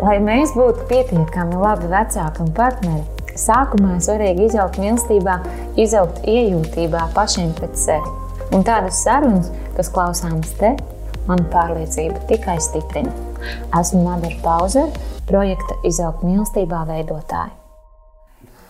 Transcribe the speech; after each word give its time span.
Lai 0.00 0.16
mēs 0.24 0.54
būtu 0.56 0.86
pietiekami 0.88 1.58
labi 1.60 1.90
vecāki 1.92 2.40
un 2.40 2.54
partneri, 2.56 3.02
sākumā 3.36 3.98
svarīgi 4.00 4.46
izaugt 4.48 4.80
mīlestībā, 4.80 5.34
izaugt 5.80 6.22
iejūtībā 6.24 7.04
pašiem 7.16 7.52
pret 7.58 7.76
sevi. 7.76 8.14
Un 8.56 8.64
tādas 8.66 9.02
sarunas, 9.04 9.52
kas 9.76 9.92
klausāmas 9.92 10.56
te, 10.58 10.72
man 11.28 11.44
pārliecība 11.52 12.24
tikai 12.32 12.56
stiprina. 12.64 13.12
Esmu 13.76 14.02
Madara 14.08 14.40
Pauzer, 14.44 14.90
projekta 15.28 15.76
Izaugt 15.88 16.24
mīlestībā 16.24 16.84
veidotāja. 16.88 17.59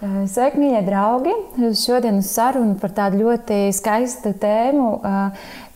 Sveiki, 0.01 0.57
mīļie 0.57 0.79
draugi! 0.87 1.33
Šodien 1.77 2.23
uz 2.23 2.31
sarunu 2.33 2.79
par 2.81 2.95
tādu 2.97 3.19
ļoti 3.21 3.59
skaistu 3.77 4.31
tēmu 4.41 4.87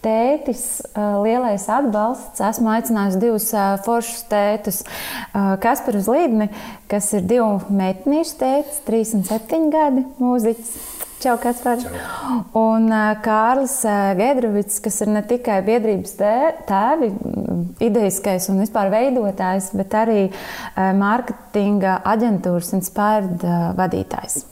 tētis, 0.00 0.62
lielais 0.96 1.66
atbalsts. 1.68 2.40
Esmu 2.48 2.72
aicinājusi 2.72 3.20
divus 3.20 3.50
foršus 3.84 4.24
tētus. 4.32 4.80
Kasparu 5.60 6.00
Zlīdni, 6.08 6.48
kas 6.88 7.10
ir 7.18 7.28
divu 7.28 7.60
meitnīšu 7.68 8.38
tētis, 8.40 8.80
3 8.88 9.12
un 9.18 9.28
7 9.28 9.68
gadi 9.76 10.06
mūziķis. 10.16 11.03
Čau, 11.24 11.38
Kaspar. 11.40 11.80
Čau. 11.80 11.90
Un 12.60 12.90
Kārlis 13.24 13.78
Gedrovits, 14.18 14.76
kas 14.84 15.00
ir 15.00 15.08
ne 15.14 15.22
tikai 15.24 15.62
biedrības 15.64 16.18
tēvi, 16.20 17.08
idejiskais 17.86 18.50
un 18.52 18.60
vispār 18.60 18.90
veidotājs, 18.92 19.70
bet 19.78 19.94
arī 19.96 20.24
mārketinga 20.76 22.02
aģentūras 22.12 22.74
Inspired 22.76 23.46
vadītājs. 23.78 24.42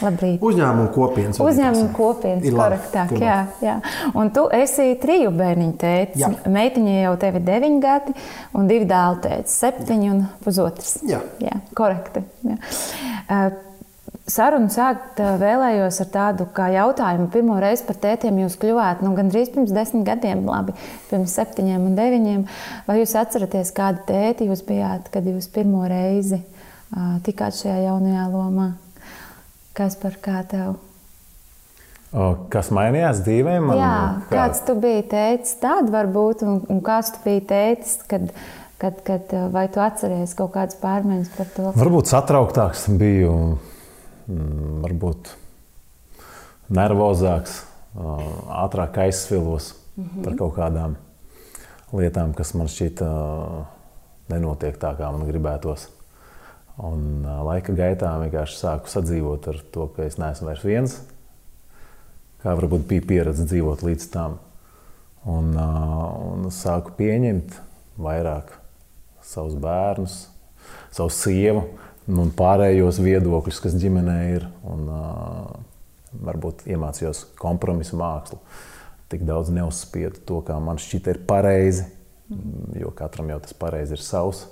Labrīt. 0.00 0.38
Uzņēmuma 0.46 0.92
kopienas. 0.94 1.40
Uzņēmuma 1.42 1.90
kopienas, 1.96 2.46
korektāk. 2.56 3.10
Jā, 3.20 3.38
jā. 3.60 3.74
Un 4.16 4.30
tu 4.32 4.46
esi 4.54 4.94
triju 5.02 5.32
bērniņu 5.34 5.74
tētis. 5.80 6.22
Jā. 6.22 6.30
Meitiņa 6.46 6.94
jau 6.94 7.16
tev 7.24 7.40
ir 7.40 7.44
deviņi 7.48 7.82
gadi, 7.82 8.14
un 8.56 8.70
divi 8.70 8.86
dēlu 8.88 9.18
tētis- 9.26 9.58
septiņi 9.64 10.12
un 10.14 10.22
pusotrs. 10.46 11.00
Jā, 11.10 11.20
jā 11.42 11.58
korekti. 11.74 12.22
Jā. 12.46 12.56
Uh, 13.26 13.69
Sarunu 14.30 14.70
sākt 14.72 15.18
vēlējos 15.18 16.00
ar 16.04 16.10
tādu 16.14 16.46
jautājumu. 16.74 17.28
Pirmo 17.32 17.58
reizi 17.62 17.86
par 17.88 17.98
tētiem 18.02 18.42
jūs 18.44 18.58
kļuvāt 18.60 19.02
nu, 19.04 19.14
gandrīz 19.16 19.50
pirms 19.54 19.72
desmit 19.74 20.06
gadiem, 20.06 20.44
labi, 20.46 20.74
pirms 21.10 21.34
septiņiem 21.38 21.88
un 21.88 21.96
deviņiem. 21.98 22.44
Vai 22.86 23.00
jūs 23.00 23.16
atceraties, 23.18 23.72
kāda 23.76 24.04
tēti 24.08 24.50
jūs 24.50 24.62
bijāt, 24.68 25.10
kad 25.12 25.26
jūs 25.26 25.50
pirmo 25.54 25.82
reizi 25.90 26.38
uh, 26.38 27.18
tikāt 27.26 27.58
šajā 27.58 27.80
jaunajā 27.88 28.28
lomā? 28.32 28.70
Kas 29.76 29.98
par 29.98 30.16
kā 30.22 30.44
tev? 30.50 30.78
Kas 32.50 32.72
mainījās 32.74 33.20
dzīvē? 33.22 33.58
Man, 33.62 33.78
Jā, 33.78 33.96
kā... 34.26 34.32
kāds 34.34 34.64
tu 34.66 34.74
biji 34.82 35.04
teicis, 35.12 35.54
tāda 35.62 35.92
varbūt, 35.94 36.42
un, 36.42 36.56
un 36.66 36.80
kāds 36.82 37.12
tu 37.14 37.22
biji 37.22 37.44
teicis, 37.52 38.00
kad, 38.10 38.24
kad, 38.82 38.98
kad 39.06 39.30
vai 39.54 39.68
tu 39.70 39.82
atceries 39.82 40.34
kaut 40.38 40.50
kādas 40.56 40.78
pārmaiņas 40.82 41.30
par 41.36 41.52
to? 41.54 41.68
Varbūt 41.78 42.10
satrauktāks 42.10 42.88
biju, 42.98 43.36
varbūt 44.84 45.32
nervozāks, 46.70 47.64
ātrāk 48.60 48.98
aizsvilos 49.06 49.74
mm 49.96 50.04
-hmm. 50.04 50.24
par 50.24 50.36
kaut 50.36 50.54
kādām 50.54 50.96
lietām, 51.92 52.34
kas 52.34 52.54
man 52.54 52.68
šķita 52.70 53.06
nenotiek 54.28 54.78
tā, 54.78 54.94
kā 54.98 55.10
man 55.12 55.26
gribētos. 55.28 55.88
Un 56.78 57.26
laika 57.44 57.72
gaitā 57.72 58.12
vienkārši 58.22 58.56
sāku 58.56 58.88
sadzīvot 58.88 59.48
ar 59.48 59.58
to, 59.72 59.86
ka 59.88 60.02
es 60.02 60.18
neesmu 60.18 60.46
vairs 60.46 60.64
viens. 60.64 61.00
Kā 62.42 62.54
varbūt 62.56 62.86
bija 62.88 63.04
pieredze 63.06 63.44
dzīvot 63.44 63.82
līdz 63.82 64.10
tam. 64.10 64.38
Un, 65.28 65.52
un 65.56 66.50
sāku 66.50 66.94
pieņemt 66.96 67.60
vairāk 68.00 68.54
savus 69.20 69.54
bērnus, 69.60 70.28
savu 70.90 71.10
sievu 71.10 71.66
un 72.18 72.30
pārējos 72.34 72.98
viedokļus, 73.04 73.60
kas 73.62 73.76
ģimenē 73.78 74.18
ir. 74.34 74.48
Un, 74.66 74.88
varbūt 76.10 76.66
iemācījos 76.70 77.24
kompromisu 77.40 77.98
mākslu. 78.00 78.40
Tik 79.10 79.24
daudz 79.26 79.50
neuzspiedu 79.54 80.22
to, 80.26 80.40
kā 80.46 80.56
man 80.62 80.78
šķita 80.80 81.14
ir 81.14 81.22
pareizi, 81.26 81.86
jo 82.78 82.92
katram 82.94 83.32
jau 83.32 83.40
tas 83.42 83.56
pareizi 83.58 83.96
ir 83.96 84.04
savs. 84.04 84.44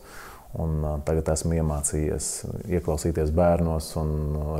Un, 0.59 0.81
tagad 1.05 1.29
esmu 1.35 1.59
iemācījies 1.59 2.29
ieklausīties 2.79 3.31
bērnos 3.37 3.91
un 4.01 4.15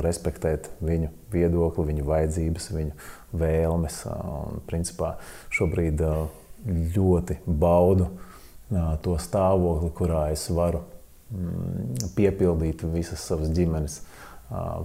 respektēt 0.05 0.69
viņu 0.85 1.09
viedokli, 1.33 1.87
viņu 1.89 2.05
vajadzības, 2.05 2.69
viņu 2.75 3.09
vēlmes. 3.41 4.03
Un, 4.13 4.61
principā, 4.69 5.15
šobrīd 5.55 6.03
ļoti 6.95 7.39
baudu 7.47 8.11
to 9.03 9.17
stāvokli, 9.17 9.89
kurā 9.97 10.27
es 10.35 10.45
varu 10.53 10.83
piepildīt 12.17 12.85
visas 12.93 13.23
savas 13.29 13.51
ģimenes 13.53 13.99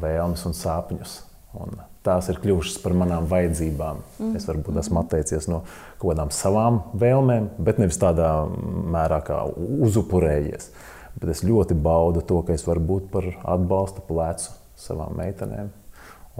vēlmes 0.03 0.45
un 0.49 0.57
sapņus. 0.57 1.15
Un 1.55 1.77
tās 2.05 2.27
ir 2.33 2.41
kļuvušas 2.43 2.81
par 2.83 2.97
manām 2.99 3.29
vajadzībām. 3.31 4.01
Mm. 4.19 4.33
Es 4.39 4.49
varbūt 4.49 4.81
esmu 4.83 5.01
atteicies 5.05 5.47
no 5.49 5.63
kaut 6.01 6.11
kādām 6.11 6.33
savām 6.35 6.81
vēlmēm, 6.99 7.53
bet 7.63 7.79
nevis 7.79 8.01
tādā 8.03 8.33
mērā, 8.51 9.21
kā 9.25 9.39
uzupurējies. 9.87 10.69
Bet 11.15 11.31
es 11.31 11.45
ļoti 11.47 11.79
baudu 11.79 12.25
to, 12.27 12.43
ka 12.43 12.59
es 12.59 12.67
varu 12.67 12.83
būt 12.83 13.09
par 13.15 13.31
atbalsta 13.55 14.03
plecu 14.05 14.51
savām 14.75 15.15
meitenēm. 15.21 15.71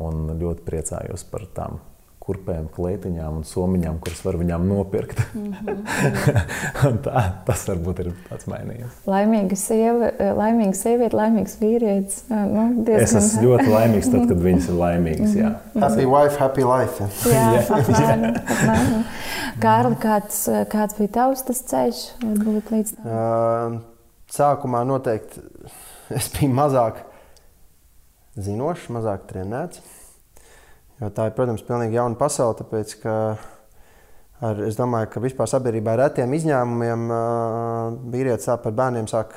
Un 0.03 0.35
ļoti 0.41 0.67
priecājos 0.67 1.23
par 1.31 1.47
tām 1.55 1.79
kurpēm, 2.25 2.71
klētiņām 2.73 3.41
un 3.41 3.45
somiņām, 3.45 3.99
kuras 4.03 4.23
var 4.25 4.39
viņām 4.41 4.69
nopirkt. 4.71 5.21
Mm 5.35 5.53
-hmm. 5.53 6.99
tā, 7.05 7.23
tas 7.47 7.65
varbūt 7.69 8.01
ir 8.01 8.09
tāds 8.29 8.47
mainījies. 8.49 8.93
Laimīga 9.09 9.57
sieva, 9.59 10.11
laimīga 10.39 10.77
sieviete, 10.79 11.17
laimīgs 11.17 11.57
vīrietis. 11.61 12.23
Nu, 12.31 12.85
es 12.95 13.15
esmu 13.19 13.43
ļoti 13.47 13.67
laimīgs 13.73 14.11
tad, 14.13 14.27
kad 14.31 14.43
viņas 14.47 14.69
ir 14.71 14.79
laimīgas. 14.81 15.35
Jā. 15.37 15.51
Mhm. 15.75 15.83
Happy 15.85 16.07
wife, 16.09 16.39
happy 16.41 16.67
life. 16.69 17.09
jā, 17.31 17.65
apmēram, 17.79 18.25
apmēram. 18.43 19.05
Kārli, 19.65 19.99
kāds, 20.03 20.45
kāds 20.73 20.99
bija 20.99 21.15
tavs 21.19 21.45
tas 21.49 21.65
ceļš? 21.73 22.05
Varbūt 22.25 22.73
līdz 22.75 22.95
tam? 22.97 23.11
Uh, 23.11 23.81
sākumā 24.33 24.85
noteikti 24.89 25.45
es 26.15 26.31
biju 26.35 26.55
mazāk 26.55 27.05
zinošs, 28.35 28.89
mazāk 28.95 29.29
trenēts. 29.31 29.83
Jo 31.03 31.11
tā 31.11 31.29
ir, 31.29 31.35
protams, 31.35 31.65
pilnīgi 31.67 31.99
jauna 31.99 32.19
pasaule. 32.19 32.59
Tāpēc, 32.61 32.95
ar, 34.45 34.61
es 34.69 34.79
domāju, 34.79 35.11
ka 35.15 35.23
vispār 35.25 35.51
sabiedrībā 35.51 35.97
ar 35.97 36.05
retiem 36.07 36.37
izņēmumiem 36.37 37.09
uh, 37.11 37.97
vīrietis 38.13 38.53
par 38.63 38.77
bērniem 38.77 39.09
sāk 39.11 39.35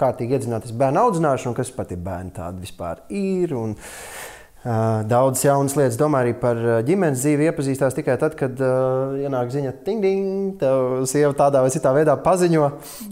kārtīgi 0.00 0.36
iedzināties 0.36 0.76
bērnu 0.76 1.06
audzināšanu, 1.06 1.56
kas 1.56 1.72
pat 1.76 1.94
ir 1.94 2.02
bērni 2.04 2.34
tādi 2.36 2.66
vispār 2.66 3.00
ir. 3.08 3.56
Un, 3.56 3.72
uh, 3.76 5.08
Daudzas 5.08 5.46
jaunas 5.46 5.72
lietas, 5.72 5.96
domāju, 5.96 6.26
arī 6.26 6.34
par 6.36 6.58
ģimenes 6.84 7.22
dzīvi 7.22 7.46
iepazīstās 7.48 7.94
tikai 7.96 8.18
tad, 8.20 8.34
kad 8.36 8.58
uh, 8.60 9.14
ienāk 9.16 9.48
ziņa, 9.54 9.72
ting, 9.86 10.04
ting, 10.04 10.26
tev 10.60 11.06
sieva 11.08 11.32
tādā 11.38 11.62
vai 11.64 11.70
citā 11.72 11.94
veidā 11.96 12.18
paziņo, 12.20 12.66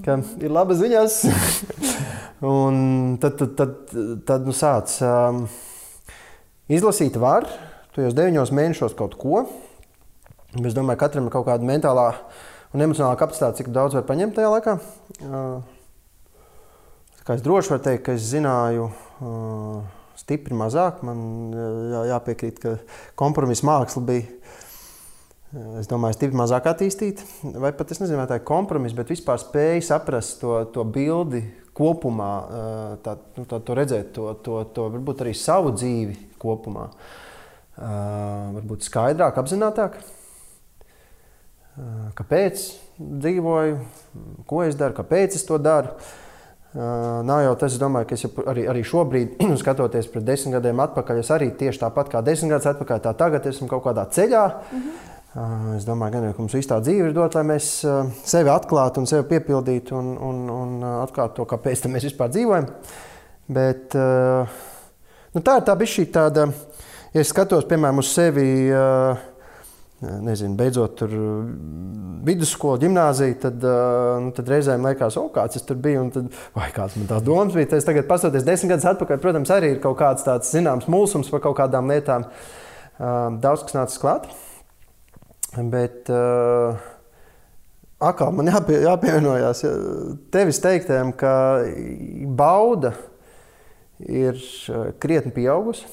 ka 0.04 0.18
ir 0.44 0.52
labas 0.52 0.82
ziņas. 0.82 1.16
un 2.56 3.16
tad, 3.22 3.40
tad, 3.40 3.56
tad, 3.56 3.96
tad 4.28 4.44
nu, 4.44 4.52
sāc 4.52 4.98
um, 5.00 5.40
izlasīt, 6.68 7.16
var, 7.16 7.48
tu 7.48 7.67
jau 7.96 8.12
deviņos 8.14 8.54
mēnešos 8.54 8.96
kaut 8.98 9.16
ko. 9.20 9.46
Es 10.58 10.76
domāju, 10.76 10.98
ka 10.98 11.06
katram 11.06 11.28
ir 11.28 11.34
kaut 11.34 11.46
kāda 11.48 11.66
mentālā 11.68 12.10
un 12.74 12.84
emocionālā 12.84 13.16
kapacitāte, 13.20 13.62
cik 13.62 13.72
daudz 13.72 13.96
var 13.96 14.04
paņemt 14.08 14.36
tajā 14.36 14.52
laikā. 14.52 14.78
Uh, 15.24 15.60
kā 17.24 17.36
es 17.36 17.44
droši 17.44 17.74
varu 17.74 17.86
teikt, 17.88 18.04
ka 18.08 18.16
es 18.16 18.28
zināju. 18.32 18.90
Uh, 19.18 19.86
stipri 20.28 20.56
mazāk. 20.56 21.02
Man 21.06 21.54
jā, 21.54 22.02
jāpiekrīt, 22.12 22.60
ka 22.62 22.76
kompromisa 23.18 23.66
māksla 23.68 24.04
bija. 24.08 24.26
Es 25.80 25.88
domāju, 25.88 26.18
stipri 26.18 26.36
mazāk 26.36 26.68
attīstīta. 26.68 27.24
Vai 27.56 27.72
pat 27.76 27.94
es 27.94 28.02
nezinu, 28.02 28.20
vai 28.20 28.26
tā 28.28 28.36
ir 28.36 28.44
kompromisa, 28.48 28.98
bet 28.98 29.14
vispār 29.14 29.40
spēja 29.40 29.86
saprast 29.94 30.42
to, 30.42 30.58
to 30.74 30.84
bildi 30.84 31.40
kopumā, 31.78 32.32
tā, 33.04 33.14
nu, 33.38 33.46
tā, 33.48 33.60
to 33.64 33.76
redzēt, 33.78 34.10
to, 34.16 34.32
to, 34.44 34.60
to 34.74 34.88
varbūt 34.92 35.22
arī 35.24 35.32
savu 35.38 35.72
dzīvi 35.76 36.18
kopumā. 36.42 36.88
Varbūt 37.78 38.86
skaidrāk, 38.88 39.38
apzinātāk. 39.38 39.98
Kāpēc 42.18 42.62
dzīvoju, 42.98 43.76
ko 44.50 44.62
es 44.66 44.78
daru, 44.78 44.96
kāpēc 44.96 45.36
es 45.38 45.46
to 45.46 45.60
daru. 45.62 45.92
Nav 46.74 47.42
jau 47.44 47.52
tas, 47.62 47.76
domāju, 47.80 48.10
ka 48.10 48.16
es 48.18 48.24
arī, 48.50 48.64
arī 48.70 48.82
šobrīd, 48.86 49.38
skatoties 49.62 50.10
pret 50.12 50.26
desmit 50.26 50.58
gadiem 50.58 50.82
atpakaļ, 50.84 51.22
es 51.22 51.30
arī 51.34 51.52
tieši 51.58 51.80
tāpat 51.84 52.10
kā 52.12 52.22
desmit 52.26 52.52
gadus 52.56 52.68
atpakaļ, 52.74 53.04
tā 53.06 53.14
tagad 53.18 53.46
esmu 53.48 53.70
kaut 53.70 53.86
kādā 53.86 54.04
ceļā. 54.14 54.42
Mm 54.48 54.82
-hmm. 54.82 55.06
Es 55.76 55.84
domāju, 55.84 56.12
gan, 56.12 56.32
ka 56.32 56.42
mums 56.42 56.54
viss 56.56 56.68
tā 56.68 56.80
dzīve 56.82 57.08
ir 57.08 57.12
dota, 57.14 57.38
lai 57.38 57.54
mēs 57.54 57.66
sevi 58.24 58.50
atklātu 58.50 58.98
un 58.98 59.06
sevi 59.06 59.26
piepildītu 59.28 59.94
un, 59.94 60.16
un, 60.18 60.50
un 60.50 60.84
atklātu 61.04 61.34
to, 61.36 61.44
kāpēc 61.44 61.84
mēs 61.86 62.08
vispār 62.08 62.32
dzīvojam. 62.32 62.66
Bet 63.48 63.94
nu, 65.34 65.42
tā 65.44 65.58
ir 65.60 65.66
tā 65.68 65.76
bišķī 65.78 66.06
tāda, 66.12 66.48
ja 67.14 67.24
es 67.24 67.32
skatos, 67.32 67.66
piemēram, 67.68 68.00
uz 68.02 68.12
sevi 68.14 68.46
nezinu, 69.98 70.54
beidzot 70.58 70.94
tur 71.00 71.14
vidusskolu, 72.26 72.78
gimnāziju, 72.84 73.34
tad, 73.42 73.64
nu, 74.22 74.30
tad 74.36 74.50
reizēm 74.52 74.86
liekas, 74.86 75.16
o, 75.18 75.26
kāds 75.34 75.58
tas 75.58 75.66
tur 75.66 75.80
bija. 75.82 76.04
Tad, 76.14 76.28
vai 76.54 76.68
kāds 76.74 76.94
man 76.98 77.08
tās 77.10 77.24
domas 77.26 77.56
bija? 77.56 77.70
Es 77.74 77.86
tagad, 77.88 78.06
paskatoties 78.10 78.46
desmit 78.46 78.74
gadus 78.74 78.86
atpakaļ, 78.92 79.20
protams, 79.22 79.52
arī 79.54 79.72
ir 79.74 79.82
kaut 79.82 79.98
kāds 79.98 80.26
tāds 80.26 80.52
zināms 80.54 80.86
mulsums 80.90 81.30
par 81.32 81.42
kaut 81.48 81.58
kādām 81.58 81.90
lietām. 81.90 82.28
Daudz 83.42 83.66
kas 83.66 83.74
nācis 83.74 84.02
klāt. 84.02 84.30
Bet 85.58 86.10
atkal 87.98 88.34
man 88.36 88.50
jāpie, 88.52 88.78
jāpievienojas 88.84 89.64
tevis 90.34 90.62
teiktajam, 90.62 91.10
ka 91.18 91.32
bauda 92.38 92.94
ir 93.98 94.38
krietni 95.02 95.34
pieaugusi. 95.34 95.88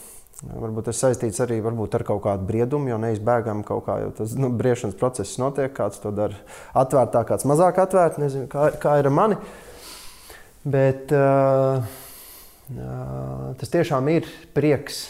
Varbūt 0.46 0.90
tas 0.92 1.00
saistīts 1.02 1.42
arī 1.42 1.58
varbūt, 1.66 1.96
ar 1.98 2.04
kaut 2.06 2.22
kādu 2.28 2.46
briedumu, 2.46 2.92
jo 2.92 3.00
neizbēgami 3.02 3.66
kaut 3.66 3.86
kā 3.88 3.98
tas 4.18 4.36
nu, 4.38 4.52
briešanas 4.54 4.98
process 5.00 5.40
notiek. 5.42 5.74
Kāds 5.74 6.02
to 6.04 6.12
dara 6.14 6.38
atvērtā, 6.78 7.24
kāds 7.26 7.48
mazāk 7.50 7.80
atvērts. 7.82 8.22
Nezinu, 8.22 8.50
kā, 8.52 8.70
kā 8.82 9.00
ir 9.02 9.10
ar 9.10 9.16
mani. 9.16 9.40
Bet 10.66 11.14
uh, 11.14 11.82
uh, 11.82 13.52
tas 13.58 13.74
tiešām 13.74 14.10
ir 14.14 14.30
prieks 14.54 15.04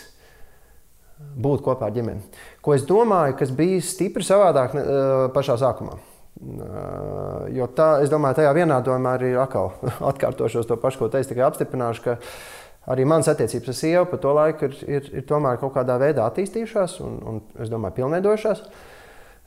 būt 1.35 1.63
kopā 1.65 1.89
ar 1.89 1.95
ģimeni. 1.95 2.23
Ko 2.63 2.75
es 2.75 2.87
domāju, 2.87 3.35
kas 3.39 3.51
bija 3.55 3.83
stipri 3.83 4.23
savādāk 4.25 4.75
uh, 4.75 4.85
pašā 5.35 5.59
sākumā. 5.59 5.99
Uh, 6.35 7.47
jo 7.55 7.67
tā, 7.71 8.01
es 8.03 8.11
domāju, 8.11 8.41
tajā 8.41 8.51
vienā 8.55 8.81
domā 8.83 9.15
arī 9.15 9.31
atkal 9.39 9.71
atkārtošos 10.11 10.67
to 10.67 10.79
pašu, 10.79 11.03
ko 11.03 11.11
teicu, 11.11 11.31
tikai 11.31 11.45
apstiprināšu, 11.47 12.03
ka 12.03 12.17
arī 12.91 13.05
manas 13.09 13.29
attiecības 13.31 13.71
ar 13.71 13.77
sievu 13.77 14.09
pa 14.11 14.19
to 14.21 14.33
laiku 14.35 14.69
ir, 14.69 14.75
ir, 14.97 15.07
ir 15.21 15.25
tomēr 15.29 15.59
kaut 15.61 15.73
kādā 15.77 15.97
veidā 16.01 16.27
attīstījušās 16.29 16.99
un, 17.05 17.15
un 17.29 17.39
es 17.63 17.71
domāju, 17.71 17.97
pilnveidojušās. 18.01 18.65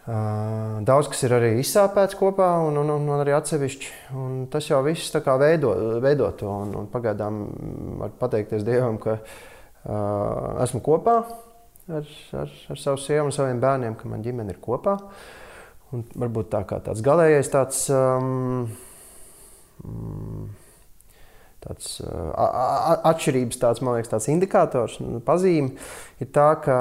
Uh, 0.09 0.79
daudz 0.89 1.11
kas 1.13 1.21
ir 1.27 1.35
arī 1.37 1.51
izsāpēts 1.61 2.17
kopā, 2.17 2.47
un, 2.65 2.79
un, 2.81 2.93
un 2.97 3.11
arī 3.19 3.35
atsevišķi. 3.37 3.91
Un 4.17 4.39
tas 4.49 4.65
jau 4.65 4.79
viss 4.87 5.13
veido, 5.13 5.75
veido 6.01 6.31
to. 6.33 6.49
Un, 6.49 6.73
un 6.81 6.87
pagaidām 6.89 7.43
var 8.01 8.15
pateikties 8.17 8.65
Dievam, 8.65 8.97
ka 9.03 9.19
uh, 9.19 10.63
esmu 10.65 10.81
kopā 10.87 11.19
ar, 11.93 12.09
ar, 12.41 12.55
ar 12.73 12.81
savu 12.81 13.03
sievu 13.03 13.29
un 13.29 13.37
saviem 13.37 13.61
bērniem, 13.61 13.99
ka 14.01 14.09
man 14.09 14.25
ģimene 14.25 14.57
ir 14.57 14.63
kopā. 14.65 14.97
Un 15.93 16.07
varbūt 16.17 16.51
tā 16.57 16.63
kā 16.69 16.81
tāds 16.85 17.05
galīgais 17.05 17.53
tāds. 17.53 17.85
Um, 17.93 18.65
um, 19.85 20.49
tāds 21.65 21.99
atšķirības, 22.03 23.59
tāds, 23.63 23.83
man 23.83 23.99
liekas, 23.99 24.13
tāds 24.13 24.29
indikators, 24.33 24.99
pazīme 25.27 25.75
ir 26.23 26.31
tā, 26.35 26.53
ka 26.63 26.79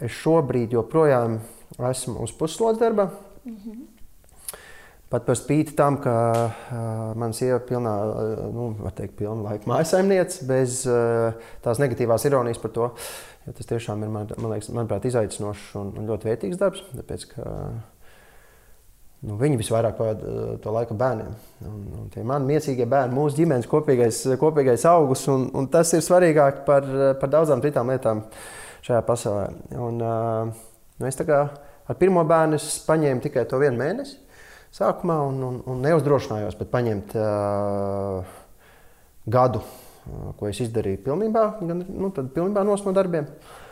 es 0.00 0.12
šobrīd 0.20 0.76
joprojām 0.76 1.40
esmu 1.90 2.20
uz 2.24 2.32
puslodes 2.36 2.80
darba. 2.80 3.10
Mm 3.44 3.56
-hmm. 3.56 3.86
Pat 5.10 5.24
par 5.26 5.34
spīti 5.34 5.74
tam, 5.74 5.96
ka 5.98 6.12
uh, 6.46 7.16
mana 7.18 7.32
sieva 7.32 7.56
ir 7.58 7.64
pilnā, 7.66 7.94
uh, 8.06 8.54
nu, 8.54 8.90
teikt, 8.94 9.16
pilna 9.18 9.42
laika 9.42 9.66
mājasemniece, 9.66 10.44
bez 10.46 10.86
uh, 10.86 11.32
tās 11.64 11.78
negatīvās 11.78 12.26
ironijas 12.26 12.58
par 12.58 12.70
to. 12.70 12.90
Ja 13.46 13.52
tas 13.52 13.66
tiešām 13.66 14.02
ir 14.02 14.08
man, 14.08 14.28
man 14.38 14.52
liekas, 14.52 14.68
manuprāt, 14.68 15.04
izaicinošs 15.04 15.74
un, 15.74 15.92
un 15.98 16.06
ļoti 16.06 16.30
vērtīgs 16.30 16.60
darbs. 16.60 16.84
Tāpēc, 16.94 17.26
ka, 17.32 17.42
uh, 17.42 17.99
Nu, 19.20 19.34
viņi 19.36 19.58
visvairāk 19.60 19.98
pavadīja 19.98 20.30
uh, 20.32 20.52
to 20.64 20.72
laiku 20.72 20.94
bērniem. 20.96 21.34
Un, 21.68 21.80
un 21.98 22.06
tie 22.12 22.22
mani 22.24 22.54
miesīgie 22.54 22.86
bērni, 22.88 23.12
mūsu 23.12 23.36
ģimenes 23.42 23.68
kopīgais, 23.68 24.22
kopīgais 24.40 24.86
augus, 24.88 25.26
un, 25.28 25.44
un 25.52 25.68
tas 25.72 25.92
ir 25.92 26.00
svarīgāk 26.06 26.62
par, 26.64 26.88
par 27.20 27.32
daudzām 27.32 27.60
citām 27.60 27.92
lietām 27.92 28.24
šajā 28.86 29.02
pasaulē. 29.04 29.44
Un, 29.76 30.00
nu, 30.00 31.10
es 31.10 31.20
ar 31.20 32.00
pirmo 32.00 32.24
bērnu 32.24 32.56
paņēmu 32.88 33.24
tikai 33.26 33.44
to 33.50 33.60
vienu 33.60 33.76
mēnesi 33.82 34.16
sākumā, 34.72 35.18
un, 35.28 35.40
un, 35.44 35.62
un 35.68 35.84
neuzdrošinājos 35.84 36.56
pat 36.56 36.72
paņemt 36.72 37.16
uh, 37.20 38.36
gadu, 39.28 39.60
ko 40.38 40.48
es 40.48 40.62
izdarīju 40.64 41.02
pilnībā, 41.04 41.44
gan, 41.60 41.84
nu, 41.84 42.12
pilnībā 42.14 42.64
no 42.64 42.94
darbiem. 42.96 43.28
Uh, 43.28 43.69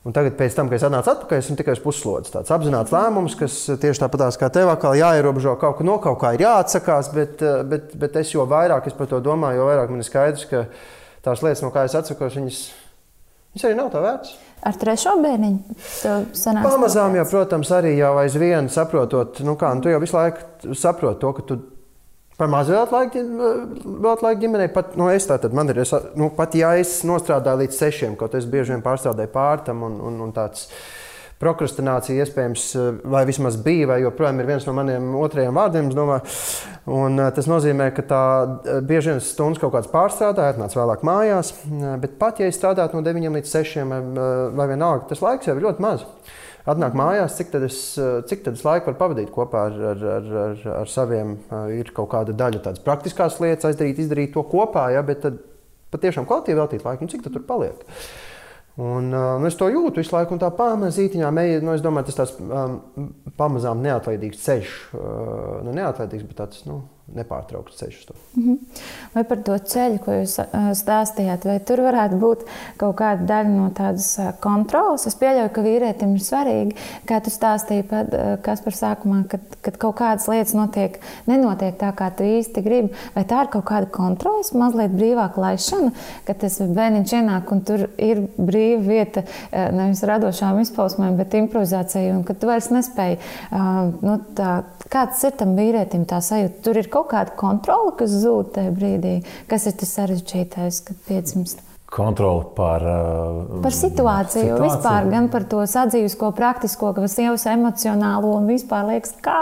Un 0.00 0.14
tagad, 0.16 0.38
tam, 0.56 0.68
kad 0.70 0.78
es 0.78 0.84
atnācu 0.86 1.10
atpakaļ, 1.12 1.40
esmu 1.42 1.54
tikai 1.58 1.74
uz 1.76 1.80
puslodes. 1.84 2.32
Tāds 2.32 2.52
apzināts 2.54 2.92
lēmums, 2.94 3.34
kas 3.36 3.56
tieši 3.82 4.00
tāpat 4.00 4.38
kā 4.40 4.48
tev, 4.48 4.70
kā 4.80 4.94
jāierobežo 4.96 5.58
kaut 5.60 5.76
kā, 5.76 5.84
no 5.84 5.98
kaut 6.00 6.16
kā 6.22 6.30
ir 6.32 6.46
jāatsakās, 6.46 7.10
bet, 7.12 7.42
bet, 7.68 7.92
bet 8.00 8.16
es 8.16 8.30
jo 8.32 8.46
vairāk 8.48 8.88
es 8.88 8.96
par 8.96 9.10
to 9.10 9.18
domāju, 9.20 9.60
jo 9.60 9.66
vairāk 9.68 9.92
man 9.92 10.00
ir 10.00 10.08
skaidrs, 10.08 10.46
ka 10.48 10.62
tās 11.26 11.44
lietas, 11.44 11.60
no 11.60 11.68
kā 11.74 11.84
es 11.84 11.98
atsakos, 12.00 12.38
viņas, 12.40 12.62
viņas 13.52 13.66
arī 13.68 13.76
nav 13.76 13.90
tā 13.92 14.00
vērts. 14.06 14.32
Ar 14.70 14.80
trešo 14.80 15.12
bērniņu 15.20 15.76
pamazām, 16.64 17.20
jau, 17.20 17.26
protams, 17.34 17.74
arī 17.76 17.92
jau 17.98 18.14
aizvien 18.22 18.72
saprotot, 18.72 19.44
nu 19.44 19.58
kā, 19.60 19.74
nu, 19.76 19.84
tu 19.84 19.92
jau 19.92 20.00
visu 20.00 20.16
laiku 20.16 20.80
saproti 20.80 21.20
to, 21.20 21.34
ka 21.36 21.44
tu 21.44 21.60
Par 22.40 22.48
maz 22.48 22.70
vēl 22.72 22.86
laiku, 22.88 23.20
vēl 24.00 24.22
laiku 24.24 24.40
ģimenei. 24.40 24.70
Pat, 24.72 24.94
nu, 24.96 25.10
es 25.12 25.26
tātad, 25.28 25.52
man 25.52 25.68
ir, 25.68 25.82
es, 25.82 25.92
nu, 26.16 26.30
pat 26.32 26.54
ja 26.56 26.72
es 26.80 27.02
nostrādāju 27.04 27.66
līdz 27.66 27.76
sešiem, 27.76 28.16
kaut 28.16 28.32
es 28.38 28.48
bieži 28.48 28.72
vien 28.72 28.84
pārstrādāju 28.84 29.28
pārtam 29.34 29.84
un, 29.84 30.00
un, 30.08 30.18
un 30.24 30.34
tāds. 30.36 30.68
Prokrastinācija 31.40 32.20
iespējams, 32.20 32.64
vai 33.08 33.22
vismaz 33.24 33.54
bija, 33.64 33.86
vai 33.88 33.94
joprojām 34.02 34.42
ir 34.42 34.48
viens 34.50 34.66
no 34.68 34.74
maniem 34.76 35.06
otrajiem 35.16 35.56
vārdiem. 35.56 35.86
Un, 36.92 37.22
tas 37.32 37.48
nozīmē, 37.48 37.86
ka 37.96 38.04
tā 38.10 38.24
bieži 38.84 39.14
vien 39.14 39.22
stundas 39.24 39.62
kaut 39.62 39.72
kāds 39.72 39.88
pārstrādāja, 39.88 40.52
atnāca 40.52 40.76
vēlāk 40.76 41.06
mājās. 41.08 41.54
Bet 42.02 42.18
pat 42.20 42.44
ja 42.44 42.50
es 42.52 42.60
strādātu 42.60 42.98
no 42.98 43.00
9 43.08 43.32
līdz 43.38 43.54
6 43.56 43.80
vai 44.52 44.68
vienalga, 44.68 45.08
tas 45.14 45.24
laiks 45.24 45.48
jau 45.48 45.56
ir 45.56 45.64
ļoti 45.64 45.86
maz 45.86 46.04
atnāk 46.70 46.96
mājās, 46.98 47.36
cik 47.38 47.52
tad 47.52 47.66
es, 47.66 47.78
cik 48.30 48.44
tad 48.46 48.56
es 48.58 48.64
laiku 48.66 48.90
varu 48.90 48.98
pavadīt 49.00 49.30
kopā 49.34 49.66
ar, 49.68 49.78
ar, 49.92 50.08
ar, 50.16 50.32
ar, 50.46 50.64
ar 50.80 50.90
saviem. 50.90 51.36
Ir 51.76 51.92
kaut 51.96 52.10
kāda 52.14 52.36
daļa 52.36 52.64
tādas 52.66 52.84
praktiskās 52.86 53.38
lietas, 53.42 53.68
aizdarīt, 53.70 54.02
izdarīt 54.04 54.34
to 54.34 54.44
kopā, 54.48 54.88
ja, 54.94 55.04
bet 55.06 55.22
tad 55.26 55.38
patiešām 55.94 56.26
kvalitīvi 56.28 56.60
veltīt 56.60 56.86
laiku, 56.86 57.06
nu, 57.06 57.12
cik 57.12 57.26
tur 57.26 57.46
paliek. 57.46 57.84
Un, 58.80 59.10
uh, 59.12 59.42
es 59.44 59.58
to 59.58 59.66
jūtu 59.68 60.00
visu 60.00 60.14
laiku, 60.14 60.32
un 60.36 60.40
tā 60.40 60.48
pamazītiņā 60.56 61.30
mēģina, 61.36 61.64
nu, 61.66 61.74
es 61.74 61.82
domāju, 61.84 62.08
tas 62.08 62.20
tāds 62.20 62.36
um, 62.40 62.78
pamazām 63.36 63.82
neatlaidīgs 63.84 64.40
ceļš. 64.44 64.76
Uh, 64.94 65.58
nu, 65.66 65.74
neatlaidīgs, 65.76 66.24
bet 66.30 66.38
tāds, 66.38 66.62
nu, 66.68 66.78
nepārtraukts 67.16 67.78
ceļš. 67.80 68.00
Mm 68.36 68.44
-hmm. 68.44 68.58
Vai 69.14 69.24
par 69.24 69.42
to 69.46 69.56
ceļu, 69.58 69.98
ko 70.04 70.12
jūs 70.20 70.36
stāstījāt, 70.78 71.44
vai 71.44 71.58
tur 71.60 71.82
varētu 71.82 72.18
būt 72.20 72.44
kaut 72.78 72.96
kāda 73.00 73.26
daļa 73.26 73.50
no 73.54 73.70
tādas 73.74 74.08
kontrolas? 74.40 75.06
Es 75.06 75.16
pieļauju, 75.18 75.50
ka 75.54 75.64
vīrietim 75.64 76.14
ir 76.14 76.24
svarīgi, 76.24 76.76
kā 77.08 77.20
tu 77.20 77.30
stāstīji, 77.30 77.84
kas 78.42 78.60
par 78.60 78.72
sākumā, 78.72 79.24
kad, 79.28 79.40
kad 79.62 79.76
kaut 79.76 79.96
kādas 79.96 80.28
lietas 80.28 80.54
notiek, 80.54 81.00
nenotiek 81.26 81.78
tā, 81.78 81.92
kā 81.96 82.10
tu 82.16 82.22
īsti 82.22 82.62
gribi. 82.62 82.94
Vai 83.14 83.24
tā 83.24 83.42
ir 83.44 83.50
kaut 83.50 83.64
kāda 83.64 83.90
kontrols, 83.90 84.52
mazliet 84.52 84.90
brīvāka 84.90 85.40
laišana, 85.40 85.90
kad 86.24 86.38
tas 86.38 86.60
bērniņš 86.60 87.12
ienāk 87.12 87.52
un 87.52 87.60
tur 87.60 87.88
ir 87.98 88.22
brīva 88.36 88.82
vieta 88.86 89.22
nevis 89.50 90.02
radošām 90.02 90.60
izpausmēm, 90.60 91.16
bet 91.16 91.34
improvizācijai, 91.34 92.12
un 92.14 92.24
ka 92.24 92.34
tu 92.34 92.46
vairs 92.46 92.70
nespēji, 92.70 93.18
nu, 94.02 94.18
tā, 94.36 94.62
kāds 94.92 95.24
ir 95.24 95.32
tam 95.40 95.56
vīrietim 95.58 96.04
tā 96.08 96.20
sajūta? 96.24 96.62
Tur 96.64 96.76
ir 96.76 96.88
kaut 96.92 96.99
kaut 97.00 97.10
kāda 97.14 97.34
kontrole, 97.38 97.96
kas 97.98 98.14
zūd 98.22 98.54
tajā 98.56 98.72
brīdī? 98.76 99.16
Kas 99.50 99.66
ir 99.70 99.76
tas 99.80 99.96
sarežģītais, 99.98 100.84
kad 100.86 101.02
piedzimst? 101.08 101.64
Kontrole 101.90 102.44
par, 102.54 102.84
uh, 102.86 103.62
par 103.64 103.74
situāciju, 103.74 104.44
situāciju, 104.44 104.60
vispār 104.62 105.08
gan 105.10 105.26
par 105.32 105.48
to 105.50 105.64
sadzīvisko, 105.66 106.30
praktisko, 106.38 106.92
kas 106.94 107.16
sievas 107.18 107.48
emocionālo 107.50 108.36
un 108.36 108.46
vispār 108.52 108.86
liekas, 108.92 109.16
kā 109.24 109.40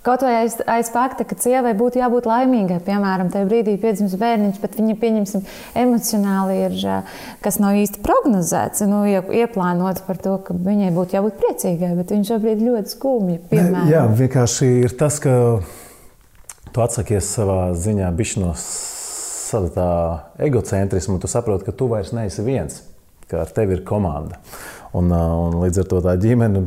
Kaut 0.00 0.22
vai 0.24 0.32
aiz, 0.38 0.54
aiz 0.64 0.88
fakta, 0.88 1.26
ka 1.28 1.36
sievai 1.36 1.74
būtu 1.76 2.00
jābūt 2.00 2.24
laimīgai, 2.24 2.78
piemēram, 2.86 3.28
tajā 3.32 3.44
brīdī 3.50 3.74
piedzimst 3.82 4.16
bērniņš, 4.20 4.60
bet 4.62 4.78
viņa, 4.78 4.94
pieņemsim, 5.02 5.42
emocionāli 5.76 6.56
ir, 6.62 6.78
kas 7.44 7.60
nav 7.60 7.76
īsti 7.76 8.00
prognozēts, 8.06 8.86
nu, 8.88 9.02
ieplānot 9.04 10.00
par 10.06 10.22
to, 10.24 10.38
ka 10.46 10.56
viņai 10.56 10.88
būtu 10.96 11.18
jābūt 11.18 11.36
priecīgai, 11.42 11.92
bet 11.98 12.14
viņš 12.16 12.32
šobrīd 12.32 12.64
ļoti 12.64 12.94
skumji, 12.94 13.36
piemēram. 13.52 13.92
Jā, 13.92 14.06
vienkārši 14.22 14.70
ir 14.86 14.96
tas, 14.96 15.20
ka 15.20 15.34
tu 16.74 16.82
atsakies 16.84 17.30
savā 17.36 17.60
ziņā 17.78 18.10
no 18.40 18.52
tā 19.74 19.92
egocentrisma, 20.46 21.18
tu 21.18 21.30
saproti, 21.30 21.66
ka 21.66 21.74
tu 21.74 21.88
vairs 21.90 22.12
neesi 22.14 22.44
viens, 22.46 22.82
ka 23.30 23.42
ar 23.44 23.50
tevi 23.54 23.78
ir 23.78 23.84
komanda. 23.86 24.38
Un, 24.94 25.10
un 25.10 25.58
līdz 25.62 25.82
ar 25.82 25.88
to 25.90 26.00
tā 26.04 26.14
ģimene 26.20 26.66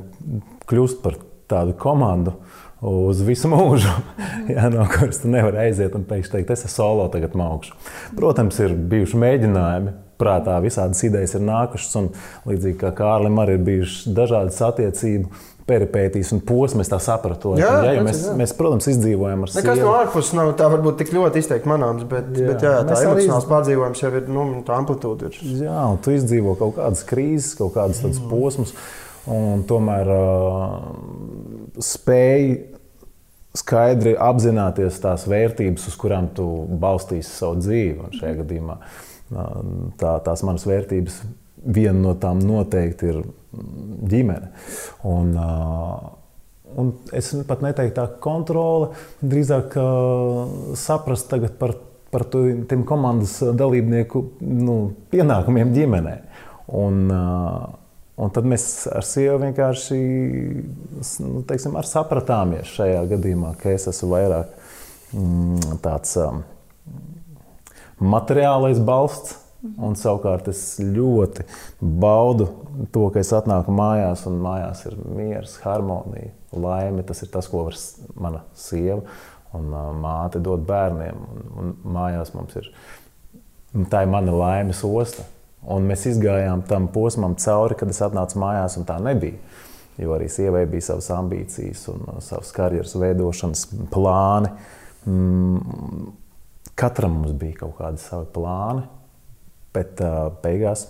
kļūst 0.67 1.01
par 1.03 1.17
tādu 1.51 1.75
komandu 1.79 2.35
uz 2.83 3.21
visu 3.23 3.47
mūžu, 3.51 3.91
jā, 4.53 4.67
no 4.71 4.85
kuras 4.91 5.21
tu 5.23 5.31
nevari 5.31 5.61
aiziet 5.67 5.95
un 5.95 6.03
pēkšņi 6.07 6.35
teikt, 6.35 6.51
es 6.51 6.65
esmu 6.65 6.75
solo, 6.75 7.09
tagad 7.11 7.35
mākšu. 7.39 7.77
Protams, 8.17 8.59
ir 8.63 8.75
bijuši 8.75 9.21
mēģinājumi. 9.23 9.99
Prātā 10.23 10.59
visādas 10.63 11.01
idejas 11.03 11.33
ir 11.35 11.41
nākušas, 11.43 11.95
un 11.99 12.11
līdzīgi 12.47 12.77
kā 12.79 12.91
Kārlim, 12.95 13.39
arī 13.41 13.57
ir 13.57 13.63
bijušas 13.65 14.13
dažādas 14.15 14.59
attiecības 14.63 15.47
peripētīs 15.69 16.33
un 16.35 16.41
posms, 16.43 16.89
tā 16.91 16.99
sapratu. 17.03 17.53
Jā, 17.59 17.69
jā, 17.85 17.93
jā, 17.97 18.03
mēs, 18.05 18.23
jā. 18.27 18.33
mēs, 18.39 18.53
protams, 18.57 18.89
izdzīvojam 18.91 19.45
ar 19.45 19.53
sevi. 19.53 19.63
Nekas 19.63 19.81
no 19.83 19.93
ārpuses 19.95 20.35
nav 20.37 20.51
tā 20.59 20.67
varbūt 20.73 20.99
tik 20.99 21.13
ļoti 21.15 21.43
izteikti 21.43 21.71
manāms, 21.71 22.03
bet, 22.09 22.27
jā, 22.35 22.49
bet 22.51 22.65
jā, 22.67 22.73
tā 22.89 22.99
emocionāls 23.05 23.45
iz... 23.45 23.49
pārdzīvojums 23.51 24.03
jau 24.03 24.11
ir, 24.11 24.27
nu, 24.33 24.45
tā 24.67 24.75
amplitūda 24.81 25.29
ir. 25.29 25.39
Jā, 25.63 25.79
un 25.93 26.01
tu 26.03 26.15
izdzīvo 26.15 26.57
kaut 26.59 26.75
kādas 26.81 27.05
krīzes, 27.07 27.53
kaut 27.59 27.75
kādas 27.77 28.03
tādas 28.03 28.19
mm. 28.19 28.29
posmus. 28.33 28.75
un 29.31 29.63
tomēr 29.69 30.11
uh, 30.11 30.77
spēj 31.79 32.47
skaidri 33.57 34.15
apzināties 34.17 34.97
tās 35.01 35.27
vērtības, 35.29 35.87
uz 35.89 35.97
kurām 35.99 36.31
tu 36.35 36.47
balstīsi 36.81 37.29
savu 37.29 37.61
dzīvi. 37.61 37.99
Un 38.01 38.15
šajā 38.17 38.39
gadījumā 38.41 38.79
tā, 40.01 40.17
tās 40.25 40.43
manas 40.45 40.65
vērtības, 40.67 41.21
viena 41.65 41.99
no 41.99 42.13
tām 42.19 42.41
noteikti 42.43 43.09
ir 43.11 43.21
ģimene. 44.09 44.51
Un, 45.09 45.33
un 46.73 46.91
es 47.15 47.31
pat 47.47 47.63
neteiktu 47.65 47.97
tā 47.99 48.07
kontrole, 48.23 48.91
drīzāk 49.21 49.77
saprast 50.79 51.35
par, 51.59 51.77
par 52.13 52.27
tiem 52.33 52.83
komandas 52.87 53.39
dalībnieku 53.55 54.25
nu, 54.41 54.77
pienākumiem 55.13 55.73
ģimenei. 55.75 56.19
Un, 56.73 56.99
uh, 57.11 57.71
Un 58.13 58.29
tad 58.29 58.45
mēs 58.45 58.85
ar 58.93 59.05
sievu 59.07 59.39
vienkārši 59.41 59.95
nu, 61.25 61.39
teiksim, 61.49 61.77
sapratāmies 61.89 62.69
šajā 62.75 62.99
gadījumā, 63.09 63.55
ka 63.57 63.71
es 63.73 63.87
esmu 63.89 64.11
vairāk 64.11 64.51
mm, 65.17 65.79
tāds 65.81 66.13
um, 66.21 66.43
materiālais 68.13 68.81
balsts. 68.85 69.39
Un 69.63 69.95
savukārt 69.95 70.49
es 70.51 70.61
ļoti 70.83 71.45
baudu 71.79 72.49
to, 72.91 73.05
ka 73.13 73.21
es 73.21 73.29
atnāku 73.35 73.71
mājās, 73.71 74.25
un 74.27 74.41
mājās 74.43 74.81
ir 74.89 74.97
miers, 74.99 75.53
harmonija, 75.63 76.33
laime. 76.51 77.05
Tas 77.07 77.23
ir 77.23 77.31
tas, 77.31 77.47
ko 77.47 77.69
var 77.69 77.77
mana 78.19 78.43
sieva 78.59 79.05
un 79.55 79.69
uh, 79.71 79.91
māte 79.95 80.41
dot 80.43 80.65
bērniem. 80.67 81.21
Un, 81.23 81.45
un 81.61 81.71
mājās 81.95 82.33
mums 82.35 82.57
ir 82.59 82.67
tā 83.91 84.03
ir 84.03 84.11
mana 84.11 84.33
laimes 84.35 84.83
osta. 84.87 85.23
Un 85.71 85.87
mēs 85.87 86.03
izgājām 86.11 86.65
tam 86.67 86.89
posmam 86.91 87.37
cauri, 87.39 87.77
kad 87.79 87.91
es 87.93 88.01
atnācu 88.03 88.41
mājās, 88.43 88.75
un 88.79 88.87
tā 88.89 88.97
nebija. 88.99 89.39
Jo 90.01 90.17
arī 90.17 90.27
sievai 90.31 90.65
bija 90.67 90.89
savas 90.89 91.07
ambīcijas 91.15 91.85
un 91.93 92.03
uh, 92.09 92.19
savas 92.25 92.51
karjeras 92.55 92.97
veidošanas 92.99 93.69
plāni. 93.93 94.51
Mm, 95.07 96.11
katram 96.79 97.21
mums 97.21 97.31
bija 97.39 97.61
kaut 97.63 97.77
kādi 97.79 98.03
savi 98.03 98.27
plāni, 98.35 98.83
bet 99.75 100.01
uh, 100.03 100.29
beigās 100.43 100.87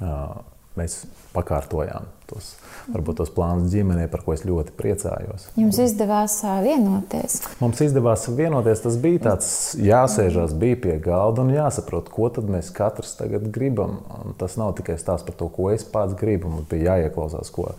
uh, 0.00 0.38
mēs 0.76 1.04
pakārtojām 1.36 2.08
tos, 2.26 2.52
varbūt 2.90 3.20
tos 3.20 3.30
plānus 3.34 3.70
ģimenē, 3.72 4.06
par 4.10 4.22
ko 4.26 4.34
es 4.34 4.42
ļoti 4.46 4.74
priecājos. 4.78 5.48
Jums 5.58 5.78
izdevās 5.82 6.36
vienoties? 6.64 7.38
Mums 7.62 7.82
izdevās 7.86 8.26
vienoties. 8.36 8.82
Tas 8.84 8.98
bija 9.02 9.22
tāds 9.28 9.48
jāsēžās, 9.80 10.56
bija 10.58 10.80
pie 10.86 10.96
galda 11.02 11.44
un 11.44 11.52
jāsaprot, 11.54 12.10
ko 12.12 12.30
tad 12.34 12.50
mēs 12.52 12.72
katrs 12.76 13.16
tagad 13.20 13.48
gribam. 13.54 14.00
Un 14.20 14.36
tas 14.40 14.58
nav 14.60 14.74
tikai 14.78 14.98
stāsts 15.00 15.26
par 15.28 15.38
to, 15.38 15.50
ko 15.52 15.70
es 15.74 15.86
pats 15.86 16.16
gribu. 16.18 16.50
Mums 16.52 16.70
bija 16.72 16.96
jāieklausās, 16.96 17.52
ko 17.54 17.70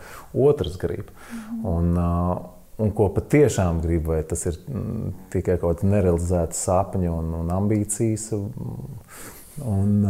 otrs 0.48 0.78
grib. 0.82 1.12
Un, 1.68 1.94
un 1.98 2.94
ko 2.96 3.10
patiešām 3.16 3.82
gribu, 3.84 4.14
vai 4.16 4.22
tas 4.28 4.46
ir 4.48 4.60
mm, 4.64 5.16
tikai 5.34 5.58
kaut 5.60 5.82
kāda 5.82 5.96
nerealizēta 5.98 6.56
sapņa 6.56 7.12
un, 7.12 7.34
un 7.42 7.52
ambīcijas, 7.58 8.30
un, 9.66 10.04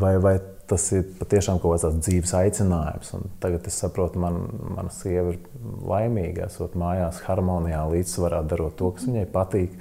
vai, 0.00 0.14
vai 0.22 0.36
tas 0.68 0.84
ir 0.92 1.06
patiešām 1.18 1.60
kaut 1.62 1.78
kāds 1.78 2.00
dzīves 2.04 2.34
aicinājums. 2.36 3.12
Un 3.16 3.30
tagad 3.42 3.66
es 3.68 3.78
saprotu, 3.80 4.20
man, 4.22 4.40
mana 4.76 4.92
sieva 4.92 5.32
ir 5.34 5.40
laimīga, 5.88 6.48
esot 6.48 6.76
mājās, 6.78 7.22
harmonijā, 7.26 7.80
līdzsvarā, 7.92 8.42
darot 8.48 8.76
to, 8.78 8.92
kas 8.96 9.08
viņai 9.08 9.24
patīk. 9.32 9.76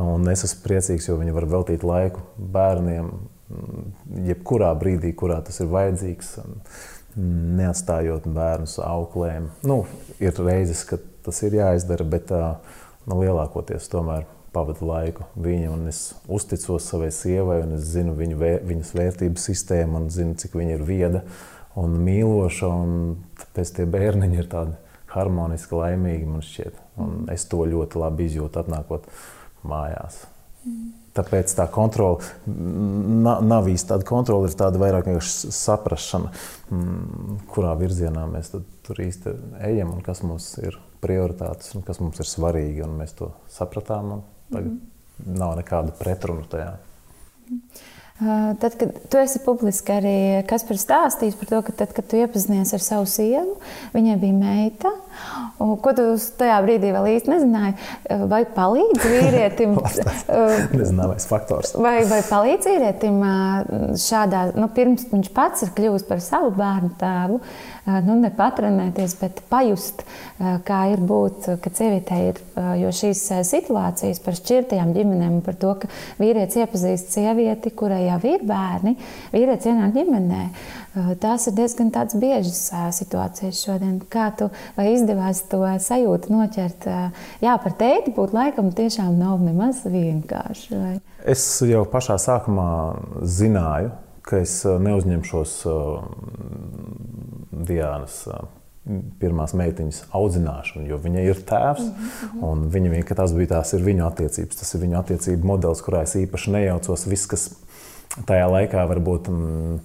Un 0.00 0.24
es 0.32 0.44
esmu 0.48 0.64
priecīgs, 0.64 1.10
jo 1.10 1.18
viņa 1.20 1.36
var 1.36 1.48
veltīt 1.52 1.84
laiku 1.84 2.24
bērniem, 2.54 3.10
jebkurā 4.30 4.72
brīdī, 4.80 5.12
kurā 5.16 5.42
tas 5.44 5.60
ir 5.60 5.68
vajadzīgs. 5.72 6.36
Neatstājot 7.60 8.24
bērnus 8.32 8.78
auklēm. 8.80 9.50
Nu, 9.68 9.82
ir 10.22 10.38
reizes, 10.40 10.86
kad 10.88 11.02
tas 11.26 11.42
ir 11.44 11.58
jāizdara, 11.58 12.06
bet 12.08 12.32
nu, 12.32 13.18
lielākoties 13.20 13.90
tomēr 13.92 14.24
pavadu 14.52 14.86
laiku 14.88 15.26
viņa, 15.40 15.70
un 15.72 15.88
es 15.90 16.02
uzticos 16.28 16.86
savai 16.90 17.10
sievai, 17.14 17.62
un 17.64 17.76
es 17.78 17.88
zinu 17.94 18.14
viņu, 18.18 18.38
vē, 18.40 18.52
viņas 18.68 18.94
vērtību 18.98 19.40
sistēmu, 19.40 20.00
un 20.00 20.08
zinu, 20.12 20.36
cik 20.38 20.56
viņa 20.58 20.76
ir 20.76 20.86
vieda 20.88 21.24
un 21.80 21.96
mīloša, 22.04 22.68
un 22.68 22.96
tāpēc 23.40 23.76
tie 23.78 23.88
bērniņi 23.88 24.42
ir 24.42 24.50
tādi 24.52 24.76
harmoniski, 25.12 25.76
laimīgi, 25.76 26.28
man 26.28 26.44
šķiet. 26.44 26.80
Un 27.00 27.30
es 27.32 27.46
to 27.48 27.64
ļoti 27.68 28.00
labi 28.00 28.28
izjūtu, 28.28 28.64
atnākot 28.64 29.08
mājās. 29.68 30.24
Mm. 30.64 30.90
Tāpēc 31.12 31.52
tā 31.52 31.66
kontrole 31.68 32.24
nav 33.44 33.66
īsti 33.68 33.90
tāda 33.90 34.06
kontrole, 34.08 34.48
ir 34.48 34.56
tāda 34.56 34.80
vairāk 34.80 35.10
vienkārši 35.10 35.50
saprāšana, 35.52 36.30
mm, 36.72 37.42
kurā 37.52 37.74
virzienā 37.76 38.24
mēs 38.30 38.48
tur 38.86 39.02
īsti 39.04 39.34
ejam 39.68 39.92
un 39.92 40.00
kas 40.06 40.22
mums 40.24 40.46
ir 40.64 40.78
prioritātes 41.04 41.74
un 41.76 41.84
kas 41.84 42.00
mums 42.00 42.22
ir 42.22 42.30
svarīgi. 42.30 42.88
Mēs 42.88 43.12
to 43.18 43.28
sapratām 43.52 44.22
Tagad 44.52 44.70
mm. 44.70 45.38
nav 45.40 45.56
nekāda 45.58 45.94
pretruna 45.98 46.46
tajā. 46.52 46.72
Tad, 48.60 48.76
kad 48.78 48.92
tu 49.10 49.18
esi 49.18 49.40
publiski 49.42 49.94
arī 49.96 50.16
Kaspars 50.46 50.84
stāstījis 50.86 51.38
par 51.40 51.48
to, 51.50 51.60
ka 51.66 51.72
tad, 51.80 51.94
kad 51.96 52.06
tu 52.06 52.20
iepazinies 52.20 52.70
ar 52.76 52.82
savu 52.84 53.08
sievu, 53.10 53.56
viņai 53.96 54.14
bija 54.22 54.36
meita. 54.36 54.92
Ko 55.58 55.94
tu 55.96 56.06
tajā 56.38 56.58
brīdī 56.64 56.92
vēl 56.94 57.10
īsti 57.14 57.32
nezināji? 57.32 57.76
Vai 58.30 58.42
palīdz 58.56 59.08
vīrietim? 59.12 59.76
Nezināmais 60.80 61.28
faktors. 61.30 61.76
Vai, 61.78 62.00
vai 62.10 62.22
palīdz 62.26 62.70
vīrietim 62.72 63.20
šādā, 64.00 64.48
nu, 64.58 64.70
pirms 64.74 65.08
viņš 65.12 65.30
pats 65.36 65.66
ir 65.66 65.74
kļuvis 65.76 66.08
par 66.08 66.24
savu 66.24 66.52
bērnu 66.58 66.94
tēvu? 67.00 67.42
nu, 67.86 68.14
ne 68.20 68.30
patrenēties, 68.34 69.14
bet 69.18 69.40
pajust, 69.50 70.04
kā 70.66 70.80
ir 70.92 71.02
būt, 71.02 71.48
kad 71.62 71.78
sievietē 71.78 72.18
ir. 72.28 72.38
Jo 72.78 72.92
šīs 72.94 73.24
situācijas 73.48 74.22
par 74.22 74.38
šķirtajām 74.38 74.92
ģimenēm, 74.94 75.40
par 75.46 75.58
to, 75.58 75.74
ka 75.82 75.90
vīrietis 76.20 76.60
iepazīst 76.62 77.16
sievieti, 77.16 77.74
kurai 77.74 78.04
jau 78.06 78.20
ir 78.34 78.46
bērni, 78.46 78.94
vīrietis 79.34 79.72
ienāk 79.72 79.96
ģimenē. 79.96 80.44
Tās 80.92 81.46
ir 81.48 81.54
diezgan 81.56 81.88
biežas 82.20 82.66
situācijas 82.98 83.62
šodien. 83.64 83.96
Kā 84.12 84.28
tu 84.36 84.50
izdevās 84.76 85.40
to 85.48 85.62
sajūtu 85.64 86.32
noķert? 86.34 86.86
Jā, 87.40 87.56
par 87.62 87.76
teiti 87.80 88.12
būt 88.12 88.34
laikam 88.36 88.68
tiešām 88.76 89.16
nav 89.16 89.40
nemaz 89.40 89.86
vienkārši. 89.88 90.72
Vai? 90.76 90.94
Es 91.24 91.44
jau 91.64 91.86
pašā 91.88 92.18
sākumā 92.20 92.70
zināju, 93.24 93.94
ka 94.22 94.42
es 94.44 94.60
neuzņemšos 94.66 95.54
Diānas 97.62 98.26
pirmās 99.22 99.52
meitiņas 99.54 100.00
audzināšanu, 100.18 100.88
jo 100.90 100.96
viņa 100.98 101.24
ir 101.24 101.40
tēvs. 101.46 101.84
-hmm. 101.88 102.64
Viņa 102.74 102.90
tas 103.14 103.32
bija 103.32 103.48
tās 103.56 103.74
viņa 103.86 104.06
attiecības. 104.08 104.56
Tas 104.58 104.74
ir 104.74 104.80
viņa 104.80 104.98
attiecību 104.98 105.46
modelis, 105.46 105.82
kurā 105.86 106.02
es 106.02 106.16
īpaši 106.18 106.50
nejaucos. 106.50 107.06
Viss, 107.06 107.26
kas 107.30 107.50
tajā 108.28 108.46
laikā 108.52 108.86
varbūt 108.90 109.30
mm, 109.32 109.80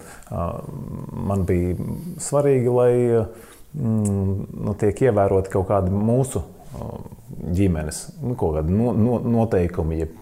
man 1.28 1.44
bija 1.48 1.76
svarīgi, 2.22 2.72
lai 2.72 2.92
mm, 3.16 4.32
nu, 4.64 4.76
tiek 4.80 5.04
ievēroti 5.08 5.52
kaut 5.54 5.68
kādi 5.70 5.92
mūsu 5.94 6.44
ģimenes 7.58 8.02
nu, 8.22 8.34
kaut 8.38 8.58
kādi 8.58 8.74
no, 8.74 8.92
no, 8.96 9.20
noteikumi, 9.38 10.02
jeb 10.04 10.16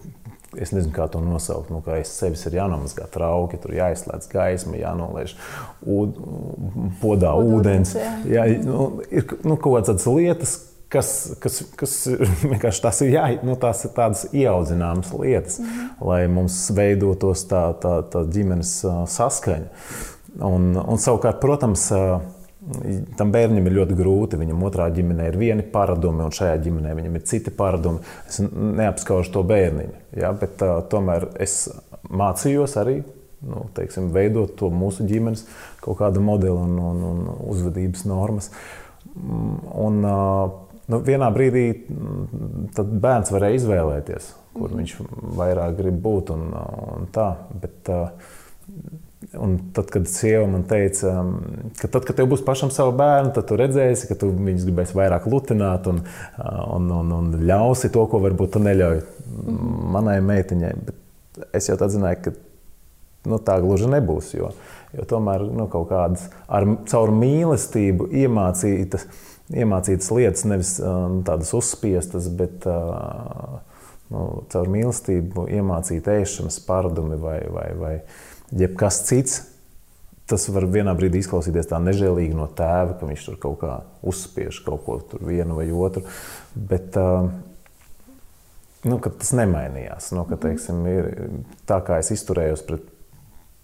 Es 0.57 0.71
nezinu, 0.73 0.93
kā 0.95 1.05
to 1.11 1.19
nosaukt. 1.21 1.69
Nu, 1.69 1.83
aiz 1.93 2.09
sevis 2.15 2.41
ir 2.47 2.55
jānomazgā 2.57 3.05
trauki, 3.13 3.59
tur 3.61 3.75
jāizslēdz 3.77 4.29
gaisma, 4.31 4.77
jānolaiž 4.79 5.35
ūd, 5.85 6.15
podā 7.01 7.33
Podūdens, 7.35 7.91
ūdens. 7.93 7.93
Jā. 7.99 8.13
Jā, 8.31 8.45
nu, 8.65 8.87
ir 9.11 9.27
nu, 9.43 9.57
kaut 9.59 9.83
kādas 9.83 10.07
lietas, 10.09 10.55
kas, 10.93 11.35
kas, 11.43 11.61
kas 11.79 11.95
vienkārši 12.51 12.83
tās 12.83 13.01
ir, 13.05 13.13
jā, 13.15 13.25
nu, 13.47 13.57
tās 13.59 13.85
ir 13.87 13.93
tādas 13.97 14.27
ieaudzināmas 14.31 15.13
lietas, 15.13 15.59
mm 15.59 15.65
-hmm. 15.65 16.07
lai 16.09 16.21
mums 16.27 16.59
veidotos 16.75 17.47
tā, 17.49 17.73
tā, 17.81 17.99
tā 18.11 18.23
ģimenes 18.31 18.79
saskaņa. 19.17 19.69
Un, 20.47 20.75
un 20.77 20.99
savukārt, 21.01 21.39
protams, 21.41 21.89
tam 23.17 23.31
bērnam 23.31 23.67
ir 23.67 23.75
ļoti 23.79 23.97
grūti. 23.97 24.39
Viņam 24.39 24.63
otrā 24.67 24.87
ģimenē 24.93 25.29
ir 25.31 25.37
vieni 25.37 25.63
paradumi, 25.63 26.25
un 26.25 26.35
šajā 26.35 26.57
ģimenē 26.65 26.95
viņam 26.97 27.15
ir 27.15 27.23
citi 27.29 27.51
paradumi. 27.51 28.03
Es 28.27 28.41
neapskaužu 28.51 29.31
to 29.33 29.43
bērniņu, 29.43 29.95
ja, 30.19 30.31
bet 30.37 30.61
uh, 30.65 30.81
tomēr 30.91 31.29
es 31.39 31.69
mācījos 32.09 32.77
arī 32.81 33.01
nu, 33.47 33.67
teiksim, 33.77 34.09
veidot 34.13 34.55
to 34.57 34.69
mūsu 34.73 35.05
ģimenes 35.07 35.45
kaut 35.83 35.99
kādu 35.99 36.23
modeli 36.25 36.55
un, 36.57 36.77
un, 36.81 37.03
un 37.11 37.27
uzvedības 37.51 38.05
normas. 38.09 38.51
Un, 39.17 40.01
uh, 40.05 40.66
nu, 40.91 41.01
vienā 41.05 41.29
brīdī 41.35 41.67
bērns 42.77 43.31
varēja 43.33 43.61
izvēlēties, 43.61 44.33
kur 44.57 44.73
viņš 44.73 44.97
vairāk 45.37 45.77
grib 45.79 46.01
būt 46.03 46.33
un, 46.35 46.49
un 46.97 47.07
tā. 47.13 47.31
Bet, 47.61 47.93
uh, 47.93 48.35
Un 49.33 49.57
tad, 49.73 49.89
kad 49.89 50.05
sieva 50.07 50.45
man 50.47 50.61
teica, 50.69 51.09
um, 51.19 51.31
ka 51.81 51.89
tad, 51.89 52.05
kad 52.05 52.19
tev 52.19 52.29
būs 52.31 52.43
pašam 52.45 52.69
savu 52.71 52.93
bērnu, 52.99 53.31
tad 53.35 53.47
tu 53.49 53.57
redzēsi, 53.59 54.05
ka 54.07 54.15
tu 54.19 54.29
viņus 54.29 54.67
gribēsi 54.67 54.95
vairāk 54.95 55.25
lutināt 55.27 55.89
un, 55.89 56.03
uh, 56.05 56.59
un, 56.77 56.85
un, 56.99 57.11
un 57.17 57.31
ļausi 57.49 57.89
to, 57.93 58.05
ko 58.11 58.21
varbūt 58.23 58.53
tu 58.53 58.61
neļauj 58.63 59.01
manai 59.97 60.19
meitiņai. 60.23 60.71
Bet 60.87 61.49
es 61.57 61.67
jau 61.67 61.79
tā 61.81 61.89
zināju, 61.91 62.21
ka 62.27 62.35
nu, 63.33 63.41
tā 63.41 63.57
gluži 63.63 63.89
nebūs. 63.91 64.31
Jo, 64.37 64.53
jo 64.95 65.07
tomēr 65.09 65.47
nu, 65.49 65.65
kaut 65.73 65.89
kādas 65.91 66.29
ar, 66.45 66.69
caur 66.87 67.13
mīlestību 67.17 68.11
iemācītas, 68.21 69.09
iemācītas 69.53 70.09
lietas, 70.11 70.45
nevis 70.47 70.75
nu, 70.81 71.21
tādas 71.27 71.53
uzspiestas, 71.55 72.29
bet 72.39 72.65
nu, 74.11 74.23
caur 74.51 74.71
mīlestību 74.71 75.47
iemācīt 75.57 76.09
ēšanas 76.11 76.59
paradumi 76.67 77.19
vai, 77.21 77.39
vai, 77.51 77.67
vai 77.79 77.93
jebkas 78.51 79.03
cits. 79.07 79.43
Tas 80.27 80.43
var 80.51 80.65
vienā 80.67 80.91
brīdī 80.97 81.21
izklausīties 81.23 81.69
tā 81.69 81.77
nežēlīgi 81.79 82.35
no 82.35 82.49
tēva, 82.51 82.97
ka 82.99 83.07
viņš 83.07 83.21
tur 83.29 83.37
kaut 83.39 83.61
kā 83.61 83.77
uzspiež 84.03 84.59
kaut 84.65 84.83
ko 84.83 84.97
vienu 85.23 85.55
vai 85.55 85.69
otru. 85.71 86.03
Bet, 86.51 86.97
nu, 88.83 88.99
tas 89.07 89.31
nemainījās. 89.39 90.11
Nu, 90.17 90.25
ka, 90.27 90.35
teiksim, 90.43 90.83
ir, 90.91 91.07
tā 91.69 91.79
kā 91.87 92.01
es 92.03 92.11
izturējos 92.17 92.65
pret 92.67 92.91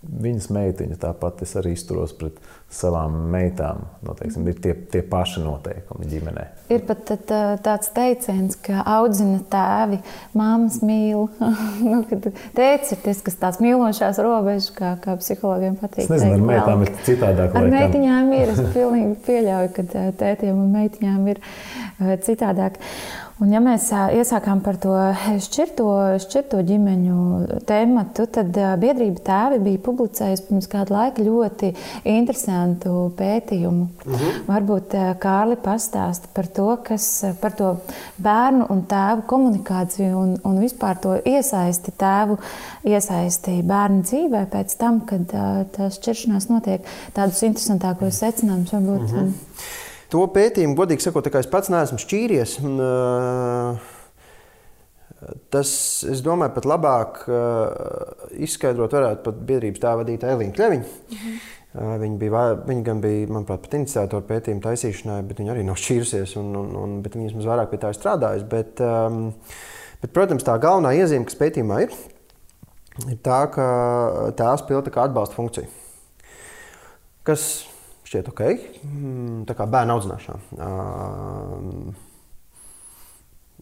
viņas 0.04 0.50
meitiņu, 0.54 0.98
tāpat 1.00 1.44
es 1.46 1.56
arī 1.60 1.74
izturos 1.78 2.14
pret 2.18 2.40
savām 2.74 3.16
meitām. 3.32 3.84
Nu, 4.04 4.16
teiksim, 4.18 4.46
ir 4.50 4.58
tie, 4.62 4.74
tie 4.92 5.04
paši 5.06 5.44
noteikumi 5.44 6.08
ģimenē. 6.10 6.46
Ir 6.74 6.84
pat 6.88 7.12
tā, 7.30 7.40
tāds 7.64 7.92
teiciens, 7.94 8.58
ka 8.66 8.82
audzina 8.96 9.40
tēvi, 9.52 10.00
māmas 10.38 10.80
mīl. 10.86 11.28
nu, 11.88 12.02
Tēvs 12.58 12.96
ir 12.96 13.02
tas, 13.06 13.22
kas 13.26 13.40
tāds 13.42 13.62
mīlošās 13.64 14.20
robežas, 14.24 14.72
kā, 14.76 14.94
kā 15.04 15.18
psihologiem 15.22 15.78
patīk. 15.80 16.06
Es 16.06 16.14
nezinu, 16.14 16.40
ar 16.40 16.48
meitām 16.50 16.86
ir 16.86 16.94
citādāk. 17.08 17.58
Ar 17.60 17.70
meitiņām 17.74 18.34
ir. 18.40 18.54
Es 18.56 18.64
pilnīgi 18.78 19.18
pieļauju, 19.28 19.74
ka 19.78 20.08
tētiem 20.24 20.58
un 20.58 20.74
meitiņām 20.78 21.30
ir 21.34 21.44
citādāk. 22.26 22.82
Un, 23.42 23.50
ja 23.50 23.58
mēs 23.64 23.88
iesākām 23.90 24.60
par 24.62 24.78
to 24.82 24.94
šķirto, 25.42 25.86
šķirto 26.22 26.60
ģimeņu 26.68 27.16
tēmu, 27.66 28.04
tad 28.14 28.60
biedrība 28.80 29.24
tēvi 29.26 29.60
bija 29.66 29.82
publicējusi 29.88 30.46
pirms 30.50 30.70
kāda 30.70 30.94
laika 30.94 31.26
ļoti 31.26 31.72
interesantu 32.14 33.10
pētījumu. 33.18 33.88
Uh 34.06 34.12
mhm. 34.12 34.22
-huh. 34.22 34.40
Varbūt 34.52 34.96
Kārli 35.24 35.58
pastāsta 35.58 36.30
par 36.34 36.48
to, 36.48 36.70
kas 36.86 37.08
par 37.42 37.58
to 37.58 37.76
bērnu 38.18 38.68
un 38.70 38.86
tēvu 38.90 39.26
komunikāciju 39.28 40.18
un, 40.18 40.38
un 40.44 40.60
vispār 40.62 41.00
to 41.02 41.18
iesaisti 41.26 41.92
tēvu, 41.92 42.38
iesaisti 42.86 43.62
bērnu 43.64 44.04
dzīvē 44.04 44.46
pēc 44.46 44.78
tam, 44.78 45.02
kad 45.10 45.26
tā 45.74 45.90
šķiršanās 45.90 46.50
notiek. 46.50 46.86
Tādus 47.14 47.42
interesantākos 47.44 48.22
secinājumus 48.22 48.74
varbūt. 48.74 49.02
Uh 49.02 49.12
mhm. 49.12 49.26
-huh. 49.26 49.83
To 50.14 50.28
pētījumu, 50.30 50.78
godīgi 50.78 51.08
sakot, 51.08 51.26
es 51.40 51.50
pats 51.50 51.72
neesmu 51.74 51.98
šķīries. 52.02 52.60
Tas, 55.54 55.72
es 56.12 56.22
domāju, 56.22 56.54
pat 56.54 56.68
labāk 56.68 57.20
izskaidrot 58.44 58.94
varētu 58.94 59.26
pat 59.26 59.42
biedrības 59.50 59.82
tā 59.82 59.96
vadītāja 59.98 60.38
Elīna 60.38 60.56
Kļaviņa. 60.58 60.96
Mhm. 61.16 61.44
Viņa, 61.74 62.18
bija, 62.22 62.42
viņa 62.68 62.84
gan 62.86 63.00
bija, 63.02 63.28
manuprāt, 63.34 63.64
pat 63.64 63.80
iniciatora 63.80 64.28
pētījuma 64.28 64.62
taisīšanai, 64.62 65.24
bet 65.26 65.40
viņa 65.42 65.56
arī 65.56 65.64
nav 65.66 65.80
šķīrusies, 65.82 66.36
un, 66.38 66.52
un, 66.60 66.68
un, 66.78 66.92
bet 67.02 67.16
viņa 67.18 67.32
vismaz 67.32 67.48
vairāk 67.50 67.72
pie 67.72 67.80
tā 67.82 67.90
ir 67.90 67.98
strādājusi. 67.98 68.46
Bet, 68.52 68.84
um, 68.86 69.24
bet, 70.04 70.12
protams, 70.14 70.46
tā 70.46 70.60
galvenā 70.62 70.94
iezīme, 71.00 71.26
kas 71.26 71.40
pētījumā 71.40 71.80
ir, 71.88 71.96
ir 73.08 73.18
tā, 73.26 73.40
ka 73.56 73.66
tās 74.38 74.62
pilda 74.70 74.94
kā 74.94 75.08
atbalsta 75.08 75.40
funkcija. 75.40 75.66
Kas 77.26 77.48
šķiet 78.14 78.30
ok. 78.30 78.42
Mm, 78.86 79.38
tā 79.50 79.56
kā 79.58 79.68
bērnu 79.70 79.98
audzināšana. 79.98 80.40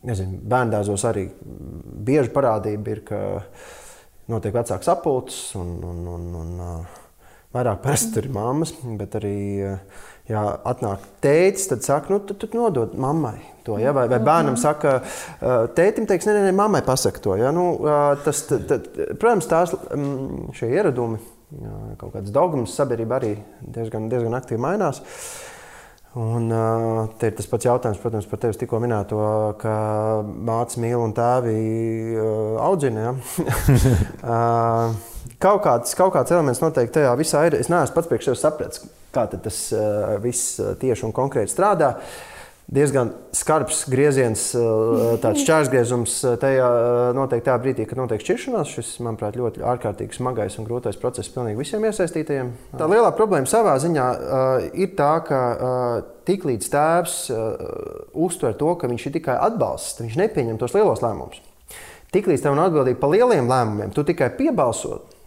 Nezinu, 0.02 0.40
bērnu 0.50 0.74
dārzos 0.74 1.06
arī 1.08 1.28
bieži 2.08 2.34
parādība 2.34 2.96
ir, 2.96 3.04
ka 3.06 3.20
notiek 4.32 4.56
vecāks 4.56 4.90
sapulcs 4.90 5.38
un, 5.60 5.76
un, 5.86 6.02
un, 6.10 6.26
un 6.42 6.56
vairāk 7.54 7.84
parasti 7.84 8.16
tur 8.16 8.28
ir 8.28 8.34
mammas, 8.34 8.74
bet 8.98 9.18
arī, 9.20 9.36
ja 10.32 10.46
atnāk 10.68 11.06
tētis, 11.24 11.68
tad 11.70 11.86
saka, 11.86 12.14
nu, 12.14 12.22
tu, 12.26 12.36
tu 12.40 12.50
nodod 12.58 12.96
mammai 12.98 13.38
to. 13.68 13.78
Ja? 13.82 13.94
Vai, 13.96 14.08
vai 14.12 14.20
bērnam 14.24 14.58
saka, 14.60 14.98
tētim 15.78 16.10
teiks, 16.10 16.26
nē, 16.28 16.38
nē, 16.38 16.48
nē 16.50 16.56
mammai 16.58 16.82
pasaka 16.88 17.22
to. 17.22 17.38
Ja? 17.40 17.54
Nu, 17.56 17.76
tas, 18.26 18.42
tad, 18.50 18.66
tad, 18.72 18.90
protams, 19.22 19.52
tās 19.52 19.76
šie 20.58 20.72
ieradumi 20.72 21.22
kaut 22.00 22.14
kāds 22.16 22.34
dogmas 22.34 22.76
sabiedrība 22.78 23.18
arī 23.20 23.32
diezgan, 23.62 24.10
diezgan 24.12 24.38
aktīvi 24.38 24.62
mainās. 24.62 25.02
Un, 26.20 26.50
te 27.20 27.30
ir 27.30 27.36
tas 27.38 27.48
pats 27.48 27.68
jautājums, 27.70 28.00
protams, 28.04 28.26
par 28.28 28.42
tevis 28.44 28.60
tikko 28.60 28.82
minēto, 28.84 29.20
ka 29.62 29.76
mātes 30.28 30.76
mīl 30.84 31.00
un 31.00 31.14
tēvi 31.16 31.54
audzina. 32.60 33.06
Ja? 33.06 33.14
kaut, 35.46 35.62
kāds, 35.64 35.96
kaut 35.96 36.12
kāds 36.18 36.36
elements 36.36 36.60
noteikti 36.64 36.98
tajā 37.00 37.14
visā 37.20 37.46
ir. 37.48 37.56
Es 37.62 37.72
neesmu 37.72 37.96
pats 37.96 38.12
priekš 38.12 38.28
sevis 38.28 38.44
sapratis, 38.44 38.84
kā 39.16 39.24
tas 39.32 39.62
viss 40.26 40.60
tieši 40.84 41.08
un 41.08 41.16
konkrēti 41.16 41.56
strādā. 41.56 41.96
Uh, 41.96 42.31
diezgan 42.72 43.12
skarbs 43.36 43.84
grieziens, 43.92 44.46
eh, 44.56 45.18
tāds 45.22 45.44
šķērsgriezums 45.44 46.14
eh, 46.24 46.38
tajā 46.40 46.68
eh, 46.72 47.12
noteikti 47.18 47.48
tajā 47.50 47.58
brīdī, 47.66 47.86
kad 47.88 48.00
notiek 48.00 48.24
šķiršanās. 48.24 48.72
Šis, 48.72 48.92
manuprāt, 49.04 49.36
ļoti 49.40 49.64
ārkārtīgi 49.74 50.16
smagais 50.16 50.56
un 50.60 50.68
grūtais 50.70 51.00
process 51.02 51.32
pilnīgi 51.34 51.60
visiem 51.60 51.86
iesaistītajiem. 51.90 52.54
Tā 52.80 52.88
lielā 52.92 53.12
problēma 53.18 53.50
savā 53.52 53.76
ziņā 53.84 54.08
ir 54.80 54.94
tā, 54.98 55.12
ka 55.28 55.42
tiklīdz 56.28 56.70
tēvs 56.72 57.16
uztver 58.16 58.56
to, 58.60 58.76
ka 58.80 58.90
viņš 58.92 59.08
ir 59.08 59.16
tikai 59.20 59.36
atbalsts, 59.50 60.04
viņš 60.06 60.20
nepieņem 60.24 60.62
tos 60.62 60.76
lielos 60.78 61.04
lēmumus. 61.04 61.44
Tiklīdz 62.16 62.44
tev 62.44 62.56
nav 62.56 62.72
atbildība 62.72 63.00
par 63.04 63.14
lieliem 63.14 63.52
lēmumiem, 63.52 63.92
tu 63.96 64.04
tikai 64.08 64.32
piebalsot. 64.40 65.20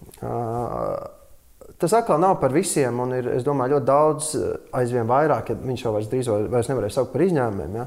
Tas 1.79 1.93
atkal 1.99 2.21
nav 2.23 2.37
par 2.39 2.53
visiem, 2.55 2.99
un 3.03 3.13
ir, 3.17 3.27
es 3.35 3.43
domāju, 3.43 3.75
ļoti 3.75 3.87
daudz, 3.89 4.29
eh, 4.39 4.51
aizvien 4.79 5.09
vairāk, 5.11 5.51
ja 5.51 5.57
viņš 5.59 5.83
jau 5.83 5.93
vairs 5.97 6.11
drīz 6.11 6.29
vairs 6.53 6.69
nevarēs 6.71 6.95
saukt 6.95 7.11
par 7.13 7.25
izņēmumiem. 7.27 7.75
Ja? 7.81 7.87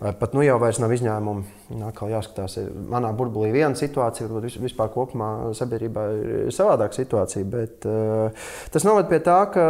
Vai 0.00 0.12
pat 0.20 0.36
nu 0.38 0.44
jau 0.46 0.58
vairs 0.62 0.78
nav 0.78 0.94
izņēmumu. 0.94 1.42
Atkal 1.88 2.12
jāskatās, 2.12 2.58
manā 2.92 3.10
burbulī 3.16 3.50
viena 3.54 3.74
situācija, 3.74 4.28
varbūt 4.28 4.60
vispār 4.62 4.92
kopumā 4.94 5.30
sabiedrībā 5.58 6.04
ir 6.14 6.52
savādāka 6.54 6.94
situācija. 6.94 7.42
Bet 7.50 7.88
uh, 7.88 8.46
tas 8.70 8.86
noved 8.86 9.08
pie 9.10 9.18
tā, 9.24 9.38
ka 9.50 9.64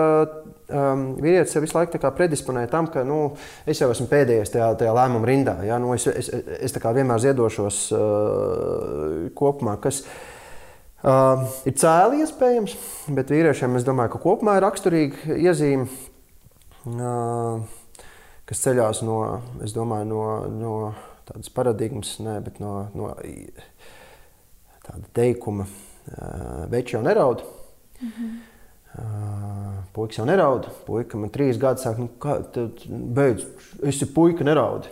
um, 0.69 1.07
vīrietis 1.23 1.57
visu 1.63 1.79
laiku 1.79 2.03
predisponē 2.19 2.67
tam, 2.69 2.91
ka 2.93 3.07
nu, 3.07 3.33
es 3.65 3.81
jau 3.81 3.89
esmu 3.95 4.11
pēdējais 4.11 4.53
tajā, 4.53 4.69
tajā 4.83 4.93
lēmuma 4.99 5.31
rindā. 5.31 5.57
Ja? 5.65 5.81
Nu, 5.81 5.95
es 5.97 6.07
es, 6.11 6.29
es, 6.29 6.75
es 6.75 6.77
vienmēr 6.85 7.23
ziedošos 7.25 7.81
uh, 7.97 9.19
kopumā. 9.39 9.79
Kas, 9.81 10.05
uh, 11.05 11.05
Uh, 11.05 11.43
ir 11.69 11.75
cēli 11.77 12.23
iespējams, 12.25 12.73
bet 13.13 13.29
vīriešiem 13.29 13.75
es 13.77 13.85
domāju, 13.85 14.15
ka 14.15 14.21
kopumā 14.23 14.55
ir 14.57 14.65
raksturīga 14.65 15.35
iezīme, 15.37 15.85
uh, 16.89 17.59
kas 18.49 18.63
ceļās 18.63 19.03
no, 19.05 19.19
domāju, 19.77 20.07
no, 20.09 20.23
no 20.49 20.73
tādas 21.29 21.53
paradigmas, 21.53 22.15
ne, 22.25 22.39
bet 22.47 22.57
no, 22.63 22.87
no 22.97 23.11
tāda 24.87 25.05
teikuma, 25.21 25.69
uh, 25.69 26.65
veči 26.73 26.97
jau 26.97 27.05
neraud. 27.05 27.45
Mm 28.01 28.09
-hmm. 28.09 28.33
Uh, 28.95 29.85
puikas 29.93 30.19
jau 30.19 30.27
neraud. 30.27 30.71
Puika 30.87 31.19
man 31.19 31.31
trīs 31.31 31.59
gadus 31.59 31.83
saka, 31.83 32.01
nu, 32.01 32.09
kā, 32.19 32.41
tad, 32.53 32.81
beidz, 32.89 33.45
es 33.83 33.97
esmu 33.97 34.15
puika 34.15 34.45
neraudi. 34.45 34.89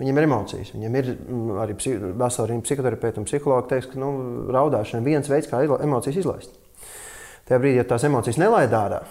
Viņam 0.00 0.18
ir 0.18 0.26
emocijas. 0.26 0.72
Viņam 0.74 0.96
ir 0.96 1.08
mm, 1.12 1.56
arī 1.60 1.76
vesela 1.76 2.60
psihoterapeita 2.64 3.20
un 3.20 3.28
psihologa 3.28 3.68
teiks, 3.74 3.90
ka 3.92 4.00
nu, 4.00 4.10
raudāšana 4.54 5.02
ir 5.02 5.10
viens 5.12 5.28
veids, 5.28 5.50
kā 5.50 5.60
emocijas 5.60 6.22
izlaist. 6.22 6.54
Tajā 7.48 7.60
brīdī, 7.60 7.82
ja 7.82 7.88
tās 7.88 8.06
emocijas 8.08 8.38
nelaid 8.40 8.72
ārā, 8.76 9.02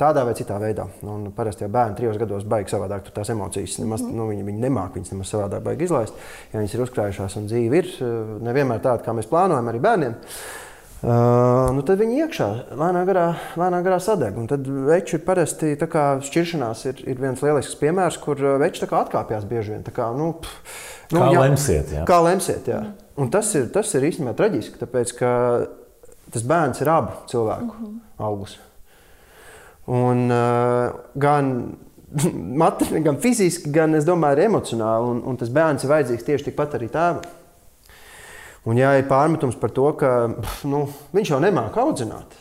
tādā 0.00 0.24
vai 0.24 0.32
citā 0.38 0.56
veidā, 0.62 0.86
nu, 1.04 1.18
un 1.18 1.30
parasti 1.36 1.66
jau 1.66 1.70
bērni 1.74 1.98
trijos 1.98 2.18
gados 2.20 2.46
baigs 2.48 2.72
savādāk, 2.72 3.10
tās 3.14 3.30
emocijas 3.34 3.76
nemaz, 3.82 4.02
mm 4.02 4.10
-hmm. 4.10 4.20
nu, 4.20 4.28
viņi, 4.30 4.44
viņi 4.48 4.64
nemāk 4.64 4.96
viņas 4.96 5.12
nemaz 5.12 5.32
savādāk 5.34 5.64
baigi 5.66 5.84
izlaist. 5.84 6.14
Ja 6.52 6.60
viņas 6.60 6.74
ir 6.74 6.84
uzkrājušās 6.86 7.36
un 7.36 7.48
dzīve 7.50 7.82
ir 7.82 7.90
eh, 8.00 8.36
nevienmēr 8.48 8.80
tāda, 8.80 9.04
kā 9.04 9.12
mēs 9.12 9.28
plānojam 9.28 9.68
arī 9.68 9.80
bērniem. 9.80 10.14
Uh, 10.14 10.64
nu 11.04 11.82
tad 11.84 12.00
viņi 12.00 12.20
iekšā 12.24 12.48
lēnā 12.80 13.02
garā, 13.08 13.24
lēnā 13.60 13.80
garā 13.84 13.98
sadeg. 14.00 14.36
Un 14.40 14.48
tad 14.48 14.64
veči 14.64 15.18
parasti 15.24 15.74
kā, 15.90 16.04
šķiršanās 16.24 16.84
ir, 16.90 17.02
ir 17.12 17.20
viens 17.20 17.42
lielisks 17.44 17.76
piemērs, 17.80 18.18
kur 18.22 18.40
uh, 18.40 18.56
veči 18.62 18.86
atkāpjas 18.86 19.44
bieži 19.50 19.74
vien. 19.74 19.84
Kā, 19.84 20.08
nu, 20.16 20.32
pff, 20.40 20.84
nu, 21.12 21.20
kā 21.20 21.30
jā, 21.34 21.44
lemsiet? 21.44 21.94
Jā. 21.98 22.04
Kā 22.08 22.20
lemsiet 22.24 22.70
jā. 22.70 22.80
Un 23.20 23.30
tas 23.34 23.50
ir, 23.58 23.68
tas 23.74 23.90
ir 23.94 24.08
īstenībā 24.08 24.34
traģiski, 24.38 24.80
tāpēc 24.80 25.14
ka 25.18 25.32
tas 26.34 26.46
bērns 26.50 26.80
ir 26.82 26.90
abu 26.90 27.18
cilvēku 27.30 27.70
uh 27.70 27.80
mhm. 27.80 27.94
-huh. 27.94 28.26
augus. 28.30 28.58
Un, 29.86 30.30
uh, 30.32 30.94
gan 31.14 31.76
materiāli, 32.64 33.04
gan 33.04 33.20
fiziski, 33.20 33.70
gan 33.70 33.92
domāju, 33.92 34.46
emocionāli. 34.48 35.10
Un, 35.10 35.22
un 35.26 35.36
tas 35.36 35.50
bērns 35.50 35.84
ir 35.84 35.90
vajadzīgs 35.90 36.24
tieši 36.24 36.44
tikpat 36.44 36.78
arī 36.78 36.88
tēvam. 36.88 37.24
Un, 38.64 38.78
ja 38.80 38.94
ir 38.96 39.04
pārmetums 39.08 39.58
par 39.60 39.72
to, 39.76 39.90
ka 40.00 40.10
nu, 40.70 40.86
viņš 41.12 41.34
jau 41.34 41.40
nemāķi 41.44 41.80
audzināt, 41.82 42.36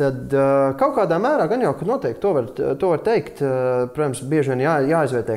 tad 0.00 0.32
kaut 0.80 0.94
kādā 0.96 1.18
mērā 1.20 1.44
gan 1.50 1.64
jau 1.66 1.74
noteikti 1.84 2.22
to 2.22 2.32
var, 2.36 2.50
to 2.56 2.92
var 2.94 3.02
teikt. 3.04 3.42
Protams, 3.92 4.22
bieži 4.24 4.54
vien 4.54 4.64
jā, 4.64 4.78
jāizvērtē, 4.88 5.36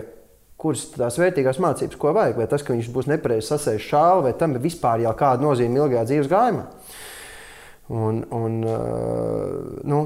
kuras 0.63 0.85
tās 0.95 1.19
vērtīgās 1.19 1.59
mācības, 1.59 1.99
ko 1.99 2.13
vajag. 2.15 2.39
Vai 2.39 2.47
tas, 2.51 2.63
ka 2.63 2.75
viņš 2.75 2.91
būs 2.95 3.09
nepareizi 3.11 3.49
sasējis 3.49 3.89
šālu, 3.89 4.23
vai 4.29 4.35
tam 4.39 4.55
vispār 4.63 5.03
jau 5.03 5.11
kāda 5.19 5.43
nozīme 5.43 5.81
ilgajā 5.81 6.05
dzīves 6.07 6.31
gājumā. 6.31 6.69
Un, 7.91 8.23
un, 8.31 8.59
nu, 9.91 10.03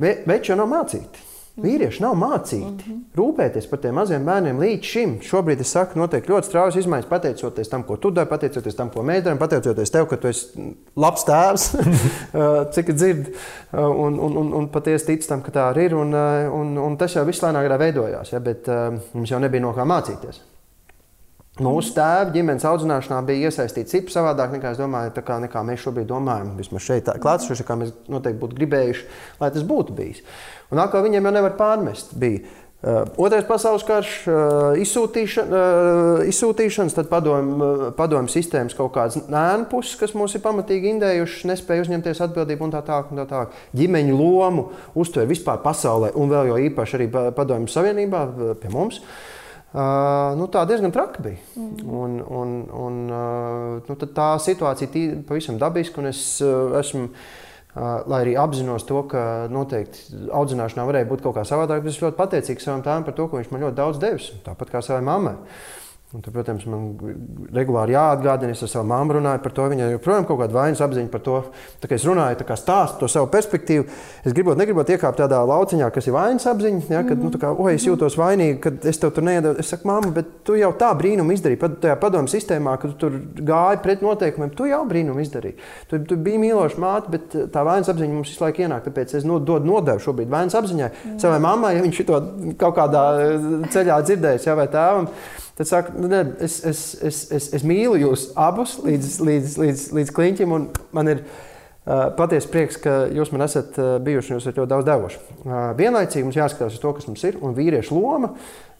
veči 0.00 0.54
jau 0.54 0.56
nav 0.62 0.72
mācīti. 0.72 1.29
Vīrieši 1.60 2.00
nav 2.04 2.14
mācīti 2.16 2.64
mm 2.64 2.76
-hmm. 2.78 3.00
rūpēties 3.18 3.66
par 3.70 3.80
tiem 3.82 3.94
maziem 3.98 4.24
bērniem 4.24 4.60
līdz 4.62 4.90
šim. 4.92 5.16
Šobrīd 5.24 5.60
es 5.60 5.72
saku, 5.74 5.98
notiek 5.98 6.28
ļoti 6.28 6.46
straujas 6.46 6.76
izmaiņas, 6.80 7.08
pateicoties 7.10 7.68
tam, 7.68 7.82
ko 7.82 7.96
tu 7.96 8.10
dari, 8.10 8.28
pateicoties 8.28 8.76
tam, 8.78 8.90
ko 8.90 9.02
mēs 9.02 9.24
darām, 9.24 9.38
pateicoties 9.38 9.90
tev, 9.90 10.06
ka 10.08 10.16
tu 10.16 10.28
esi 10.28 10.70
labs 10.96 11.26
tēvs, 11.26 11.66
cik 12.74 12.92
dzird, 12.94 13.32
un, 13.72 14.18
un, 14.18 14.36
un, 14.36 14.52
un 14.52 14.68
patiesi 14.68 15.06
tic 15.06 15.26
tam, 15.26 15.42
ka 15.42 15.50
tā 15.50 15.66
arī 15.72 15.90
ir. 15.90 15.96
Un, 15.98 16.14
un, 16.60 16.78
un 16.78 16.96
tas 16.96 17.14
jau 17.16 17.26
viss 17.26 17.42
lēnāk 17.42 17.78
veidojās, 17.78 18.32
ja, 18.32 18.40
bet 18.40 18.70
mums 19.12 19.30
jau 19.30 19.42
nebija 19.42 19.66
no 19.66 19.74
kā 19.74 19.84
mācīties. 19.84 20.40
Mūsu 21.60 21.92
tēva 21.92 22.30
ģimenes 22.32 22.64
audzināšanā 22.64 23.18
bija 23.26 23.50
iesaistīta 23.50 23.90
cipa 23.90 24.14
savādāk 24.14 24.54
nekā, 24.54 24.70
domāju, 24.78 25.12
kā, 25.26 25.36
nekā 25.42 25.60
mēs 25.66 25.82
šobrīd 25.84 26.06
domājam. 26.08 26.54
Vismaz 26.56 26.86
šeit, 26.86 27.10
klātsoši, 27.20 27.66
kā 27.68 27.76
mēs 27.76 27.90
noteikti 28.08 28.40
būtu 28.40 28.56
gribējuši, 28.56 29.04
lai 29.42 29.50
tas 29.52 29.66
būtu 29.68 29.96
bijis. 29.98 30.22
Un 30.70 30.82
atkal 30.82 31.04
viņiem 31.06 31.26
jau 31.26 31.34
nevar 31.34 31.54
pārmest. 31.58 32.14
Bija. 32.18 32.42
Uh, 32.80 33.02
otrais 33.20 33.44
pasaules 33.44 33.82
karš, 33.84 34.10
uh, 34.24 34.78
izsūtīšana, 34.80 35.50
uh, 35.52 36.20
izsūtīšanas, 36.30 36.94
tad 36.96 37.10
padomju 37.10 37.90
padomu 37.98 38.32
sistēmas 38.32 38.72
kaut 38.78 38.94
kādas 38.94 39.26
nēnu 39.28 39.66
puses, 39.68 39.98
kas 40.00 40.14
mums 40.16 40.32
ir 40.32 40.40
pamatīgi 40.46 40.94
indējušas, 40.94 41.44
nespēja 41.50 41.84
uzņemties 41.84 42.22
atbildību 42.24 42.64
un 42.64 42.72
tā 42.72 42.80
tālāk. 42.86 43.10
Tā 43.18 43.26
tā. 43.28 43.42
Ģimeņu 43.76 44.16
lomu 44.16 44.64
uztver 44.96 45.28
vispār 45.28 45.60
pasaulē, 45.60 46.14
un 46.16 46.32
vēl 46.32 46.54
jo 46.54 46.56
īpaši 46.70 46.96
arī 46.96 47.10
padomju 47.36 47.68
savienībā 47.68 48.24
pie 48.62 48.72
mums. 48.72 49.02
Uh, 49.70 50.32
nu, 50.34 50.48
tā 50.50 50.64
diezgan 50.66 50.90
traki 50.90 51.22
bija. 51.22 51.44
Mm. 51.54 51.90
Un, 51.94 52.16
un, 52.26 52.54
un, 52.74 52.94
uh, 53.12 53.76
nu, 53.86 53.98
tā 54.02 54.32
situācija 54.42 54.90
ir 54.98 55.20
pavisam 55.28 55.60
dabiska. 55.60 56.02
Es 56.10 56.40
uh, 56.42 56.72
esmu, 56.80 57.12
lai 57.74 58.22
arī 58.24 58.36
apzinos 58.40 58.86
to, 58.88 59.02
ka 59.10 59.48
noteikti 59.52 60.24
audzināšanā 60.34 60.86
varēja 60.88 61.10
būt 61.10 61.26
kaut 61.26 61.36
kā 61.38 61.44
savādāk, 61.46 61.84
bet 61.84 61.94
es 61.94 62.00
ļoti 62.02 62.18
pateicīgs 62.18 62.66
savam 62.66 62.82
tēvam 62.86 63.06
par 63.06 63.14
to, 63.18 63.28
ka 63.28 63.38
viņš 63.38 63.52
man 63.52 63.66
ļoti 63.66 63.78
daudz 63.78 64.00
devis. 64.02 64.32
Tāpat 64.46 64.72
kā 64.74 64.82
savai 64.82 65.04
mammai. 65.06 65.36
Uh, 65.36 65.79
Un, 66.10 66.18
tad, 66.18 66.32
protams, 66.34 66.64
man 66.66 66.88
regulāri 67.54 67.94
jāatgādina, 67.94 68.50
es 68.50 68.64
ar 68.66 68.70
savu 68.72 68.88
māmu 68.90 69.14
runāju 69.14 69.44
par 69.44 69.52
to. 69.54 69.66
Viņai 69.70 69.92
joprojām 69.92 70.24
ir 70.24 70.26
kaut 70.26 70.40
kāda 70.40 70.56
vainas 70.56 70.80
apziņa 70.82 71.10
par 71.12 71.20
to. 71.22 71.36
Kā 71.84 71.94
es 71.94 72.06
runāju, 72.08 72.40
kā 72.48 72.56
stāstu 72.58 73.04
to 73.04 73.08
savu 73.12 73.28
perspektīvu, 73.30 73.84
es 74.26 74.34
gribot, 74.34 74.58
negribot 74.58 74.88
iekāpt 74.90 75.20
tādā 75.22 75.38
lauciņā, 75.46 75.86
kas 75.94 76.08
ir 76.08 76.16
vainas 76.16 76.48
apziņa. 76.50 76.80
Ja, 76.90 77.04
kad, 77.06 77.22
nu, 77.22 77.30
kā, 77.38 77.52
oi, 77.54 77.76
es 77.76 77.86
jūtos 77.86 78.16
vainīgi, 78.18 78.56
kad 78.64 78.88
es 78.90 78.98
tev 78.98 79.12
tur 79.14 79.28
neiedevu. 79.28 79.60
Es 79.62 79.70
saku, 79.70 79.86
māmu, 79.86 80.10
bet 80.16 80.32
tu 80.48 80.56
jau 80.58 80.72
tā 80.80 80.88
brīnumu 80.98 81.36
izdarīji. 81.36 81.60
Pat 81.62 81.76
tajā 81.84 81.94
padomu 82.02 82.32
sistēmā, 82.32 82.74
kad 82.82 82.96
tu 82.96 82.98
tur 83.04 83.20
gāji 83.46 83.78
pret 83.84 84.02
noteikumiem, 84.02 84.50
tu 84.58 84.66
jau 84.66 84.80
brīnumu 84.90 85.22
izdarīji. 85.22 85.60
Tu, 85.92 86.00
tu 86.10 86.18
biji 86.18 86.40
mīloša 86.42 86.82
māte, 86.82 87.12
bet 87.14 87.36
tā 87.54 87.62
vainas 87.68 87.92
apziņa 87.92 88.16
mums 88.16 88.32
visu 88.32 88.42
laiku 88.42 88.64
ienāk. 88.66 88.82
Tāpēc 88.88 89.14
es 89.20 89.28
dodu 89.30 89.62
nodevu 89.62 90.02
šobrīd 90.02 90.34
vainas 90.34 90.58
apziņai 90.58 90.90
mm. 90.90 91.20
savai 91.22 91.38
mammai, 91.46 91.76
ja 91.76 91.86
viņš 91.86 92.02
to 92.10 92.18
kaut 92.58 92.74
kādā 92.82 93.04
ceļā 93.70 94.00
dzirdējis, 94.10 94.50
ja, 94.50 94.58
vai 94.58 94.66
tēvam. 94.74 95.06
Tad 95.60 95.68
saka, 95.68 95.92
nu, 95.92 96.08
ne, 96.08 96.22
es, 96.40 96.54
es, 96.64 96.78
es, 97.04 97.16
es, 97.36 97.50
es 97.58 97.64
mīlu 97.68 97.98
jūs 98.00 98.30
abus 98.40 98.78
līdz, 98.80 99.18
līdz, 99.28 99.56
līdz, 99.60 99.82
līdz 99.98 100.12
kliņķim, 100.16 100.54
un 100.56 100.62
man 100.96 101.10
ir 101.12 101.18
uh, 101.20 102.06
patiesi 102.16 102.48
prieks, 102.48 102.78
ka 102.80 102.94
jūs 103.12 103.28
man 103.34 103.44
esat 103.44 103.76
uh, 103.76 103.90
bijuši 104.00 104.32
un 104.32 104.38
jūs 104.38 104.46
esat 104.46 104.62
ļoti 104.62 104.72
daudz 104.72 104.88
devuši. 104.88 105.20
Uh, 105.44 105.58
vienlaicīgi 105.76 106.24
mums 106.24 106.40
jāskatās 106.40 106.78
uz 106.78 106.80
to, 106.80 106.94
kas 106.96 107.10
mums 107.10 107.26
ir, 107.28 107.36
un 107.44 107.52
vīriešu 107.58 108.00
loma 108.00 108.32